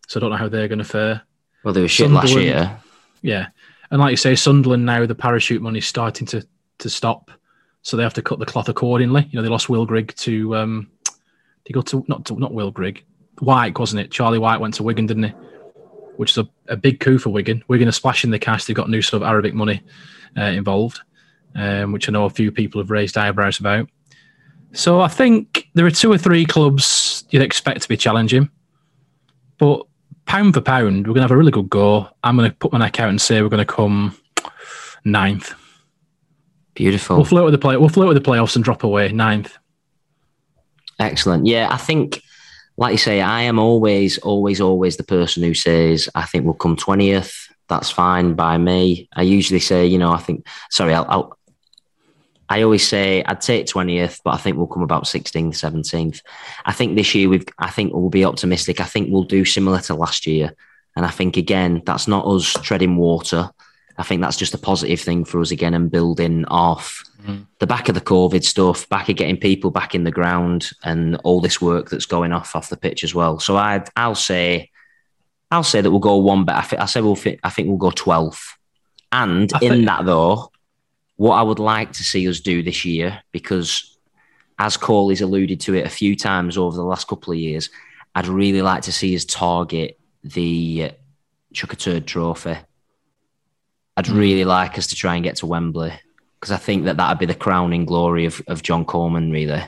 so 0.06 0.18
I 0.18 0.20
don't 0.20 0.30
know 0.30 0.36
how 0.36 0.48
they're 0.48 0.68
going 0.68 0.80
to 0.80 0.84
fare. 0.84 1.22
Well, 1.64 1.72
they 1.72 1.80
were 1.80 1.88
shit 1.88 2.10
last 2.10 2.34
year. 2.34 2.78
Yeah, 3.22 3.46
and 3.90 4.02
like 4.02 4.10
you 4.10 4.18
say, 4.18 4.34
Sunderland 4.34 4.84
now 4.84 5.06
the 5.06 5.14
parachute 5.14 5.62
money's 5.62 5.86
starting 5.86 6.26
to 6.26 6.46
to 6.80 6.90
stop, 6.90 7.30
so 7.80 7.96
they 7.96 8.02
have 8.02 8.12
to 8.14 8.22
cut 8.22 8.38
the 8.38 8.44
cloth 8.44 8.68
accordingly. 8.68 9.26
You 9.30 9.38
know, 9.38 9.42
they 9.42 9.48
lost 9.48 9.70
Will 9.70 9.86
Grigg 9.86 10.14
to. 10.16 10.56
Um, 10.56 10.90
he 11.64 11.72
go 11.72 11.82
to 11.82 12.04
not 12.08 12.24
to, 12.26 12.38
not 12.38 12.52
Will 12.52 12.70
Grigg, 12.70 13.04
Wyke 13.40 13.78
wasn't 13.78 14.00
it? 14.00 14.10
Charlie 14.10 14.38
Wyke 14.38 14.60
went 14.60 14.74
to 14.74 14.82
Wigan, 14.82 15.06
didn't 15.06 15.24
he? 15.24 15.30
Which 16.16 16.32
is 16.32 16.38
a, 16.38 16.48
a 16.68 16.76
big 16.76 17.00
coup 17.00 17.18
for 17.18 17.30
Wigan. 17.30 17.64
Wigan 17.68 17.88
are 17.88 17.92
splashing 17.92 18.30
the 18.30 18.38
cash. 18.38 18.64
They've 18.64 18.76
got 18.76 18.90
new 18.90 19.02
sort 19.02 19.22
of 19.22 19.28
Arabic 19.28 19.54
money 19.54 19.82
uh, 20.36 20.42
involved, 20.42 21.00
um, 21.54 21.92
which 21.92 22.08
I 22.08 22.12
know 22.12 22.24
a 22.24 22.30
few 22.30 22.52
people 22.52 22.80
have 22.80 22.90
raised 22.90 23.16
eyebrows 23.16 23.58
about. 23.58 23.88
So 24.72 25.00
I 25.00 25.08
think 25.08 25.68
there 25.74 25.86
are 25.86 25.90
two 25.90 26.12
or 26.12 26.18
three 26.18 26.44
clubs 26.44 27.24
you'd 27.30 27.42
expect 27.42 27.82
to 27.82 27.88
be 27.88 27.96
challenging, 27.96 28.50
but 29.58 29.86
pound 30.26 30.54
for 30.54 30.60
pound, 30.60 31.06
we're 31.06 31.14
going 31.14 31.16
to 31.16 31.22
have 31.22 31.30
a 31.30 31.36
really 31.36 31.52
good 31.52 31.70
go. 31.70 32.08
I'm 32.22 32.36
going 32.36 32.50
to 32.50 32.56
put 32.56 32.72
my 32.72 32.78
neck 32.78 32.98
out 33.00 33.08
and 33.08 33.20
say 33.20 33.40
we're 33.40 33.48
going 33.48 33.64
to 33.64 33.72
come 33.72 34.16
ninth. 35.04 35.54
Beautiful. 36.74 37.16
We'll 37.16 37.24
float 37.24 37.44
with 37.44 37.52
the 37.52 37.58
play. 37.58 37.76
We'll 37.76 37.88
float 37.88 38.08
with 38.08 38.22
the 38.22 38.28
playoffs 38.28 38.56
and 38.56 38.64
drop 38.64 38.82
away 38.82 39.12
ninth. 39.12 39.56
Excellent. 40.99 41.47
Yeah, 41.47 41.68
I 41.70 41.76
think, 41.76 42.22
like 42.76 42.92
you 42.92 42.99
say, 42.99 43.20
I 43.20 43.42
am 43.42 43.59
always, 43.59 44.18
always, 44.18 44.61
always 44.61 44.97
the 44.97 45.05
person 45.05 45.42
who 45.42 45.55
says, 45.55 46.09
I 46.14 46.24
think 46.24 46.45
we'll 46.45 46.55
come 46.55 46.76
20th. 46.76 47.49
That's 47.68 47.90
fine 47.90 48.34
by 48.34 48.59
me. 48.59 49.09
I 49.14 49.22
usually 49.22 49.61
say, 49.61 49.86
you 49.86 49.99
know, 49.99 50.12
I 50.12 50.18
think, 50.18 50.47
sorry, 50.70 50.95
I'll, 50.95 51.07
I'll 51.09 51.38
I 52.49 52.62
always 52.62 52.86
say 52.86 53.24
I'd 53.24 53.40
take 53.40 53.66
20th, 53.66 54.20
but 54.22 54.34
I 54.34 54.36
think 54.36 54.57
we'll 54.57 54.66
come 54.66 54.82
about 54.82 55.05
16th, 55.05 55.55
17th. 55.55 56.20
I 56.66 56.72
think 56.72 56.95
this 56.95 57.14
year 57.14 57.28
we've, 57.28 57.47
I 57.59 57.70
think 57.70 57.92
we'll 57.92 58.11
be 58.11 58.24
optimistic. 58.24 58.80
I 58.80 58.84
think 58.84 59.09
we'll 59.11 59.24
do 59.24 59.45
similar 59.45 59.80
to 59.80 59.95
last 59.95 60.26
year. 60.26 60.55
And 60.95 61.07
I 61.07 61.11
think, 61.11 61.36
again, 61.36 61.82
that's 61.86 62.07
not 62.07 62.26
us 62.26 62.53
treading 62.53 62.97
water. 62.97 63.51
I 63.97 64.03
think 64.03 64.20
that's 64.20 64.36
just 64.36 64.55
a 64.55 64.59
positive 64.59 65.01
thing 65.01 65.24
for 65.24 65.40
us 65.40 65.51
again 65.51 65.74
and 65.74 65.90
building 65.90 66.45
off 66.47 67.03
mm. 67.27 67.47
the 67.59 67.66
back 67.66 67.89
of 67.89 67.95
the 67.95 68.01
COVID 68.01 68.45
stuff, 68.45 68.89
back 68.89 69.09
of 69.09 69.16
getting 69.16 69.37
people 69.37 69.70
back 69.70 69.95
in 69.95 70.05
the 70.05 70.11
ground 70.11 70.70
and 70.83 71.16
all 71.25 71.41
this 71.41 71.61
work 71.61 71.91
that's 71.91 72.07
going 72.07 72.33
off 72.33 72.55
off 72.55 72.68
the 72.68 72.77
pitch 72.77 73.05
as 73.05 73.14
well. 73.14 73.39
So 73.39 73.57
I 73.57 73.85
I'll 73.97 74.14
say 74.14 74.70
I'll 75.51 75.62
say 75.62 75.81
that 75.81 75.91
we'll 75.91 76.01
go 76.01 76.16
one 76.16 76.45
bet. 76.45 76.57
I, 76.57 76.62
think, 76.62 76.83
I 76.83 76.87
say 76.87 77.01
we'll 77.01 77.16
fit, 77.16 77.41
I 77.45 77.51
think 77.51 77.68
we'll 77.68 77.77
go 77.77 77.91
12th. 77.91 78.45
And 79.12 79.53
I 79.55 79.59
in 79.61 79.72
think... 79.72 79.87
that 79.87 80.05
though, 80.05 80.51
what 81.16 81.37
I 81.37 81.43
would 81.43 81.61
like 81.61 81.93
to 81.93 82.03
see 82.03 82.29
us 82.29 82.41
do 82.41 82.62
this 82.62 82.85
year, 82.85 83.22
because 83.31 83.97
as 84.59 84.77
Coley's 84.77 85.20
alluded 85.20 85.61
to 85.61 85.75
it 85.75 85.87
a 85.87 85.91
few 85.91 86.16
times 86.16 86.59
over 86.59 86.77
the 86.77 86.85
last 86.85 87.07
couple 87.07 87.33
of 87.33 87.39
years, 87.39 87.70
I'd 88.14 88.27
really 88.27 88.62
like 88.62 88.83
to 88.85 88.93
see 88.93 89.14
us 89.14 89.25
target 89.25 89.99
the 90.22 90.93
Chuck 91.53 91.72
a 91.72 91.77
Turd 91.77 92.07
Trophy 92.07 92.57
I'd 93.97 94.07
mm. 94.07 94.18
really 94.18 94.45
like 94.45 94.79
us 94.79 94.89
to 94.89 94.97
try 94.97 95.14
and 95.14 95.25
get 95.25 95.37
to 95.37 95.47
Wembley 95.47 95.93
because 96.45 96.53
I 96.53 96.59
think 96.59 96.84
that 96.84 96.99
that'd 96.99 97.18
be 97.18 97.24
the 97.24 97.34
crowning 97.34 97.86
glory 97.86 98.26
of, 98.26 98.42
of 98.49 98.62
John 98.62 98.84
Coleman, 98.84 99.30
really. 99.30 99.62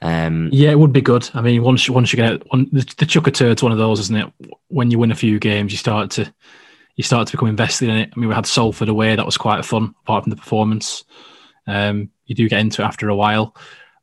Um, 0.00 0.48
yeah, 0.50 0.70
it 0.70 0.78
would 0.78 0.94
be 0.94 1.02
good. 1.02 1.28
I 1.34 1.42
mean, 1.42 1.62
once 1.62 1.90
once 1.90 2.14
you 2.14 2.16
get 2.16 2.42
on, 2.50 2.66
the, 2.72 2.90
the 2.96 3.04
chuck 3.04 3.26
a 3.26 3.30
turd's 3.30 3.62
one 3.62 3.70
of 3.70 3.76
those, 3.76 4.00
isn't 4.00 4.16
it? 4.16 4.32
When 4.68 4.90
you 4.90 4.98
win 4.98 5.12
a 5.12 5.14
few 5.14 5.38
games, 5.38 5.70
you 5.70 5.76
start 5.76 6.12
to 6.12 6.32
you 6.96 7.04
start 7.04 7.26
to 7.26 7.32
become 7.32 7.50
invested 7.50 7.90
in 7.90 7.96
it. 7.98 8.10
I 8.10 8.18
mean, 8.18 8.30
we 8.30 8.34
had 8.34 8.46
Salford 8.46 8.88
away; 8.88 9.14
that 9.14 9.26
was 9.26 9.36
quite 9.36 9.62
fun, 9.66 9.94
apart 10.00 10.24
from 10.24 10.30
the 10.30 10.36
performance. 10.36 11.04
Um, 11.66 12.08
you 12.24 12.34
do 12.34 12.48
get 12.48 12.60
into 12.60 12.80
it 12.80 12.86
after 12.86 13.10
a 13.10 13.14
while. 13.14 13.54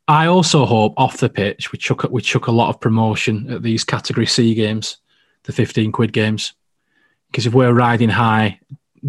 I 0.07 0.27
also 0.27 0.63
hope 0.63 0.93
off 0.95 1.17
the 1.17 1.27
pitch 1.27 1.71
we 1.71 1.79
chuck 1.79 2.03
we 2.11 2.21
chuck 2.21 2.45
a 2.45 2.51
lot 2.51 2.69
of 2.69 2.79
promotion 2.79 3.51
at 3.51 3.63
these 3.63 3.83
Category 3.83 4.27
C 4.27 4.53
games, 4.53 4.97
the 5.45 5.53
fifteen 5.53 5.91
quid 5.91 6.13
games, 6.13 6.53
because 7.31 7.47
if 7.47 7.55
we're 7.55 7.73
riding 7.73 8.09
high, 8.09 8.59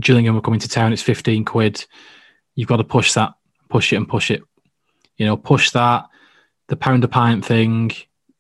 Gillingham 0.01 0.39
are 0.39 0.41
coming 0.41 0.61
to 0.61 0.69
town, 0.69 0.95
it's 0.95 1.03
15 1.03 1.45
quid. 1.45 1.85
You've 2.59 2.67
got 2.67 2.79
to 2.79 2.85
push 2.85 3.13
that, 3.13 3.35
push 3.69 3.93
it 3.93 3.97
and 3.99 4.09
push 4.09 4.33
it. 4.33 4.43
You 5.17 5.27
know, 5.27 5.37
push 5.37 5.71
that, 5.71 6.07
the 6.67 6.75
pound 6.75 7.05
a 7.05 7.09
pint 7.09 7.45
thing. 7.45 7.93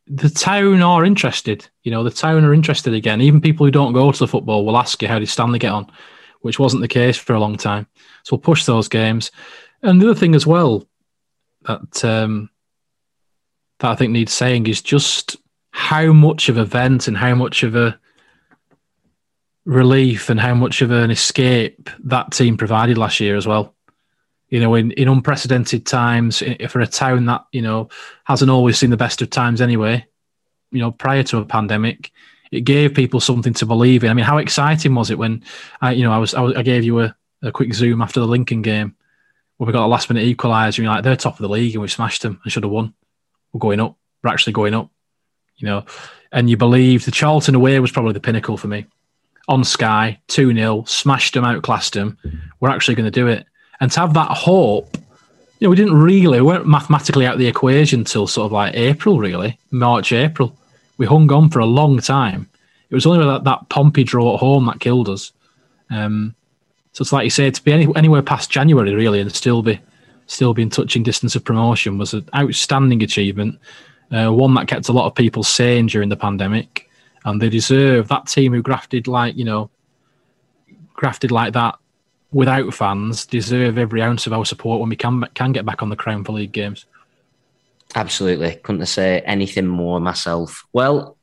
The 0.08 0.28
town 0.28 0.82
are 0.82 1.04
interested. 1.04 1.68
You 1.84 1.92
know, 1.92 2.02
the 2.02 2.10
town 2.10 2.44
are 2.44 2.52
interested 2.52 2.94
again. 2.94 3.20
Even 3.20 3.40
people 3.40 3.64
who 3.64 3.70
don't 3.70 3.92
go 3.92 4.10
to 4.10 4.18
the 4.18 4.26
football 4.26 4.66
will 4.66 4.76
ask 4.76 5.00
you, 5.00 5.06
how 5.06 5.20
did 5.20 5.28
Stanley 5.28 5.60
get 5.60 5.70
on? 5.70 5.86
Which 6.40 6.58
wasn't 6.58 6.82
the 6.82 6.88
case 6.88 7.16
for 7.16 7.32
a 7.32 7.38
long 7.38 7.56
time. 7.56 7.86
So 8.24 8.34
we'll 8.34 8.40
push 8.40 8.64
those 8.64 8.88
games. 8.88 9.30
And 9.82 10.02
the 10.02 10.10
other 10.10 10.18
thing 10.18 10.34
as 10.34 10.44
well 10.44 10.84
that 11.66 12.04
um, 12.04 12.50
that 13.78 13.92
I 13.92 13.94
think 13.94 14.10
needs 14.10 14.32
saying 14.32 14.66
is 14.66 14.82
just 14.82 15.36
how 15.70 16.12
much 16.12 16.48
of 16.48 16.56
a 16.56 16.64
vent 16.64 17.06
and 17.06 17.16
how 17.16 17.36
much 17.36 17.62
of 17.62 17.76
a 17.76 17.96
relief 19.64 20.28
and 20.28 20.40
how 20.40 20.54
much 20.54 20.82
of 20.82 20.90
an 20.90 21.12
escape 21.12 21.88
that 22.02 22.32
team 22.32 22.56
provided 22.56 22.98
last 22.98 23.20
year 23.20 23.36
as 23.36 23.46
well. 23.46 23.76
You 24.49 24.61
know, 24.61 24.74
in, 24.74 24.92
in 24.92 25.09
unprecedented 25.09 25.84
times, 25.84 26.42
for 26.68 26.80
a 26.80 26.86
town 26.86 27.26
that, 27.26 27.44
you 27.53 27.61
know, 27.61 27.90
hasn't 28.24 28.51
always 28.51 28.78
seen 28.78 28.90
the 28.90 28.96
best 28.96 29.20
of 29.20 29.28
times 29.28 29.61
anyway, 29.61 30.07
you 30.70 30.80
know, 30.80 30.90
prior 30.90 31.22
to 31.24 31.38
a 31.38 31.44
pandemic, 31.44 32.11
it 32.51 32.62
gave 32.62 32.94
people 32.94 33.20
something 33.20 33.53
to 33.55 33.66
believe 33.66 34.05
in. 34.05 34.11
I 34.11 34.14
mean, 34.14 34.24
how 34.24 34.38
exciting 34.38 34.94
was 34.94 35.11
it 35.11 35.18
when 35.18 35.42
I, 35.80 35.92
you 35.92 36.03
know, 36.03 36.12
I 36.12 36.18
was, 36.18 36.34
I, 36.34 36.40
was, 36.40 36.57
I 36.57 36.62
gave 36.62 36.84
you 36.84 37.01
a, 37.01 37.16
a 37.42 37.53
quick 37.53 37.74
zoom 37.74 38.01
after 38.01 38.20
the 38.20 38.26
Lincoln 38.26 38.62
game 38.62 38.96
where 39.59 39.66
we 39.66 39.72
got 39.72 39.84
a 39.84 39.86
last 39.86 40.09
minute 40.09 40.24
equaliser. 40.24 40.66
And 40.66 40.78
you're 40.78 40.94
like, 40.94 41.05
they're 41.05 41.16
top 41.16 41.34
of 41.34 41.42
the 41.42 41.49
league 41.49 41.74
and 41.74 41.82
we 41.82 41.88
smashed 41.88 42.22
them 42.22 42.40
and 42.42 42.53
should 42.53 42.62
have 42.62 42.72
won. 42.72 42.94
We're 43.53 43.61
going 43.61 43.80
up. 43.80 43.96
We're 44.22 44.30
actually 44.30 44.55
going 44.55 44.74
up. 44.74 44.90
You 45.57 45.66
know, 45.66 45.84
and 46.30 46.49
you 46.49 46.57
believe 46.57 47.05
the 47.05 47.11
Charlton 47.11 47.57
away 47.57 47.78
was 47.80 47.90
probably 47.90 48.12
the 48.12 48.20
pinnacle 48.20 48.57
for 48.57 48.68
me. 48.68 48.86
On 49.49 49.64
Sky, 49.64 50.20
2 50.28 50.55
0, 50.55 50.84
smashed 50.86 51.34
them, 51.34 51.44
outclassed 51.44 51.94
them. 51.94 52.18
We're 52.61 52.70
actually 52.70 52.94
going 52.94 53.11
to 53.11 53.11
do 53.11 53.26
it. 53.26 53.46
And 53.80 53.90
to 53.92 54.00
have 54.00 54.14
that 54.14 54.30
hope, 54.30 54.96
you 55.58 55.66
know, 55.66 55.70
we 55.70 55.76
didn't 55.76 55.94
really, 55.94 56.40
we 56.40 56.46
weren't 56.46 56.66
mathematically 56.66 57.26
out 57.26 57.34
of 57.34 57.38
the 57.38 57.46
equation 57.46 58.00
until 58.00 58.26
sort 58.26 58.46
of 58.46 58.52
like 58.52 58.74
April, 58.74 59.18
really, 59.18 59.58
March, 59.70 60.12
April. 60.12 60.56
We 60.98 61.06
hung 61.06 61.30
on 61.32 61.48
for 61.48 61.60
a 61.60 61.66
long 61.66 61.98
time. 61.98 62.48
It 62.90 62.94
was 62.94 63.06
only 63.06 63.24
that, 63.24 63.44
that 63.44 63.68
Pompey 63.68 64.04
draw 64.04 64.34
at 64.34 64.40
home 64.40 64.66
that 64.66 64.80
killed 64.80 65.08
us. 65.08 65.32
Um, 65.90 66.34
so 66.92 67.02
it's 67.02 67.12
like 67.12 67.24
you 67.24 67.30
say, 67.30 67.50
to 67.50 67.62
be 67.62 67.72
any, 67.72 67.86
anywhere 67.96 68.22
past 68.22 68.50
January, 68.50 68.94
really, 68.94 69.20
and 69.20 69.34
still 69.34 69.62
be 69.62 69.80
still 70.26 70.52
be 70.52 70.62
in 70.62 70.68
touching 70.68 71.02
distance 71.02 71.34
of 71.34 71.44
promotion 71.44 71.96
was 71.96 72.12
an 72.12 72.28
outstanding 72.36 73.02
achievement. 73.02 73.58
Uh, 74.10 74.30
one 74.30 74.52
that 74.54 74.68
kept 74.68 74.88
a 74.88 74.92
lot 74.92 75.06
of 75.06 75.14
people 75.14 75.42
sane 75.42 75.86
during 75.86 76.08
the 76.08 76.16
pandemic, 76.16 76.88
and 77.24 77.40
they 77.40 77.48
deserve 77.48 78.08
that 78.08 78.26
team 78.26 78.52
who 78.52 78.62
grafted 78.62 79.06
like 79.06 79.36
you 79.36 79.44
know, 79.44 79.70
grafted 80.94 81.30
like 81.30 81.52
that 81.52 81.76
without 82.30 82.72
fans 82.74 83.26
deserve 83.26 83.78
every 83.78 84.02
ounce 84.02 84.26
of 84.26 84.32
our 84.32 84.44
support 84.44 84.80
when 84.80 84.88
we 84.88 84.96
can 84.96 85.24
can 85.34 85.52
get 85.52 85.66
back 85.66 85.82
on 85.82 85.88
the 85.88 85.96
crown 85.96 86.24
for 86.24 86.32
league 86.32 86.52
games. 86.52 86.86
Absolutely, 87.94 88.56
couldn't 88.56 88.84
say 88.86 89.20
anything 89.20 89.66
more 89.66 89.98
myself. 90.00 90.66
Well, 90.72 91.16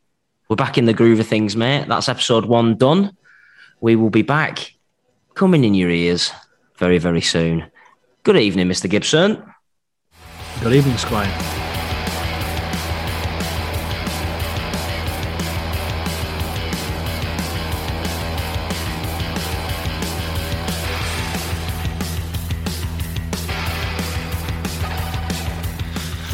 we're 0.49 0.55
back 0.55 0.77
in 0.77 0.85
the 0.85 0.93
groove 0.93 1.19
of 1.19 1.27
things, 1.27 1.55
mate. 1.55 1.87
That's 1.87 2.09
episode 2.09 2.45
one 2.45 2.75
done. 2.75 3.15
We 3.81 3.95
will 3.95 4.09
be 4.09 4.23
back 4.23 4.73
coming 5.35 5.63
in 5.63 5.75
your 5.75 5.89
ears 5.89 6.31
very, 6.77 6.97
very 6.97 7.21
soon. 7.21 7.69
Good 8.23 8.37
evening, 8.37 8.67
Mr. 8.67 8.89
Gibson. 8.89 9.43
Good 10.61 10.73
evening, 10.73 10.97
Squire. 10.97 11.64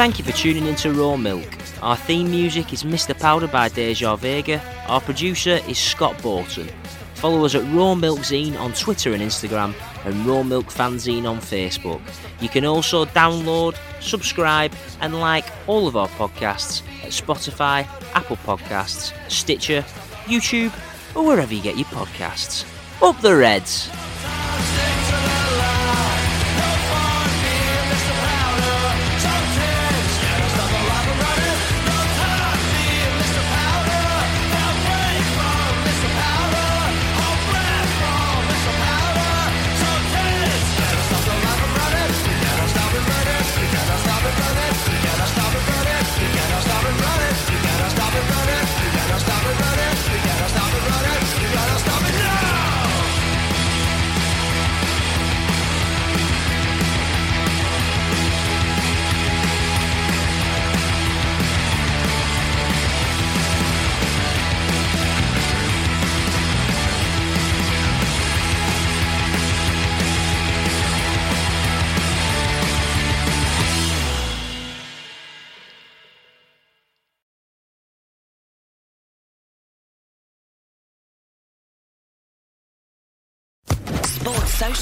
Thank 0.02 0.18
you 0.18 0.26
for 0.26 0.32
tuning 0.32 0.66
in 0.66 0.74
to 0.78 0.92
Raw 0.92 1.16
Milk. 1.16 1.48
Our 1.84 1.96
theme 1.96 2.32
music 2.32 2.74
is 2.74 2.82
Mr. 2.82 3.16
Powder 3.16 3.46
by 3.46 3.70
Deja 3.70 4.16
Vega. 4.16 4.60
Our 4.88 5.00
producer 5.00 5.60
is 5.68 5.78
Scott 5.78 6.20
Borton. 6.24 6.68
Follow 7.14 7.46
us 7.46 7.54
at 7.54 7.62
Raw 7.72 7.94
Milk 7.94 8.18
Zine 8.22 8.60
on 8.60 8.74
Twitter 8.74 9.14
and 9.14 9.22
Instagram 9.22 9.76
and 10.04 10.26
Raw 10.26 10.42
Milk 10.42 10.66
Fanzine 10.66 11.30
on 11.30 11.38
Facebook. 11.38 12.02
You 12.40 12.50
can 12.50 12.66
also 12.66 13.06
download, 13.06 13.78
subscribe, 14.02 14.74
and 15.02 15.20
like 15.20 15.46
all 15.68 15.88
of 15.88 15.96
our 15.96 16.08
podcasts 16.08 16.82
at 17.04 17.12
Spotify, 17.12 17.88
Apple 18.16 18.38
Podcasts, 18.38 19.14
Stitcher, 19.30 19.84
YouTube, 20.26 20.74
or 21.16 21.24
wherever 21.24 21.54
you 21.54 21.62
get 21.62 21.78
your 21.78 21.86
podcasts. 21.90 22.66
Up 23.04 23.22
the 23.22 23.36
Reds! 23.36 24.01